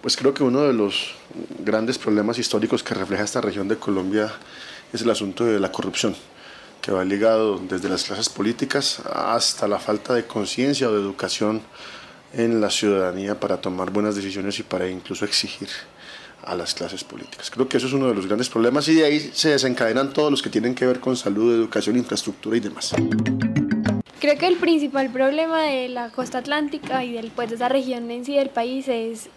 Pues 0.00 0.16
creo 0.16 0.34
que 0.34 0.42
uno 0.42 0.62
de 0.62 0.72
los 0.72 1.14
grandes 1.58 1.98
problemas 1.98 2.38
históricos 2.38 2.82
que 2.82 2.94
refleja 2.94 3.24
esta 3.24 3.40
región 3.40 3.68
de 3.68 3.76
Colombia 3.76 4.30
es 4.92 5.02
el 5.02 5.10
asunto 5.10 5.44
de 5.44 5.58
la 5.58 5.72
corrupción 5.72 6.14
que 6.84 6.92
va 6.92 7.02
ligado 7.02 7.58
desde 7.58 7.88
las 7.88 8.04
clases 8.04 8.28
políticas 8.28 9.00
hasta 9.10 9.66
la 9.66 9.78
falta 9.78 10.12
de 10.12 10.26
conciencia 10.26 10.86
o 10.86 10.92
de 10.92 11.00
educación 11.00 11.62
en 12.34 12.60
la 12.60 12.68
ciudadanía 12.68 13.40
para 13.40 13.58
tomar 13.58 13.90
buenas 13.90 14.16
decisiones 14.16 14.58
y 14.58 14.64
para 14.64 14.86
incluso 14.86 15.24
exigir 15.24 15.68
a 16.44 16.54
las 16.54 16.74
clases 16.74 17.02
políticas. 17.02 17.50
Creo 17.50 17.70
que 17.70 17.78
eso 17.78 17.86
es 17.86 17.94
uno 17.94 18.08
de 18.08 18.14
los 18.14 18.26
grandes 18.26 18.50
problemas 18.50 18.86
y 18.88 18.96
de 18.96 19.04
ahí 19.06 19.30
se 19.32 19.48
desencadenan 19.48 20.12
todos 20.12 20.30
los 20.30 20.42
que 20.42 20.50
tienen 20.50 20.74
que 20.74 20.84
ver 20.84 21.00
con 21.00 21.16
salud, 21.16 21.54
educación, 21.54 21.96
infraestructura 21.96 22.58
y 22.58 22.60
demás. 22.60 22.94
Creo 24.20 24.36
que 24.36 24.46
el 24.46 24.56
principal 24.56 25.08
problema 25.10 25.62
de 25.62 25.88
la 25.88 26.10
costa 26.10 26.38
atlántica 26.38 27.02
y 27.02 27.12
del, 27.12 27.30
pues, 27.30 27.48
de 27.48 27.56
esa 27.56 27.70
región 27.70 28.10
en 28.10 28.26
sí 28.26 28.36
del 28.36 28.50
país 28.50 28.88
es 28.88 29.30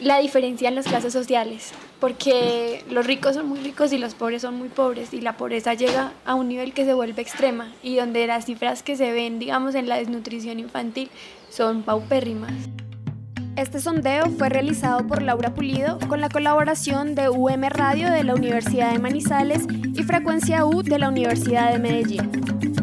la 0.00 0.20
diferencia 0.20 0.70
en 0.70 0.76
las 0.76 0.86
clases 0.86 1.12
sociales, 1.12 1.72
porque 2.02 2.84
los 2.90 3.06
ricos 3.06 3.36
son 3.36 3.48
muy 3.48 3.60
ricos 3.60 3.92
y 3.92 3.98
los 3.98 4.14
pobres 4.14 4.42
son 4.42 4.56
muy 4.56 4.68
pobres 4.68 5.14
y 5.14 5.20
la 5.20 5.36
pobreza 5.36 5.74
llega 5.74 6.10
a 6.26 6.34
un 6.34 6.48
nivel 6.48 6.74
que 6.74 6.84
se 6.84 6.94
vuelve 6.94 7.22
extrema 7.22 7.70
y 7.80 7.94
donde 7.94 8.26
las 8.26 8.46
cifras 8.46 8.82
que 8.82 8.96
se 8.96 9.12
ven, 9.12 9.38
digamos, 9.38 9.76
en 9.76 9.88
la 9.88 9.98
desnutrición 9.98 10.58
infantil 10.58 11.10
son 11.48 11.84
paupérrimas. 11.84 12.50
Este 13.54 13.78
sondeo 13.78 14.26
fue 14.36 14.48
realizado 14.48 15.06
por 15.06 15.22
Laura 15.22 15.54
Pulido 15.54 16.00
con 16.08 16.20
la 16.20 16.28
colaboración 16.28 17.14
de 17.14 17.28
UM 17.28 17.62
Radio 17.68 18.10
de 18.10 18.24
la 18.24 18.34
Universidad 18.34 18.90
de 18.90 18.98
Manizales 18.98 19.62
y 19.70 20.02
Frecuencia 20.02 20.66
U 20.66 20.82
de 20.82 20.98
la 20.98 21.08
Universidad 21.08 21.70
de 21.70 21.78
Medellín. 21.78 22.81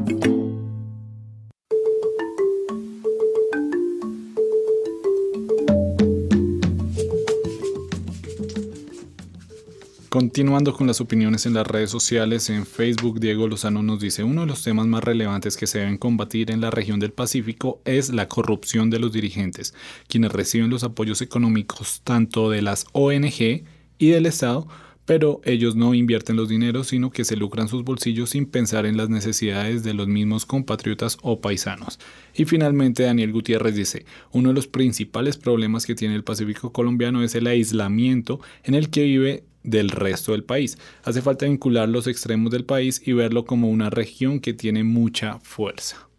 Continuando 10.19 10.73
con 10.73 10.85
las 10.85 10.99
opiniones 10.99 11.45
en 11.45 11.53
las 11.53 11.65
redes 11.65 11.91
sociales, 11.91 12.49
en 12.49 12.65
Facebook 12.65 13.21
Diego 13.21 13.47
Lozano 13.47 13.81
nos 13.83 14.01
dice, 14.01 14.21
uno 14.21 14.41
de 14.41 14.47
los 14.47 14.61
temas 14.61 14.85
más 14.85 15.01
relevantes 15.01 15.55
que 15.55 15.65
se 15.65 15.79
deben 15.79 15.97
combatir 15.97 16.51
en 16.51 16.59
la 16.59 16.69
región 16.69 16.99
del 16.99 17.13
Pacífico 17.13 17.81
es 17.85 18.09
la 18.09 18.27
corrupción 18.27 18.89
de 18.89 18.99
los 18.99 19.13
dirigentes, 19.13 19.73
quienes 20.09 20.33
reciben 20.33 20.69
los 20.69 20.83
apoyos 20.83 21.21
económicos 21.21 22.01
tanto 22.03 22.49
de 22.49 22.61
las 22.61 22.85
ONG 22.91 23.63
y 23.97 24.09
del 24.09 24.25
Estado, 24.25 24.67
pero 25.05 25.39
ellos 25.45 25.77
no 25.77 25.93
invierten 25.93 26.35
los 26.35 26.49
dineros, 26.49 26.87
sino 26.87 27.11
que 27.11 27.23
se 27.23 27.37
lucran 27.37 27.69
sus 27.69 27.85
bolsillos 27.85 28.31
sin 28.31 28.45
pensar 28.45 28.85
en 28.85 28.97
las 28.97 29.07
necesidades 29.07 29.83
de 29.83 29.93
los 29.93 30.09
mismos 30.09 30.45
compatriotas 30.45 31.17
o 31.21 31.39
paisanos. 31.39 31.97
Y 32.35 32.43
finalmente 32.43 33.03
Daniel 33.03 33.31
Gutiérrez 33.31 33.73
dice, 33.73 34.05
uno 34.33 34.49
de 34.49 34.55
los 34.55 34.67
principales 34.67 35.37
problemas 35.37 35.85
que 35.85 35.95
tiene 35.95 36.15
el 36.15 36.25
Pacífico 36.25 36.73
colombiano 36.73 37.23
es 37.23 37.35
el 37.35 37.47
aislamiento 37.47 38.41
en 38.63 38.75
el 38.75 38.89
que 38.89 39.03
vive 39.05 39.45
del 39.63 39.89
resto 39.89 40.31
del 40.31 40.43
país. 40.43 40.77
Hace 41.03 41.21
falta 41.21 41.45
vincular 41.45 41.89
los 41.89 42.07
extremos 42.07 42.51
del 42.51 42.65
país 42.65 43.01
y 43.05 43.13
verlo 43.13 43.45
como 43.45 43.69
una 43.69 43.89
región 43.89 44.39
que 44.39 44.53
tiene 44.53 44.83
mucha 44.83 45.39
fuerza. 45.39 46.09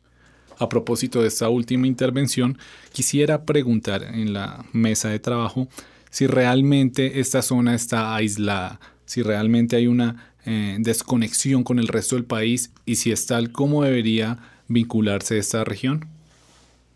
A 0.59 0.69
propósito 0.69 1.23
de 1.23 1.29
esta 1.29 1.49
última 1.49 1.87
intervención, 1.87 2.59
quisiera 2.93 3.45
preguntar 3.45 4.03
en 4.03 4.35
la 4.35 4.65
mesa 4.73 5.09
de 5.09 5.19
trabajo 5.19 5.69
si 6.11 6.27
realmente 6.27 7.21
esta 7.21 7.41
zona 7.41 7.75
está 7.75 8.15
aislada, 8.15 8.79
si 9.07 9.23
realmente 9.23 9.77
hay 9.77 9.87
una 9.87 10.35
eh, 10.45 10.77
desconexión 10.79 11.65
con 11.65 11.79
el 11.79 11.89
resto 11.89 12.17
del 12.17 12.25
país 12.25 12.73
y 12.85 12.97
si 12.97 13.11
es 13.11 13.27
tal, 13.27 13.53
¿cómo 13.53 13.85
debería 13.85 14.39
vincularse 14.69 15.39
esta 15.39 15.65
región? 15.65 16.07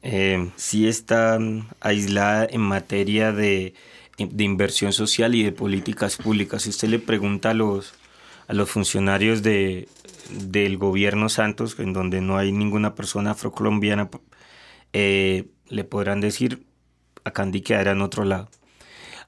Eh, 0.03 0.51
si 0.57 0.87
está 0.87 1.39
aislada 1.81 2.47
en 2.51 2.61
materia 2.61 3.33
de 3.33 3.73
de 4.19 4.45
inversión 4.45 4.93
social 4.93 5.35
y 5.35 5.43
de 5.43 5.53
políticas 5.53 6.17
públicas. 6.17 6.63
Si 6.63 6.71
usted 6.71 6.89
le 6.89 6.99
pregunta 6.99 7.51
a 7.51 7.55
los, 7.55 7.95
a 8.47 8.55
los 8.55 8.71
funcionarios 8.71 9.43
de, 9.43 9.89
del 10.31 10.79
gobierno 10.79 11.29
Santos, 11.29 11.79
en 11.79 11.93
donde 11.93 12.21
no 12.21 12.37
hay 12.37 12.53
ninguna 12.53 12.95
persona 12.95 13.33
afrocolombiana, 13.33 14.09
eh, 14.93 15.47
le 15.69 15.85
podrán 15.85 16.21
decir 16.21 16.65
a 17.25 17.33
Candy 17.33 17.63
quedará 17.63 17.93
en 17.93 18.03
otro 18.03 18.25
lado. 18.25 18.49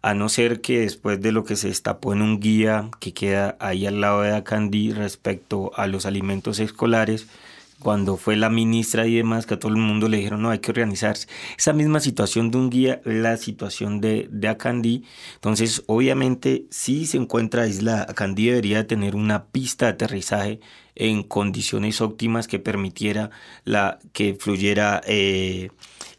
A 0.02 0.14
no 0.14 0.28
ser 0.28 0.60
que 0.60 0.80
después 0.80 1.20
de 1.20 1.32
lo 1.32 1.44
que 1.44 1.56
se 1.56 1.68
destapó 1.68 2.12
en 2.12 2.22
un 2.22 2.38
guía 2.38 2.90
que 3.00 3.12
queda 3.12 3.56
ahí 3.58 3.86
al 3.86 4.00
lado 4.00 4.22
de 4.22 4.34
Acandí 4.34 4.92
respecto 4.92 5.72
a 5.74 5.86
los 5.86 6.06
alimentos 6.06 6.60
escolares, 6.60 7.26
cuando 7.80 8.16
fue 8.16 8.36
la 8.36 8.50
ministra 8.50 9.06
y 9.06 9.16
demás, 9.16 9.46
que 9.46 9.54
a 9.54 9.58
todo 9.58 9.72
el 9.72 9.78
mundo 9.78 10.08
le 10.08 10.16
dijeron, 10.16 10.42
no, 10.42 10.50
hay 10.50 10.60
que 10.60 10.70
organizarse. 10.70 11.28
Esa 11.58 11.72
misma 11.72 12.00
situación 12.00 12.50
de 12.50 12.58
un 12.58 12.70
guía, 12.70 13.00
la 13.04 13.36
situación 13.36 14.00
de, 14.00 14.28
de 14.30 14.48
Acandí. 14.48 15.04
Entonces, 15.34 15.82
obviamente, 15.86 16.66
si 16.70 17.06
se 17.06 17.18
encuentra 17.18 17.62
aislada, 17.62 18.06
Acandí 18.08 18.46
debería 18.46 18.86
tener 18.86 19.14
una 19.14 19.46
pista 19.46 19.86
de 19.86 19.92
aterrizaje 19.92 20.60
en 20.96 21.22
condiciones 21.22 22.00
óptimas 22.00 22.48
que 22.48 22.58
permitiera 22.58 23.30
la, 23.64 23.98
que 24.12 24.34
fluyera 24.34 25.00
eh, 25.06 25.70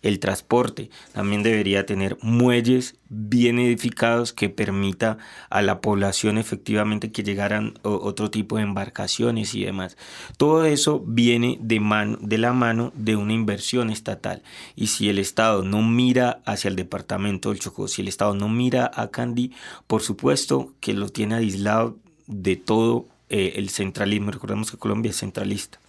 el 0.02 0.20
transporte. 0.20 0.90
También 1.14 1.44
debería 1.44 1.86
tener 1.86 2.18
muelles 2.22 2.96
bien 3.10 3.60
edificados 3.60 4.34
que 4.34 4.50
permita 4.50 5.18
a 5.50 5.62
la 5.62 5.82
población 5.82 6.38
efectivamente 6.38 7.12
que 7.12 7.24
llegaran 7.24 7.74
otro 7.82 8.30
tipo 8.30 8.58
de 8.58 8.64
embarcaciones 8.64 9.56
y 9.56 9.66
demás. 9.66 9.98
Todo 10.38 10.66
eso 10.66 11.04
viene 11.06 11.58
de, 11.62 12.18
de 12.22 12.38
la 12.38 12.54
mano 12.54 12.94
de 12.96 13.16
una 13.16 13.34
inversión 13.34 13.90
estatal. 13.90 14.44
Y 14.76 14.88
si 14.88 15.10
el 15.10 15.20
Estado 15.20 15.64
no 15.64 15.82
mira 15.82 16.42
hacia 16.46 16.70
el 16.70 16.76
departamento 16.76 17.50
del 17.50 17.60
Chocó, 17.60 17.88
si 17.88 18.02
el 18.02 18.08
Estado 18.08 18.36
no 18.36 18.50
mira 18.50 18.92
a 18.94 19.10
Candí, 19.10 19.52
por 19.88 20.02
supuesto 20.02 20.74
que 20.80 20.94
lo 20.94 21.10
tiene 21.10 21.36
aislado 21.36 21.98
de 22.28 22.56
todo 22.56 23.08
eh, 23.30 23.54
el 23.56 23.70
centralismo. 23.70 24.32
Recordemos 24.32 24.72
que 24.72 24.78
Colombia 24.78 25.10
es 25.10 25.18
centralista. 25.18 25.80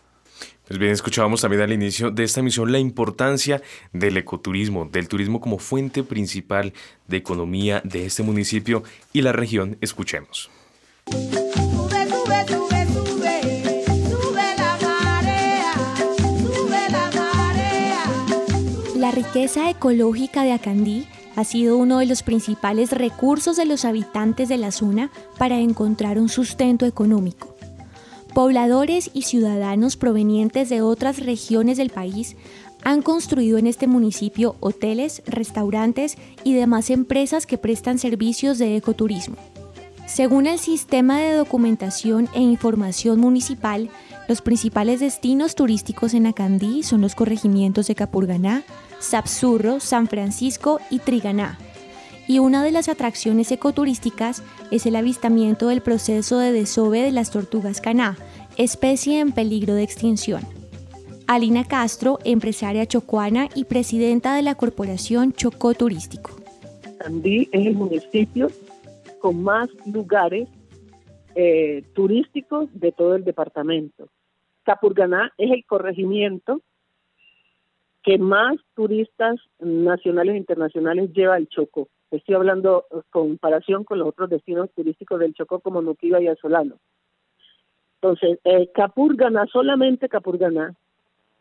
Pues 0.67 0.79
bien, 0.79 0.93
escuchábamos 0.93 1.41
también 1.41 1.63
al 1.63 1.73
inicio 1.73 2.11
de 2.11 2.25
esta 2.25 2.41
emisión 2.41 2.71
la 2.71 2.79
importancia 2.79 3.63
del 3.93 4.19
ecoturismo, 4.19 4.85
del 4.85 5.09
turismo 5.09 5.41
como 5.41 5.59
fuente 5.59 6.03
principal 6.03 6.75
de 7.07 7.17
economía 7.17 7.81
de 7.85 8.05
este 8.05 8.23
municipio 8.23 8.83
y 9.13 9.23
la 9.23 9.33
región. 9.33 9.79
Escuchemos. 9.81 10.51
La 18.95 19.11
riqueza 19.11 19.71
ecológica 19.71 20.43
de 20.43 20.53
Acandí 20.53 21.07
ha 21.39 21.45
sido 21.45 21.79
uno 21.79 22.01
de 22.01 22.07
los 22.07 22.25
principales 22.25 22.91
recursos 22.91 23.57
de 23.57 23.65
los 23.65 23.85
habitantes 23.85 24.49
de 24.49 24.59
la 24.59 24.73
zona 24.73 25.13
para 25.39 25.61
encontrar 25.61 26.19
un 26.19 26.29
sustento 26.29 26.85
económico. 26.85 27.55
Pobladores 28.35 29.09
y 29.15 29.23
ciudadanos 29.23 29.97
provenientes 29.97 30.69
de 30.69 30.83
otras 30.83 31.21
regiones 31.21 31.77
del 31.77 31.91
país 31.91 32.35
han 32.83 33.03
construido 33.03 33.57
en 33.57 33.69
este 33.69 33.87
municipio 33.87 34.57
hoteles, 34.59 35.23
restaurantes 35.27 36.19
y 36.43 36.55
demás 36.55 36.91
empresas 36.91 37.47
que 37.47 37.57
prestan 37.57 38.01
servicios 38.01 38.59
de 38.59 38.75
ecoturismo. 38.75 39.37
Según 40.09 40.47
el 40.47 40.59
Sistema 40.59 41.21
de 41.21 41.35
Documentación 41.35 42.31
e 42.35 42.41
Información 42.41 43.21
Municipal, 43.21 43.91
los 44.27 44.41
principales 44.41 45.01
destinos 45.01 45.55
turísticos 45.55 46.15
en 46.15 46.27
Acandí 46.27 46.83
son 46.83 47.03
los 47.03 47.15
corregimientos 47.15 47.87
de 47.87 47.95
Capurganá, 47.95 48.65
Sapsurro, 49.01 49.81
San 49.81 50.09
Francisco 50.09 50.81
y 50.91 50.99
Triganá, 51.01 51.59
y 52.27 52.39
una 52.39 52.65
de 52.65 52.73
las 52.73 52.89
atracciones 52.89 53.53
ecoturísticas 53.53 54.43
es 54.71 54.87
el 54.87 54.97
avistamiento 54.97 55.69
del 55.69 55.83
proceso 55.83 56.39
de 56.39 56.53
desove 56.53 57.03
de 57.03 57.13
las 57.13 57.31
tortugas 57.31 57.81
caná, 57.83 58.17
especie 58.57 59.21
en 59.21 59.33
peligro 59.33 59.75
de 59.75 59.83
extinción. 59.83 60.43
Alina 61.27 61.65
Castro, 61.65 62.19
empresaria 62.25 62.87
chocuana 62.87 63.51
y 63.55 63.65
presidenta 63.65 64.35
de 64.35 64.43
la 64.43 64.55
corporación 64.55 65.35
Chocó 65.35 65.75
Turístico. 65.75 66.31
Andí 67.05 67.49
es 67.53 67.67
el 67.67 67.75
municipio 67.75 68.51
con 69.19 69.43
más 69.43 69.69
lugares 69.87 70.49
eh, 71.35 71.85
turísticos 71.95 72.69
de 72.73 72.93
todo 72.93 73.15
el 73.15 73.25
departamento. 73.25 74.09
Capurganá 74.65 75.33
es 75.39 75.51
el 75.51 75.65
corregimiento 75.65 76.61
que 78.03 78.19
más 78.19 78.57
turistas 78.75 79.37
nacionales 79.59 80.35
e 80.35 80.39
internacionales 80.39 81.13
lleva 81.13 81.35
al 81.35 81.49
Chocó. 81.49 81.89
Estoy 82.11 82.35
hablando 82.35 82.87
en 82.91 83.03
comparación 83.11 83.85
con 83.85 83.99
los 83.99 84.09
otros 84.09 84.31
destinos 84.31 84.71
turísticos 84.75 85.21
del 85.21 85.35
Chocó 85.35 85.61
como 85.61 85.83
Nuquiba 85.83 86.21
y 86.21 86.29
Azolano. 86.29 86.77
Entonces, 88.01 88.39
eh, 88.45 88.71
Capurganá, 88.75 89.47
solamente 89.47 90.09
Capurganá, 90.09 90.75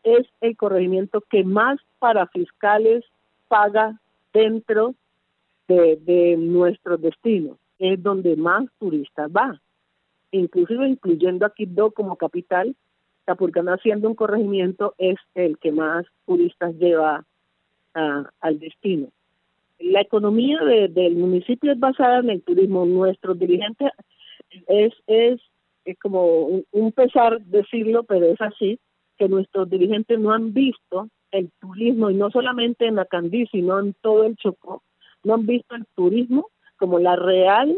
es 0.02 0.26
el 0.40 0.56
corregimiento 0.56 1.22
que 1.22 1.44
más 1.44 1.78
para 1.98 2.26
fiscales 2.26 3.04
paga 3.48 3.98
dentro 4.32 4.94
de, 5.68 5.96
de 5.96 6.36
nuestros 6.36 7.00
destinos. 7.00 7.56
Es 7.78 8.02
donde 8.02 8.36
más 8.36 8.64
turistas 8.78 9.30
va. 9.30 9.60
Inclusive 10.30 10.88
incluyendo 10.88 11.46
a 11.46 11.54
Quibdó 11.54 11.90
como 11.90 12.16
capital, 12.16 12.76
Capurganá 13.24 13.76
siendo 13.78 14.08
un 14.08 14.14
corregimiento 14.14 14.94
es 14.96 15.16
el 15.34 15.58
que 15.58 15.70
más 15.70 16.06
turistas 16.26 16.74
lleva 16.76 17.24
al 17.94 18.58
destino. 18.58 19.08
La 19.78 20.00
economía 20.00 20.58
del 20.64 21.16
municipio 21.16 21.72
es 21.72 21.78
basada 21.78 22.20
en 22.20 22.30
el 22.30 22.42
turismo. 22.42 22.86
Nuestros 22.86 23.38
dirigentes 23.38 23.90
es, 24.66 24.92
es, 25.06 25.40
es 25.84 25.98
como 25.98 26.62
un, 26.70 26.92
pesar 26.92 27.40
decirlo, 27.42 28.04
pero 28.04 28.26
es 28.26 28.40
así, 28.40 28.78
que 29.18 29.28
nuestros 29.28 29.68
dirigentes 29.68 30.18
no 30.18 30.32
han 30.32 30.52
visto 30.54 31.08
el 31.30 31.50
turismo, 31.60 32.10
y 32.10 32.14
no 32.14 32.30
solamente 32.30 32.86
en 32.86 32.98
Acandí, 32.98 33.46
sino 33.48 33.78
en 33.78 33.94
todo 34.00 34.24
el 34.24 34.36
Chocó, 34.36 34.82
no 35.22 35.34
han 35.34 35.44
visto 35.44 35.74
el 35.74 35.84
turismo 35.94 36.48
como 36.78 36.98
la 36.98 37.16
real 37.16 37.76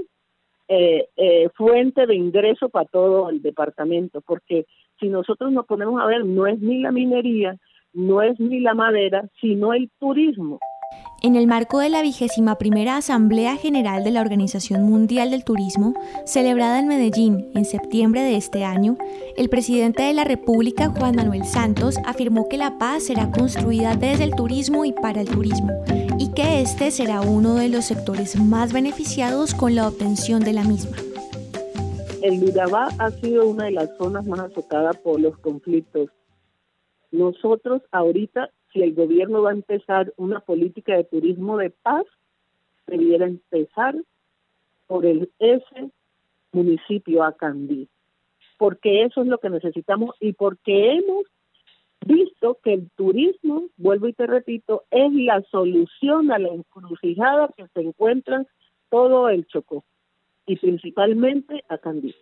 eh, 0.69 1.09
eh, 1.17 1.49
fuente 1.57 2.07
de 2.07 2.15
ingreso 2.15 2.69
para 2.69 2.89
todo 2.89 3.29
el 3.29 3.43
departamento, 3.43 4.21
porque 4.21 4.67
si 5.01 5.09
nosotros 5.09 5.51
nos 5.51 5.67
ponemos 5.67 6.01
a 6.01 6.07
ver, 6.07 6.25
no 6.25 6.47
es 6.47 6.61
ni 6.61 6.81
la 6.81 6.93
minería, 6.93 7.57
no 7.93 8.23
es 8.23 8.39
ni 8.39 8.61
la 8.61 8.75
madera, 8.75 9.29
sino 9.41 9.75
el 9.75 9.91
turismo. 9.99 10.61
En 11.23 11.37
el 11.37 11.47
marco 11.47 11.81
de 11.81 11.91
la 11.91 12.01
vigésima 12.01 12.57
primera 12.57 12.97
Asamblea 12.97 13.57
General 13.57 14.05
de 14.05 14.11
la 14.11 14.23
Organización 14.23 14.85
Mundial 14.85 15.31
del 15.31 15.45
Turismo, 15.45 15.93
celebrada 16.25 16.79
en 16.79 16.89
Medellín 16.89 17.51
en 17.55 17.67
septiembre 17.67 18.23
de 18.23 18.37
este 18.37 18.65
año, 18.65 18.97
el 19.37 19.51
presidente 19.51 20.03
de 20.03 20.15
la 20.15 20.25
República, 20.25 20.89
Juan 20.89 21.17
Manuel 21.17 21.45
Santos, 21.45 21.97
afirmó 22.07 22.49
que 22.49 22.57
la 22.57 22.79
paz 22.79 23.05
será 23.05 23.31
construida 23.31 23.97
desde 23.97 24.25
el 24.25 24.35
turismo 24.35 24.87
y 24.87 24.93
para 24.93 25.21
el 25.21 25.29
turismo, 25.29 25.69
este 26.41 26.91
será 26.91 27.21
uno 27.21 27.55
de 27.55 27.69
los 27.69 27.87
sectores 27.87 28.39
más 28.39 28.73
beneficiados 28.73 29.55
con 29.55 29.75
la 29.75 29.89
obtención 29.89 30.41
de 30.41 30.53
la 30.53 30.65
misma. 30.65 30.97
El 32.23 32.45
Urabá 32.45 32.89
ha 32.99 33.11
sido 33.11 33.47
una 33.47 33.67
de 33.67 33.73
las 33.73 33.97
zonas 33.97 34.27
más 34.27 34.41
azotadas 34.41 34.97
por 34.99 35.21
los 35.21 35.39
conflictos. 35.39 36.11
Nosotros 37.11 37.83
ahorita 37.93 38.51
si 38.73 38.83
el 38.83 38.95
gobierno 38.95 39.43
va 39.43 39.51
a 39.51 39.55
empezar 39.55 40.13
una 40.17 40.41
política 40.41 40.97
de 40.97 41.05
turismo 41.05 41.57
de 41.57 41.71
paz, 41.71 42.05
debiera 42.87 43.27
empezar 43.27 43.95
por 44.87 45.07
el 45.07 45.31
ese 45.39 45.91
municipio 46.53 47.23
Acandí, 47.23 47.89
porque 48.59 49.05
eso 49.05 49.23
es 49.23 49.29
lo 49.29 49.39
que 49.39 49.51
necesitamos 49.51 50.15
y 50.21 50.33
porque 50.33 50.93
hemos 50.95 51.25
visto 52.07 52.59
que 52.63 52.75
el 52.75 52.91
turismo, 52.97 53.65
vuelvo 53.77 54.09
y 54.09 54.13
te 54.13 54.27
repito, 54.27 54.85
es 54.91 55.13
la 55.13 55.43
solución 55.51 56.33
a 56.33 56.39
la 56.39 56.49
encrucijada 56.49 57.51
que 57.57 57.67
se 57.75 57.81
encuentra 57.81 58.45
todo 58.91 59.29
el 59.29 59.47
Chocó 59.47 59.85
y 60.47 60.57
principalmente 60.57 61.63
Acandí. 61.69 62.15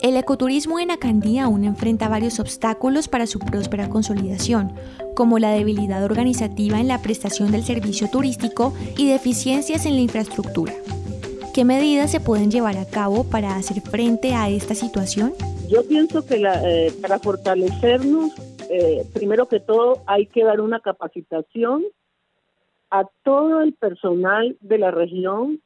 El 0.00 0.16
ecoturismo 0.16 0.78
en 0.78 0.92
Acandí 0.92 1.38
aún 1.38 1.64
enfrenta 1.64 2.08
varios 2.08 2.38
obstáculos 2.38 3.08
para 3.08 3.26
su 3.26 3.40
próspera 3.40 3.88
consolidación, 3.88 4.72
como 5.16 5.40
la 5.40 5.50
debilidad 5.50 6.04
organizativa 6.04 6.78
en 6.78 6.86
la 6.86 7.02
prestación 7.02 7.50
del 7.50 7.64
servicio 7.64 8.08
turístico 8.08 8.74
y 8.96 9.08
deficiencias 9.08 9.86
en 9.86 9.94
la 9.96 10.02
infraestructura. 10.02 10.72
¿Qué 11.52 11.64
medidas 11.64 12.12
se 12.12 12.20
pueden 12.20 12.52
llevar 12.52 12.76
a 12.76 12.88
cabo 12.88 13.24
para 13.24 13.56
hacer 13.56 13.80
frente 13.80 14.34
a 14.34 14.48
esta 14.48 14.76
situación? 14.76 15.32
Yo 15.68 15.86
pienso 15.86 16.24
que 16.24 16.36
eh, 16.36 16.92
para 17.02 17.18
fortalecernos, 17.18 18.32
eh, 18.70 19.04
primero 19.12 19.48
que 19.48 19.60
todo, 19.60 20.02
hay 20.06 20.24
que 20.26 20.42
dar 20.42 20.62
una 20.62 20.80
capacitación 20.80 21.84
a 22.90 23.04
todo 23.22 23.60
el 23.60 23.74
personal 23.74 24.56
de 24.60 24.78
la 24.78 24.90
región 24.90 25.60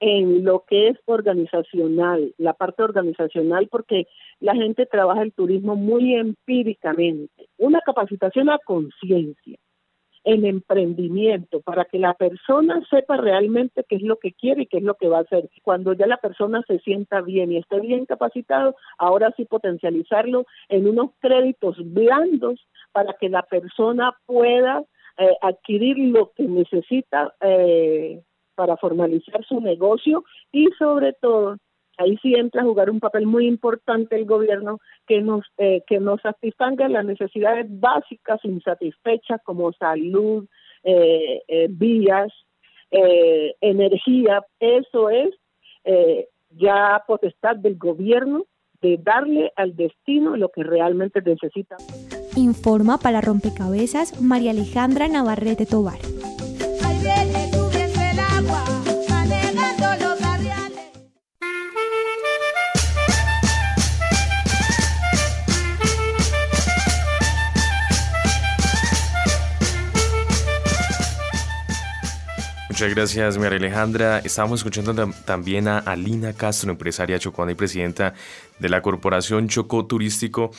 en 0.00 0.44
lo 0.44 0.64
que 0.66 0.88
es 0.88 0.98
organizacional, 1.04 2.34
la 2.38 2.54
parte 2.54 2.82
organizacional, 2.82 3.68
porque 3.70 4.06
la 4.40 4.54
gente 4.54 4.86
trabaja 4.86 5.22
el 5.22 5.32
turismo 5.32 5.76
muy 5.76 6.14
empíricamente. 6.14 7.48
Una 7.58 7.80
capacitación 7.80 8.48
a 8.48 8.58
conciencia, 8.64 9.58
en 10.24 10.44
emprendimiento, 10.46 11.60
para 11.60 11.84
que 11.84 11.98
la 11.98 12.14
persona 12.14 12.82
sepa 12.90 13.16
realmente 13.18 13.84
qué 13.88 13.96
es 13.96 14.02
lo 14.02 14.18
que 14.18 14.32
quiere 14.32 14.62
y 14.62 14.66
qué 14.66 14.78
es 14.78 14.82
lo 14.82 14.94
que 14.94 15.08
va 15.08 15.18
a 15.18 15.22
hacer. 15.22 15.50
Cuando 15.62 15.92
ya 15.92 16.06
la 16.06 16.16
persona 16.16 16.62
se 16.66 16.78
sienta 16.80 17.20
bien 17.20 17.52
y 17.52 17.58
esté 17.58 17.80
bien 17.80 18.06
capacitado, 18.06 18.74
ahora 18.98 19.32
sí 19.36 19.44
potencializarlo 19.44 20.46
en 20.68 20.88
unos 20.88 21.10
créditos 21.20 21.76
blandos 21.92 22.66
para 22.92 23.14
que 23.14 23.28
la 23.28 23.42
persona 23.42 24.16
pueda 24.26 24.82
eh, 25.18 25.36
adquirir 25.42 25.98
lo 25.98 26.32
que 26.32 26.44
necesita 26.44 27.34
eh, 27.40 28.22
para 28.54 28.76
formalizar 28.76 29.44
su 29.44 29.60
negocio 29.60 30.24
y 30.52 30.68
sobre 30.78 31.12
todo 31.12 31.56
ahí 31.98 32.16
sí 32.22 32.34
entra 32.34 32.62
a 32.62 32.64
jugar 32.64 32.90
un 32.90 33.00
papel 33.00 33.26
muy 33.26 33.46
importante 33.46 34.16
el 34.16 34.24
gobierno 34.24 34.80
que 35.06 35.20
nos 35.20 35.44
eh, 35.58 35.82
que 35.86 36.00
nos 36.00 36.20
satisfaga 36.22 36.88
las 36.88 37.04
necesidades 37.04 37.66
básicas 37.68 38.40
insatisfechas 38.44 39.40
como 39.44 39.72
salud 39.72 40.46
eh, 40.82 41.42
eh, 41.48 41.66
vías 41.70 42.32
energía 43.60 44.44
eso 44.60 45.10
es 45.10 45.30
ya 46.50 47.02
potestad 47.08 47.56
del 47.56 47.76
gobierno 47.76 48.44
de 48.80 49.00
darle 49.02 49.52
al 49.56 49.74
destino 49.74 50.36
lo 50.36 50.50
que 50.50 50.62
realmente 50.62 51.20
necesita. 51.20 51.76
Informa 52.36 52.98
para 52.98 53.20
Rompecabezas 53.20 54.20
María 54.20 54.52
Alejandra 54.52 55.08
Navarrete 55.08 55.66
Tobar. 55.66 55.98
Muchas 72.74 72.90
gracias, 72.92 73.38
María 73.38 73.58
Alejandra. 73.58 74.18
Estamos 74.18 74.58
escuchando 74.58 74.92
también 75.24 75.68
a 75.68 75.78
Alina 75.78 76.32
Castro, 76.32 76.72
empresaria 76.72 77.20
chocuana 77.20 77.52
y 77.52 77.54
presidenta 77.54 78.14
de 78.58 78.68
la 78.68 78.82
Corporación 78.82 79.46
Chocó 79.46 79.86
Turístico. 79.86 80.50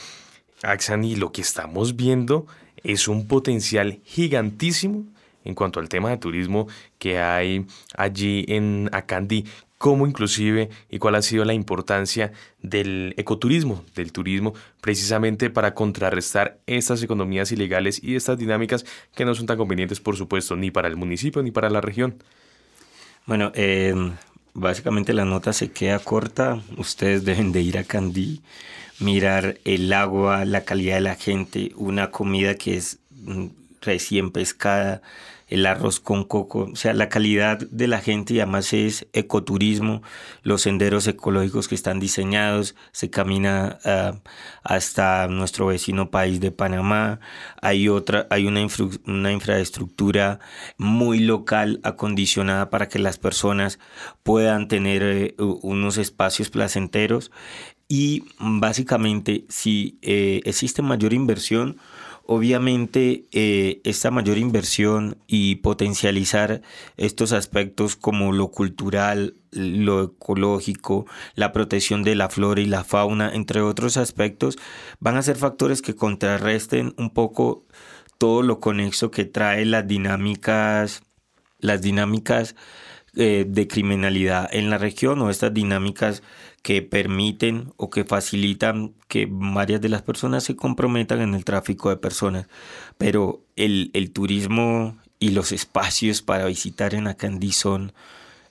Axani, 0.62 1.16
lo 1.16 1.30
que 1.30 1.42
estamos 1.42 1.94
viendo 1.94 2.46
es 2.82 3.06
un 3.06 3.28
potencial 3.28 4.00
gigantísimo 4.02 5.04
en 5.44 5.54
cuanto 5.54 5.78
al 5.78 5.90
tema 5.90 6.08
de 6.08 6.16
turismo 6.16 6.68
que 6.98 7.20
hay 7.20 7.66
allí 7.98 8.46
en 8.48 8.88
Acandí 8.92 9.44
cómo 9.78 10.06
inclusive 10.06 10.70
y 10.88 10.98
cuál 10.98 11.16
ha 11.16 11.22
sido 11.22 11.44
la 11.44 11.54
importancia 11.54 12.32
del 12.62 13.14
ecoturismo, 13.16 13.84
del 13.94 14.12
turismo, 14.12 14.54
precisamente 14.80 15.50
para 15.50 15.74
contrarrestar 15.74 16.58
estas 16.66 17.02
economías 17.02 17.52
ilegales 17.52 18.02
y 18.02 18.16
estas 18.16 18.38
dinámicas 18.38 18.84
que 19.14 19.24
no 19.24 19.34
son 19.34 19.46
tan 19.46 19.58
convenientes, 19.58 20.00
por 20.00 20.16
supuesto, 20.16 20.56
ni 20.56 20.70
para 20.70 20.88
el 20.88 20.96
municipio 20.96 21.42
ni 21.42 21.50
para 21.50 21.70
la 21.70 21.80
región. 21.80 22.22
Bueno, 23.26 23.52
em, 23.54 24.12
básicamente 24.54 25.12
la 25.12 25.24
nota 25.24 25.52
se 25.52 25.70
queda 25.70 25.98
corta. 25.98 26.62
Ustedes 26.76 27.24
deben 27.24 27.52
de 27.52 27.60
ir 27.60 27.76
a 27.76 27.84
Candí, 27.84 28.40
mirar 28.98 29.58
el 29.64 29.92
agua, 29.92 30.44
la 30.44 30.64
calidad 30.64 30.94
de 30.96 31.00
la 31.02 31.16
gente, 31.16 31.72
una 31.76 32.10
comida 32.10 32.54
que 32.54 32.76
es 32.76 32.98
mm, 33.10 33.46
recién 33.82 34.30
pescada, 34.30 35.02
el 35.48 35.64
arroz 35.66 36.00
con 36.00 36.24
coco, 36.24 36.70
o 36.72 36.76
sea, 36.76 36.92
la 36.92 37.08
calidad 37.08 37.58
de 37.58 37.86
la 37.86 38.00
gente 38.00 38.34
y 38.34 38.40
además 38.40 38.72
es 38.72 39.06
ecoturismo, 39.12 40.02
los 40.42 40.62
senderos 40.62 41.06
ecológicos 41.06 41.68
que 41.68 41.76
están 41.76 42.00
diseñados, 42.00 42.74
se 42.92 43.10
camina 43.10 43.78
ah, 43.84 44.18
hasta 44.64 45.28
nuestro 45.28 45.66
vecino 45.66 46.10
país 46.10 46.40
de 46.40 46.50
Panamá, 46.50 47.20
hay 47.62 47.88
otra, 47.88 48.26
hay 48.30 48.46
una, 48.46 48.60
infraestructura 49.32 50.40
muy 50.78 51.20
local 51.20 51.80
acondicionada 51.84 52.70
para 52.70 52.88
que 52.88 52.98
las 52.98 53.18
personas 53.18 53.78
puedan 54.24 54.66
tener 54.66 55.02
eh, 55.02 55.34
unos 55.38 55.98
espacios 55.98 56.50
placenteros. 56.50 57.30
Y 57.88 58.24
básicamente 58.40 59.44
si 59.48 59.98
eh, 60.02 60.40
existe 60.44 60.82
mayor 60.82 61.12
inversión, 61.12 61.76
Obviamente, 62.28 63.26
eh, 63.30 63.80
esta 63.84 64.10
mayor 64.10 64.36
inversión 64.36 65.16
y 65.28 65.56
potencializar 65.56 66.60
estos 66.96 67.30
aspectos 67.32 67.94
como 67.94 68.32
lo 68.32 68.48
cultural, 68.48 69.34
lo 69.52 70.02
ecológico, 70.02 71.06
la 71.36 71.52
protección 71.52 72.02
de 72.02 72.16
la 72.16 72.28
flora 72.28 72.60
y 72.60 72.66
la 72.66 72.82
fauna, 72.82 73.32
entre 73.32 73.60
otros 73.60 73.96
aspectos, 73.96 74.58
van 74.98 75.16
a 75.16 75.22
ser 75.22 75.36
factores 75.36 75.82
que 75.82 75.94
contrarresten 75.94 76.94
un 76.98 77.10
poco 77.10 77.64
todo 78.18 78.42
lo 78.42 78.58
conexo 78.58 79.12
que 79.12 79.24
trae 79.24 79.64
las 79.64 79.86
dinámicas, 79.86 81.02
las 81.60 81.80
dinámicas 81.80 82.56
eh, 83.18 83.46
de 83.48 83.66
criminalidad 83.66 84.46
en 84.52 84.68
la 84.68 84.76
región 84.76 85.22
o 85.22 85.30
estas 85.30 85.54
dinámicas 85.54 86.22
que 86.60 86.82
permiten 86.82 87.72
o 87.78 87.88
que 87.88 88.04
facilitan 88.04 88.92
que 89.08 89.26
varias 89.30 89.80
de 89.80 89.88
las 89.88 90.02
personas 90.02 90.44
se 90.44 90.54
comprometan 90.54 91.22
en 91.22 91.34
el 91.34 91.44
tráfico 91.44 91.88
de 91.88 91.96
personas. 91.96 92.46
Pero 92.98 93.42
el, 93.56 94.10
turismo 94.12 94.98
y 95.18 95.30
los 95.30 95.52
espacios 95.52 96.20
para 96.20 96.44
visitar 96.44 96.92
en 96.92 97.06
Acandí 97.06 97.52
son 97.52 97.94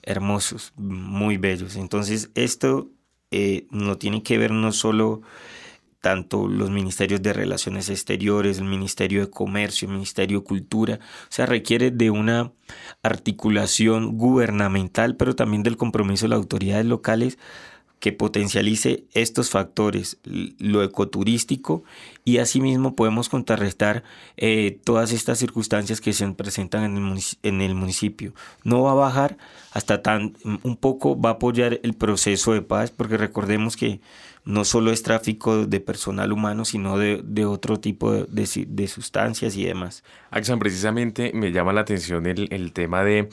hermosos, 0.02 0.72
muy 0.76 1.36
bellos. 1.36 1.76
Entonces 1.76 2.30
esto 2.34 2.88
eh, 3.30 3.66
no 3.70 3.98
tiene 3.98 4.24
que 4.24 4.36
ver 4.36 4.50
no 4.50 4.72
solo 4.72 5.22
tanto 6.06 6.46
los 6.46 6.70
ministerios 6.70 7.20
de 7.20 7.32
Relaciones 7.32 7.88
Exteriores, 7.88 8.58
el 8.58 8.64
Ministerio 8.66 9.22
de 9.22 9.28
Comercio, 9.28 9.88
el 9.88 9.94
Ministerio 9.94 10.38
de 10.38 10.44
Cultura, 10.44 11.00
o 11.02 11.26
sea, 11.30 11.46
requiere 11.46 11.90
de 11.90 12.10
una 12.10 12.52
articulación 13.02 14.16
gubernamental, 14.16 15.16
pero 15.16 15.34
también 15.34 15.64
del 15.64 15.76
compromiso 15.76 16.26
de 16.26 16.28
las 16.28 16.36
autoridades 16.36 16.86
locales 16.86 17.38
que 17.98 18.12
potencialice 18.12 19.02
estos 19.14 19.50
factores, 19.50 20.18
lo 20.22 20.84
ecoturístico, 20.84 21.82
y 22.24 22.38
asimismo 22.38 22.94
podemos 22.94 23.28
contrarrestar 23.28 24.04
eh, 24.36 24.78
todas 24.84 25.10
estas 25.10 25.40
circunstancias 25.40 26.00
que 26.00 26.12
se 26.12 26.28
presentan 26.28 26.84
en 26.84 26.96
el, 26.98 27.20
en 27.42 27.60
el, 27.62 27.74
municipio. 27.74 28.32
No 28.62 28.82
va 28.82 28.92
a 28.92 28.94
bajar 28.94 29.38
hasta 29.72 30.02
tan, 30.02 30.36
un 30.44 30.76
poco 30.76 31.20
va 31.20 31.30
a 31.30 31.32
apoyar 31.32 31.80
el 31.82 31.94
proceso 31.94 32.52
de 32.52 32.62
paz, 32.62 32.92
porque 32.92 33.16
recordemos 33.16 33.76
que 33.76 34.00
no 34.46 34.64
solo 34.64 34.92
es 34.92 35.02
tráfico 35.02 35.66
de 35.66 35.80
personal 35.80 36.32
humano, 36.32 36.64
sino 36.64 36.96
de, 36.96 37.20
de 37.22 37.44
otro 37.44 37.78
tipo 37.78 38.12
de, 38.12 38.66
de, 38.66 38.88
sustancias 38.88 39.56
y 39.56 39.64
demás. 39.64 40.04
Axan, 40.30 40.58
precisamente 40.58 41.32
me 41.34 41.52
llama 41.52 41.72
la 41.72 41.82
atención 41.82 42.26
el, 42.26 42.48
el 42.50 42.72
tema 42.72 43.04
de 43.04 43.28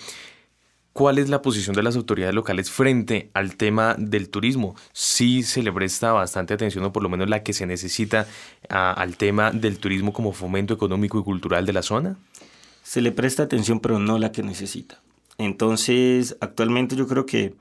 ¿Cuál 0.93 1.18
es 1.18 1.28
la 1.28 1.41
posición 1.41 1.76
de 1.76 1.82
las 1.82 1.95
autoridades 1.95 2.36
locales 2.36 2.70
frente 2.70 3.32
al 3.34 3.55
tema 3.55 3.95
del 3.97 4.30
turismo? 4.30 4.76
Sí 4.91 5.41
se 5.41 5.64
le 5.64 5.74
presta 5.74 6.11
bastante 6.14 6.53
atención, 6.53 6.84
o 6.84 6.93
por 6.93 7.01
lo 7.01 7.09
menos 7.09 7.28
la 7.30 7.41
que 7.41 7.51
se 7.51 7.66
necesita 7.66 8.28
al 8.70 9.18
tema 9.18 9.49
del 9.49 9.80
turismo 9.80 10.14
como 10.14 10.34
fomento 10.34 10.72
económico 10.72 11.20
y 11.20 11.24
cultural 11.24 11.66
de 11.66 11.74
la 11.74 11.82
zona. 11.82 12.18
Se 12.84 13.01
le 13.01 13.11
presta 13.11 13.41
atención, 13.41 13.80
pero 13.80 13.97
no 13.97 14.20
la 14.20 14.32
que 14.32 14.43
necesita. 14.43 15.01
Entonces, 15.39 16.38
actualmente 16.41 16.95
yo 16.95 17.07
creo 17.07 17.26
que 17.26 17.55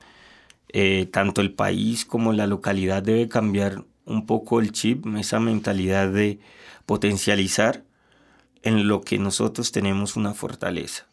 eh, 0.73 1.07
tanto 1.11 1.41
el 1.41 1.53
país 1.53 2.03
como 2.03 2.33
la 2.33 2.47
localidad 2.47 3.03
debe 3.03 3.29
cambiar 3.29 3.85
un 4.05 4.25
poco 4.25 4.59
el 4.59 4.71
chip, 4.71 5.05
esa 5.17 5.39
mentalidad 5.39 6.11
de 6.11 6.39
potencializar 6.85 7.83
en 8.63 8.87
lo 8.87 9.01
que 9.01 9.19
nosotros 9.19 9.71
tenemos 9.71 10.15
una 10.15 10.33
fortaleza. 10.33 11.07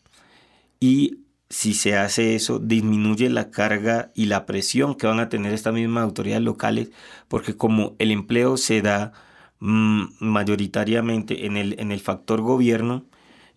Y 0.80 1.18
si 1.50 1.74
se 1.74 1.96
hace 1.96 2.36
eso, 2.36 2.58
disminuye 2.58 3.28
la 3.28 3.50
carga 3.50 4.10
y 4.14 4.26
la 4.26 4.46
presión 4.46 4.94
que 4.94 5.06
van 5.06 5.20
a 5.20 5.28
tener 5.28 5.52
estas 5.52 5.74
mismas 5.74 6.04
autoridades 6.04 6.44
locales, 6.44 6.90
porque 7.28 7.56
como 7.56 7.96
el 7.98 8.12
empleo 8.12 8.56
se 8.56 8.80
da 8.82 9.12
mm, 9.58 10.04
mayoritariamente 10.20 11.46
en 11.46 11.56
el, 11.56 11.78
en 11.78 11.92
el 11.92 12.00
factor 12.00 12.40
gobierno, 12.40 13.04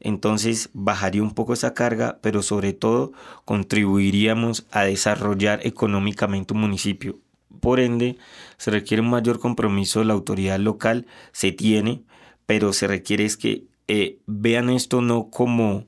entonces 0.03 0.69
bajaría 0.73 1.23
un 1.23 1.31
poco 1.31 1.53
esa 1.53 1.73
carga, 1.73 2.19
pero 2.21 2.43
sobre 2.43 2.73
todo 2.73 3.13
contribuiríamos 3.45 4.67
a 4.71 4.83
desarrollar 4.83 5.61
económicamente 5.63 6.53
un 6.53 6.61
municipio. 6.61 7.19
Por 7.61 7.79
ende, 7.79 8.17
se 8.57 8.71
requiere 8.71 9.01
un 9.01 9.09
mayor 9.09 9.39
compromiso 9.39 9.99
de 9.99 10.05
la 10.05 10.13
autoridad 10.13 10.59
local, 10.59 11.07
se 11.31 11.51
tiene, 11.51 12.03
pero 12.45 12.73
se 12.73 12.87
requiere 12.87 13.23
es 13.25 13.37
que 13.37 13.63
eh, 13.87 14.19
vean 14.27 14.69
esto 14.69 15.01
no 15.01 15.29
como 15.29 15.87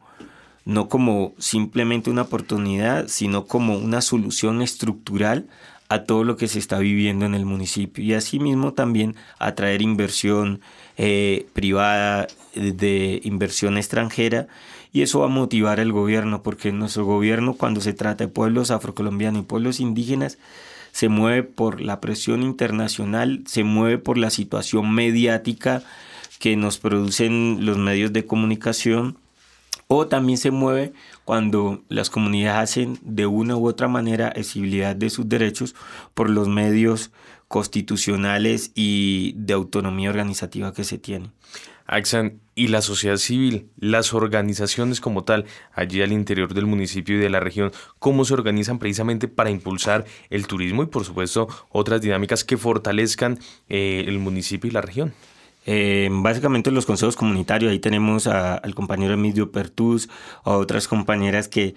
no 0.65 0.89
como 0.89 1.35
simplemente 1.37 2.09
una 2.09 2.23
oportunidad, 2.23 3.07
sino 3.07 3.45
como 3.45 3.77
una 3.77 4.01
solución 4.01 4.63
estructural 4.63 5.47
a 5.87 6.03
todo 6.03 6.23
lo 6.23 6.35
que 6.37 6.47
se 6.47 6.59
está 6.59 6.79
viviendo 6.79 7.25
en 7.25 7.35
el 7.35 7.45
municipio 7.45 8.03
y 8.03 8.13
asimismo 8.13 8.73
también 8.73 9.15
atraer 9.39 9.81
inversión 9.81 10.61
eh, 10.97 11.47
privada, 11.53 12.27
de 12.55 13.21
inversión 13.23 13.77
extranjera 13.77 14.47
y 14.91 15.01
eso 15.01 15.19
va 15.19 15.25
a 15.25 15.29
motivar 15.29 15.79
al 15.79 15.91
gobierno 15.91 16.41
porque 16.41 16.71
nuestro 16.71 17.05
gobierno 17.05 17.53
cuando 17.53 17.81
se 17.81 17.93
trata 17.93 18.23
de 18.23 18.29
pueblos 18.29 18.71
afrocolombianos 18.71 19.41
y 19.41 19.45
pueblos 19.45 19.79
indígenas 19.79 20.37
se 20.91 21.09
mueve 21.09 21.43
por 21.43 21.81
la 21.81 21.99
presión 21.99 22.41
internacional, 22.41 23.43
se 23.45 23.65
mueve 23.65 23.97
por 23.97 24.17
la 24.17 24.29
situación 24.29 24.93
mediática 24.93 25.83
que 26.39 26.55
nos 26.55 26.77
producen 26.77 27.65
los 27.65 27.77
medios 27.77 28.13
de 28.13 28.25
comunicación 28.25 29.17
o 29.87 30.07
también 30.07 30.37
se 30.37 30.51
mueve 30.51 30.93
cuando 31.25 31.83
las 31.89 32.09
comunidades 32.09 32.69
hacen 32.71 32.99
de 33.01 33.25
una 33.25 33.57
u 33.57 33.67
otra 33.67 33.87
manera 33.87 34.29
exigibilidad 34.29 34.95
de 34.95 35.09
sus 35.09 35.27
derechos 35.27 35.75
por 36.13 36.29
los 36.29 36.47
medios 36.47 37.11
constitucionales 37.47 38.71
y 38.75 39.33
de 39.37 39.53
autonomía 39.53 40.09
organizativa 40.09 40.73
que 40.73 40.83
se 40.83 40.97
tienen. 40.97 41.31
Axan, 41.87 42.39
y 42.55 42.69
la 42.69 42.81
sociedad 42.81 43.17
civil, 43.17 43.69
las 43.77 44.13
organizaciones 44.13 45.01
como 45.01 45.23
tal, 45.23 45.45
allí 45.73 46.01
al 46.01 46.13
interior 46.13 46.53
del 46.53 46.65
municipio 46.65 47.15
y 47.15 47.19
de 47.19 47.29
la 47.29 47.39
región, 47.39 47.71
cómo 47.99 48.25
se 48.25 48.33
organizan 48.33 48.79
precisamente 48.79 49.27
para 49.27 49.51
impulsar 49.51 50.05
el 50.29 50.47
turismo 50.47 50.83
y 50.83 50.87
por 50.87 51.05
supuesto 51.05 51.47
otras 51.69 52.01
dinámicas 52.01 52.43
que 52.43 52.57
fortalezcan 52.57 53.39
eh, 53.69 54.05
el 54.07 54.19
municipio 54.19 54.69
y 54.69 54.73
la 54.73 54.81
región. 54.81 55.13
Eh, 55.65 56.09
básicamente 56.11 56.71
los 56.71 56.85
consejos 56.85 57.15
comunitarios, 57.15 57.71
ahí 57.71 57.79
tenemos 57.79 58.27
al 58.27 58.75
compañero 58.75 59.13
Emilio 59.13 59.51
Pertús, 59.51 60.09
a 60.43 60.51
otras 60.51 60.87
compañeras 60.87 61.47
que 61.47 61.75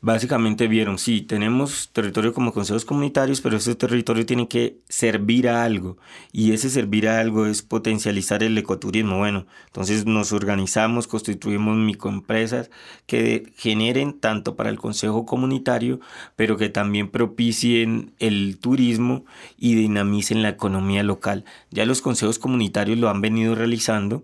básicamente 0.00 0.68
vieron, 0.68 0.98
sí, 0.98 1.22
tenemos 1.22 1.90
territorio 1.92 2.32
como 2.32 2.52
consejos 2.52 2.84
comunitarios, 2.84 3.40
pero 3.40 3.56
ese 3.56 3.74
territorio 3.74 4.24
tiene 4.26 4.46
que 4.48 4.78
servir 4.88 5.48
a 5.48 5.64
algo. 5.64 5.98
Y 6.32 6.52
ese 6.52 6.70
servir 6.70 7.08
a 7.08 7.20
algo 7.20 7.46
es 7.46 7.62
potencializar 7.62 8.42
el 8.42 8.56
ecoturismo. 8.56 9.18
Bueno, 9.18 9.46
entonces 9.66 10.06
nos 10.06 10.32
organizamos, 10.32 11.08
constituimos 11.08 11.76
microempresas 11.76 12.70
que 13.06 13.52
generen 13.56 14.18
tanto 14.20 14.56
para 14.56 14.70
el 14.70 14.78
consejo 14.78 15.26
comunitario, 15.26 16.00
pero 16.36 16.56
que 16.56 16.68
también 16.68 17.10
propicien 17.10 18.12
el 18.18 18.58
turismo 18.58 19.24
y 19.56 19.74
dinamicen 19.74 20.42
la 20.42 20.50
economía 20.50 21.02
local. 21.02 21.44
Ya 21.70 21.86
los 21.86 22.02
consejos 22.02 22.38
comunitarios 22.38 22.98
lo 22.98 23.08
han 23.10 23.20
venido 23.20 23.54
realizando, 23.54 24.22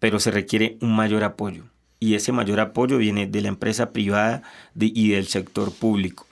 pero 0.00 0.18
se 0.18 0.30
requiere 0.30 0.76
un 0.80 0.96
mayor 0.96 1.24
apoyo 1.24 1.73
y 2.04 2.14
ese 2.14 2.32
mayor 2.32 2.60
apoyo 2.60 2.98
viene 2.98 3.26
de 3.26 3.40
la 3.40 3.48
empresa 3.48 3.90
privada 3.92 4.42
y 4.78 5.10
del 5.12 5.24
sector 5.24 5.72
público. 5.72 6.26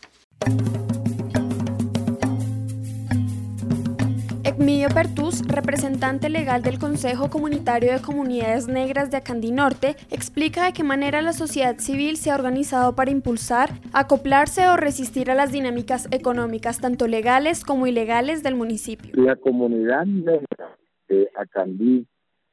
Emilio 4.44 4.90
Pertus, 4.90 5.42
representante 5.48 6.28
legal 6.28 6.62
del 6.62 6.78
Consejo 6.78 7.30
Comunitario 7.30 7.90
de 7.90 8.02
Comunidades 8.02 8.68
Negras 8.68 9.10
de 9.10 9.16
Acandí 9.16 9.50
Norte, 9.50 9.96
explica 10.10 10.66
de 10.66 10.74
qué 10.74 10.84
manera 10.84 11.22
la 11.22 11.32
sociedad 11.32 11.78
civil 11.78 12.18
se 12.18 12.30
ha 12.30 12.34
organizado 12.34 12.94
para 12.94 13.10
impulsar, 13.10 13.70
acoplarse 13.94 14.68
o 14.68 14.76
resistir 14.76 15.30
a 15.30 15.34
las 15.34 15.52
dinámicas 15.52 16.06
económicas, 16.10 16.80
tanto 16.80 17.08
legales 17.08 17.64
como 17.64 17.86
ilegales, 17.86 18.42
del 18.42 18.54
municipio. 18.54 19.10
La 19.14 19.36
comunidad 19.36 20.04
negra 20.04 20.76
de 21.08 21.28
Acandí, 21.34 22.06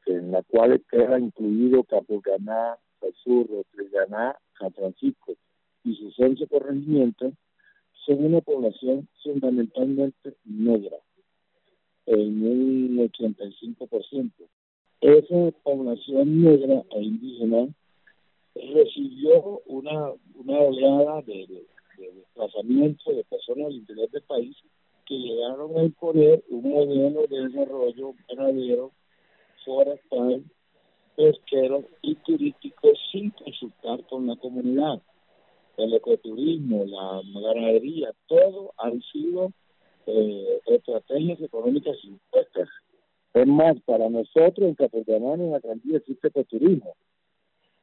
en 0.09 0.31
la 0.31 0.41
cual 0.43 0.81
queda 0.89 1.19
incluido 1.19 1.83
Capurganá, 1.83 2.77
Pasurro, 2.99 3.63
Triganá, 3.71 4.35
San 4.57 4.73
Francisco 4.73 5.33
y 5.83 5.95
su 5.95 6.11
centro 6.11 6.45
de 6.45 6.59
corregimiento 6.59 7.31
son 8.05 8.25
una 8.25 8.41
población 8.41 9.07
fundamentalmente 9.23 10.33
negra, 10.45 10.97
en 12.07 12.43
un 12.43 12.97
85%. 12.97 14.31
Esa 15.01 15.51
población 15.63 16.41
negra 16.41 16.83
e 16.91 17.01
indígena 17.03 17.67
recibió 18.55 19.61
una, 19.67 20.11
una 20.35 20.59
oleada 20.59 21.21
de, 21.21 21.65
desplazamiento 21.97 23.11
de 23.11 23.23
personas 23.25 23.67
al 23.67 23.73
interior 23.73 24.09
del 24.09 24.23
país 24.23 24.57
que 25.05 25.15
llegaron 25.15 25.77
a 25.77 25.83
imponer 25.83 26.43
un 26.49 26.69
modelo 26.69 27.27
de 27.27 27.47
desarrollo 27.47 28.13
ganadero 28.27 28.91
forestal 29.65 30.43
pesqueros 31.19 31.83
y 32.01 32.15
turísticos 32.15 32.97
sin 33.11 33.31
consultar 33.31 34.05
con 34.07 34.25
la 34.25 34.37
comunidad. 34.37 35.01
El 35.75 35.93
ecoturismo, 35.93 36.85
la 36.85 37.21
ganadería, 37.41 38.13
todo 38.27 38.73
han 38.77 39.01
sido 39.11 39.51
eh, 40.05 40.61
estrategias 40.67 41.41
económicas 41.41 41.97
impuestas. 42.03 42.69
Es 43.33 43.47
más, 43.47 43.75
para 43.81 44.09
nosotros 44.09 44.75
en 44.77 44.77
y 44.79 45.43
en 45.43 45.53
Atlantía 45.53 45.97
existe 45.97 46.29
ecoturismo, 46.29 46.95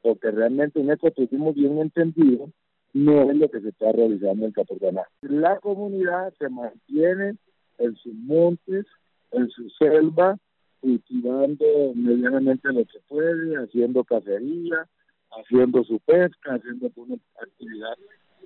porque 0.00 0.30
realmente 0.30 0.80
un 0.80 0.90
ecoturismo 0.90 1.52
bien 1.52 1.78
entendido 1.78 2.50
no 2.94 3.30
es 3.30 3.36
lo 3.36 3.50
que 3.50 3.60
se 3.60 3.68
está 3.68 3.92
realizando 3.92 4.46
en 4.46 4.52
Capitán. 4.52 4.96
La 5.20 5.60
comunidad 5.60 6.32
se 6.38 6.48
mantiene 6.48 7.36
en 7.78 7.96
sus 7.96 8.14
montes, 8.14 8.86
en 9.32 9.50
su 9.50 9.68
selva, 9.78 10.38
cultivando 10.80 11.64
medianamente 11.94 12.72
lo 12.72 12.84
que 12.84 12.98
puede, 13.08 13.56
haciendo 13.56 14.04
cacería, 14.04 14.86
haciendo 15.30 15.84
su 15.84 15.98
pesca, 16.00 16.54
haciendo 16.54 16.90
una 16.96 17.16
actividad 17.40 17.96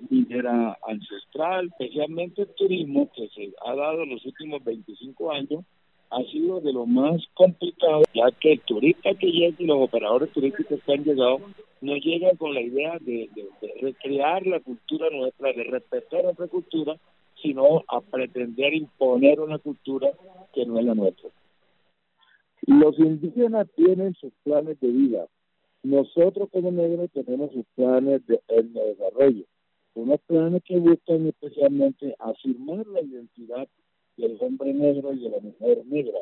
minera 0.09 0.77
ancestral, 0.87 1.67
especialmente 1.67 2.43
el 2.43 2.49
turismo 2.55 3.09
que 3.15 3.27
se 3.29 3.53
ha 3.65 3.75
dado 3.75 4.03
en 4.03 4.09
los 4.09 4.25
últimos 4.25 4.63
25 4.63 5.31
años, 5.31 5.63
ha 6.09 6.21
sido 6.23 6.59
de 6.59 6.73
lo 6.73 6.85
más 6.85 7.21
complicado, 7.35 8.03
ya 8.13 8.29
que 8.39 8.53
el 8.53 8.59
turista 8.61 9.13
que 9.13 9.31
llega 9.31 9.55
y 9.59 9.65
los 9.65 9.77
operadores 9.77 10.31
turísticos 10.31 10.79
que 10.85 10.93
han 10.93 11.03
llegado 11.03 11.39
no 11.79 11.95
llegan 11.95 12.35
con 12.35 12.53
la 12.53 12.61
idea 12.61 12.97
de, 12.99 13.29
de 13.33 13.73
recrear 13.81 14.45
la 14.45 14.59
cultura 14.59 15.09
nuestra, 15.09 15.53
de 15.53 15.63
respetar 15.63 16.23
nuestra 16.23 16.47
cultura, 16.47 16.97
sino 17.41 17.83
a 17.87 18.01
pretender 18.01 18.73
imponer 18.73 19.39
una 19.39 19.57
cultura 19.57 20.09
que 20.53 20.65
no 20.65 20.79
es 20.79 20.85
la 20.85 20.95
nuestra. 20.95 21.29
Los 22.67 22.97
indígenas 22.99 23.67
tienen 23.75 24.13
sus 24.15 24.31
planes 24.43 24.79
de 24.79 24.87
vida. 24.87 25.27
Nosotros 25.83 26.47
como 26.51 26.71
negros 26.71 27.09
tenemos 27.11 27.51
sus 27.51 27.65
planes 27.75 28.21
de, 28.27 28.39
desarrollo. 28.47 29.45
Unos 29.95 30.21
planes 30.21 30.61
que 30.63 30.77
buscan 30.77 31.27
especialmente 31.27 32.15
afirmar 32.19 32.85
la 32.87 33.01
identidad 33.01 33.67
del 34.15 34.37
hombre 34.39 34.73
negro 34.73 35.11
y 35.13 35.19
de 35.19 35.29
la 35.29 35.39
mujer 35.39 35.83
negra. 35.87 36.19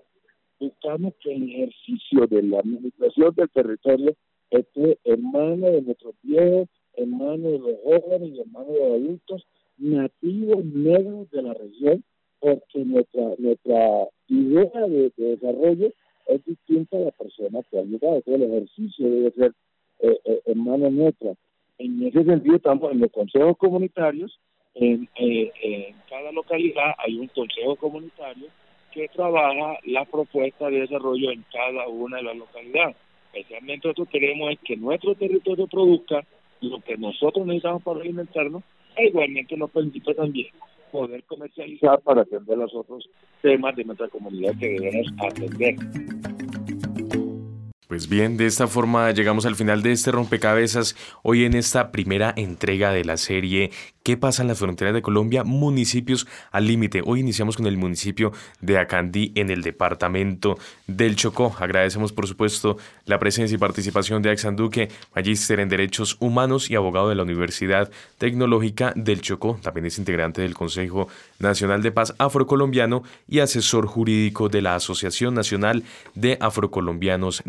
Buscamos 0.59 1.13
que 1.21 1.33
el 1.33 1.43
ejercicio 1.49 2.25
de 2.27 2.41
la 2.43 2.59
administración 2.59 3.33
del 3.35 3.49
territorio 3.49 4.15
esté 4.49 4.97
en 5.03 5.31
manos 5.31 5.71
de 5.73 5.81
nuestros 5.81 6.15
viejos, 6.23 6.69
en 6.95 7.17
manos 7.17 7.51
de 7.51 7.59
los 7.59 7.75
jóvenes 7.83 8.29
y 8.33 8.39
en 8.39 8.51
manos 8.51 8.73
de 8.73 8.79
los 8.79 8.93
adultos 8.93 9.47
nativos 9.77 10.65
negros 10.65 11.29
de 11.31 11.41
la 11.41 11.53
región, 11.53 12.03
porque 12.39 12.85
nuestra 12.85 13.35
nuestra 13.37 14.07
idea 14.27 14.87
de 14.87 15.11
desarrollo 15.17 15.91
es 16.29 16.45
distinta 16.45 16.97
a 16.97 17.01
la 17.01 17.11
persona 17.11 17.59
que 17.69 17.79
ha 17.79 17.83
llegado. 17.83 18.21
el 18.25 18.43
ejercicio 18.43 19.09
debe 19.09 19.31
ser 19.31 19.53
eh, 19.99 20.19
eh, 20.25 20.41
en 20.45 20.63
manos 20.63 20.91
nuestras. 20.91 21.37
En 21.77 22.05
ese 22.05 22.23
sentido, 22.23 22.55
estamos 22.55 22.91
en 22.91 22.99
los 22.99 23.11
consejos 23.11 23.57
comunitarios. 23.57 24.39
En, 24.75 25.09
eh, 25.15 25.51
en 25.61 25.95
cada 26.09 26.31
localidad 26.31 26.93
hay 26.99 27.17
un 27.17 27.27
consejo 27.27 27.75
comunitario 27.75 28.47
que 28.93 29.07
trabaja 29.09 29.79
la 29.85 30.05
propuesta 30.05 30.69
de 30.69 30.81
desarrollo 30.81 31.31
en 31.31 31.43
cada 31.51 31.87
una 31.87 32.17
de 32.17 32.23
las 32.23 32.37
localidades. 32.37 32.95
Especialmente 33.33 33.87
nosotros 33.87 34.09
queremos 34.09 34.51
es 34.51 34.59
que 34.59 34.77
nuestro 34.77 35.15
territorio 35.15 35.67
produzca 35.67 36.23
lo 36.61 36.79
que 36.81 36.97
nosotros 36.97 37.45
necesitamos 37.45 37.83
para 37.83 38.01
alimentarnos 38.01 38.63
e 38.95 39.07
igualmente 39.07 39.55
nos 39.57 39.71
permite 39.71 40.13
también 40.13 40.47
poder 40.91 41.23
comercializar 41.23 42.01
para 42.01 42.21
atender 42.21 42.57
los 42.57 42.73
otros 42.75 43.09
temas 43.41 43.75
de 43.75 43.85
nuestra 43.85 44.07
comunidad 44.09 44.53
que 44.59 44.69
debemos 44.69 45.07
atender. 45.19 45.75
Pues 47.89 48.07
bien, 48.07 48.37
de 48.37 48.45
esta 48.45 48.67
forma 48.67 49.09
llegamos 49.09 49.47
al 49.47 49.55
final 49.55 49.81
de 49.81 49.91
este 49.91 50.11
rompecabezas, 50.11 50.95
hoy 51.23 51.45
en 51.45 51.55
esta 51.55 51.91
primera 51.91 52.31
entrega 52.37 52.91
de 52.91 53.03
la 53.03 53.17
serie 53.17 53.71
¿Qué 54.09 54.17
pasa 54.17 54.41
en 54.41 54.47
las 54.47 54.57
fronteras 54.57 54.93
de 54.93 55.03
Colombia? 55.03 55.43
Municipios 55.43 56.25
al 56.51 56.65
límite. 56.65 57.03
Hoy 57.05 57.19
iniciamos 57.19 57.57
con 57.57 57.67
el 57.67 57.77
municipio 57.77 58.31
de 58.59 58.79
Acandí 58.79 59.33
en 59.35 59.51
el 59.51 59.61
departamento 59.61 60.57
del 60.87 61.15
Chocó. 61.15 61.55
Agradecemos 61.59 62.11
por 62.11 62.25
supuesto 62.25 62.77
la 63.05 63.19
presencia 63.19 63.53
y 63.53 63.59
participación 63.59 64.23
de 64.23 64.31
Axan 64.31 64.55
Duque, 64.55 64.89
magíster 65.13 65.59
en 65.59 65.69
Derechos 65.69 66.17
Humanos 66.19 66.71
y 66.71 66.75
abogado 66.75 67.09
de 67.09 67.13
la 67.13 67.21
Universidad 67.21 67.91
Tecnológica 68.17 68.93
del 68.95 69.21
Chocó. 69.21 69.59
También 69.61 69.85
es 69.85 69.99
integrante 69.99 70.41
del 70.41 70.55
Consejo 70.55 71.07
Nacional 71.37 71.83
de 71.83 71.91
Paz 71.91 72.15
Afrocolombiano 72.17 73.03
y 73.27 73.39
asesor 73.39 73.85
jurídico 73.85 74.49
de 74.49 74.63
la 74.63 74.73
Asociación 74.73 75.35
Nacional 75.35 75.83
de 76.15 76.37
Afrocolombianos 76.41 77.43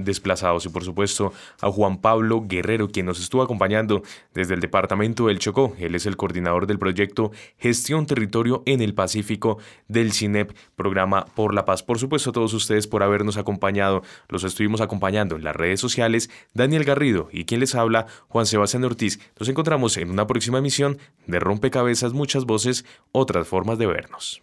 Y 0.65 0.69
por 0.69 0.85
supuesto 0.85 1.33
a 1.61 1.71
Juan 1.71 2.01
Pablo 2.01 2.45
Guerrero, 2.47 2.89
quien 2.89 3.07
nos 3.07 3.21
estuvo 3.21 3.43
acompañando 3.43 4.03
desde 4.33 4.55
el 4.55 4.61
departamento 4.61 5.27
del 5.27 5.41
Chocó. 5.41 5.75
Él 5.79 5.95
es 5.95 6.07
el 6.07 6.17
coordinador 6.17 6.67
del 6.67 6.79
proyecto 6.79 7.33
Gestión 7.59 8.07
Territorio 8.07 8.63
en 8.67 8.81
el 8.81 8.95
Pacífico 8.95 9.59
del 9.89 10.13
CINEP, 10.13 10.53
programa 10.77 11.27
por 11.35 11.53
la 11.53 11.65
paz. 11.65 11.83
Por 11.83 11.99
supuesto, 11.99 12.31
a 12.31 12.33
todos 12.33 12.55
ustedes 12.55 12.87
por 12.87 13.03
habernos 13.03 13.37
acompañado. 13.37 14.03
Los 14.29 14.45
estuvimos 14.45 14.81
acompañando 14.81 15.37
en 15.37 15.45
las 15.45 15.57
redes 15.57 15.81
sociales. 15.81 16.31
Daniel 16.55 16.85
Garrido 16.85 17.29
y 17.33 17.45
quien 17.45 17.61
les 17.61 17.75
habla, 17.75 18.07
Juan 18.29 18.47
Sebastián 18.47 18.85
Ortiz. 18.85 19.19
Nos 19.39 19.49
encontramos 19.49 19.97
en 19.97 20.11
una 20.11 20.27
próxima 20.27 20.59
emisión 20.59 20.99
de 21.27 21.41
Rompecabezas, 21.41 22.13
muchas 22.13 22.45
voces, 22.45 22.85
otras 23.13 23.49
formas 23.49 23.79
de 23.79 23.87
vernos. 23.87 24.43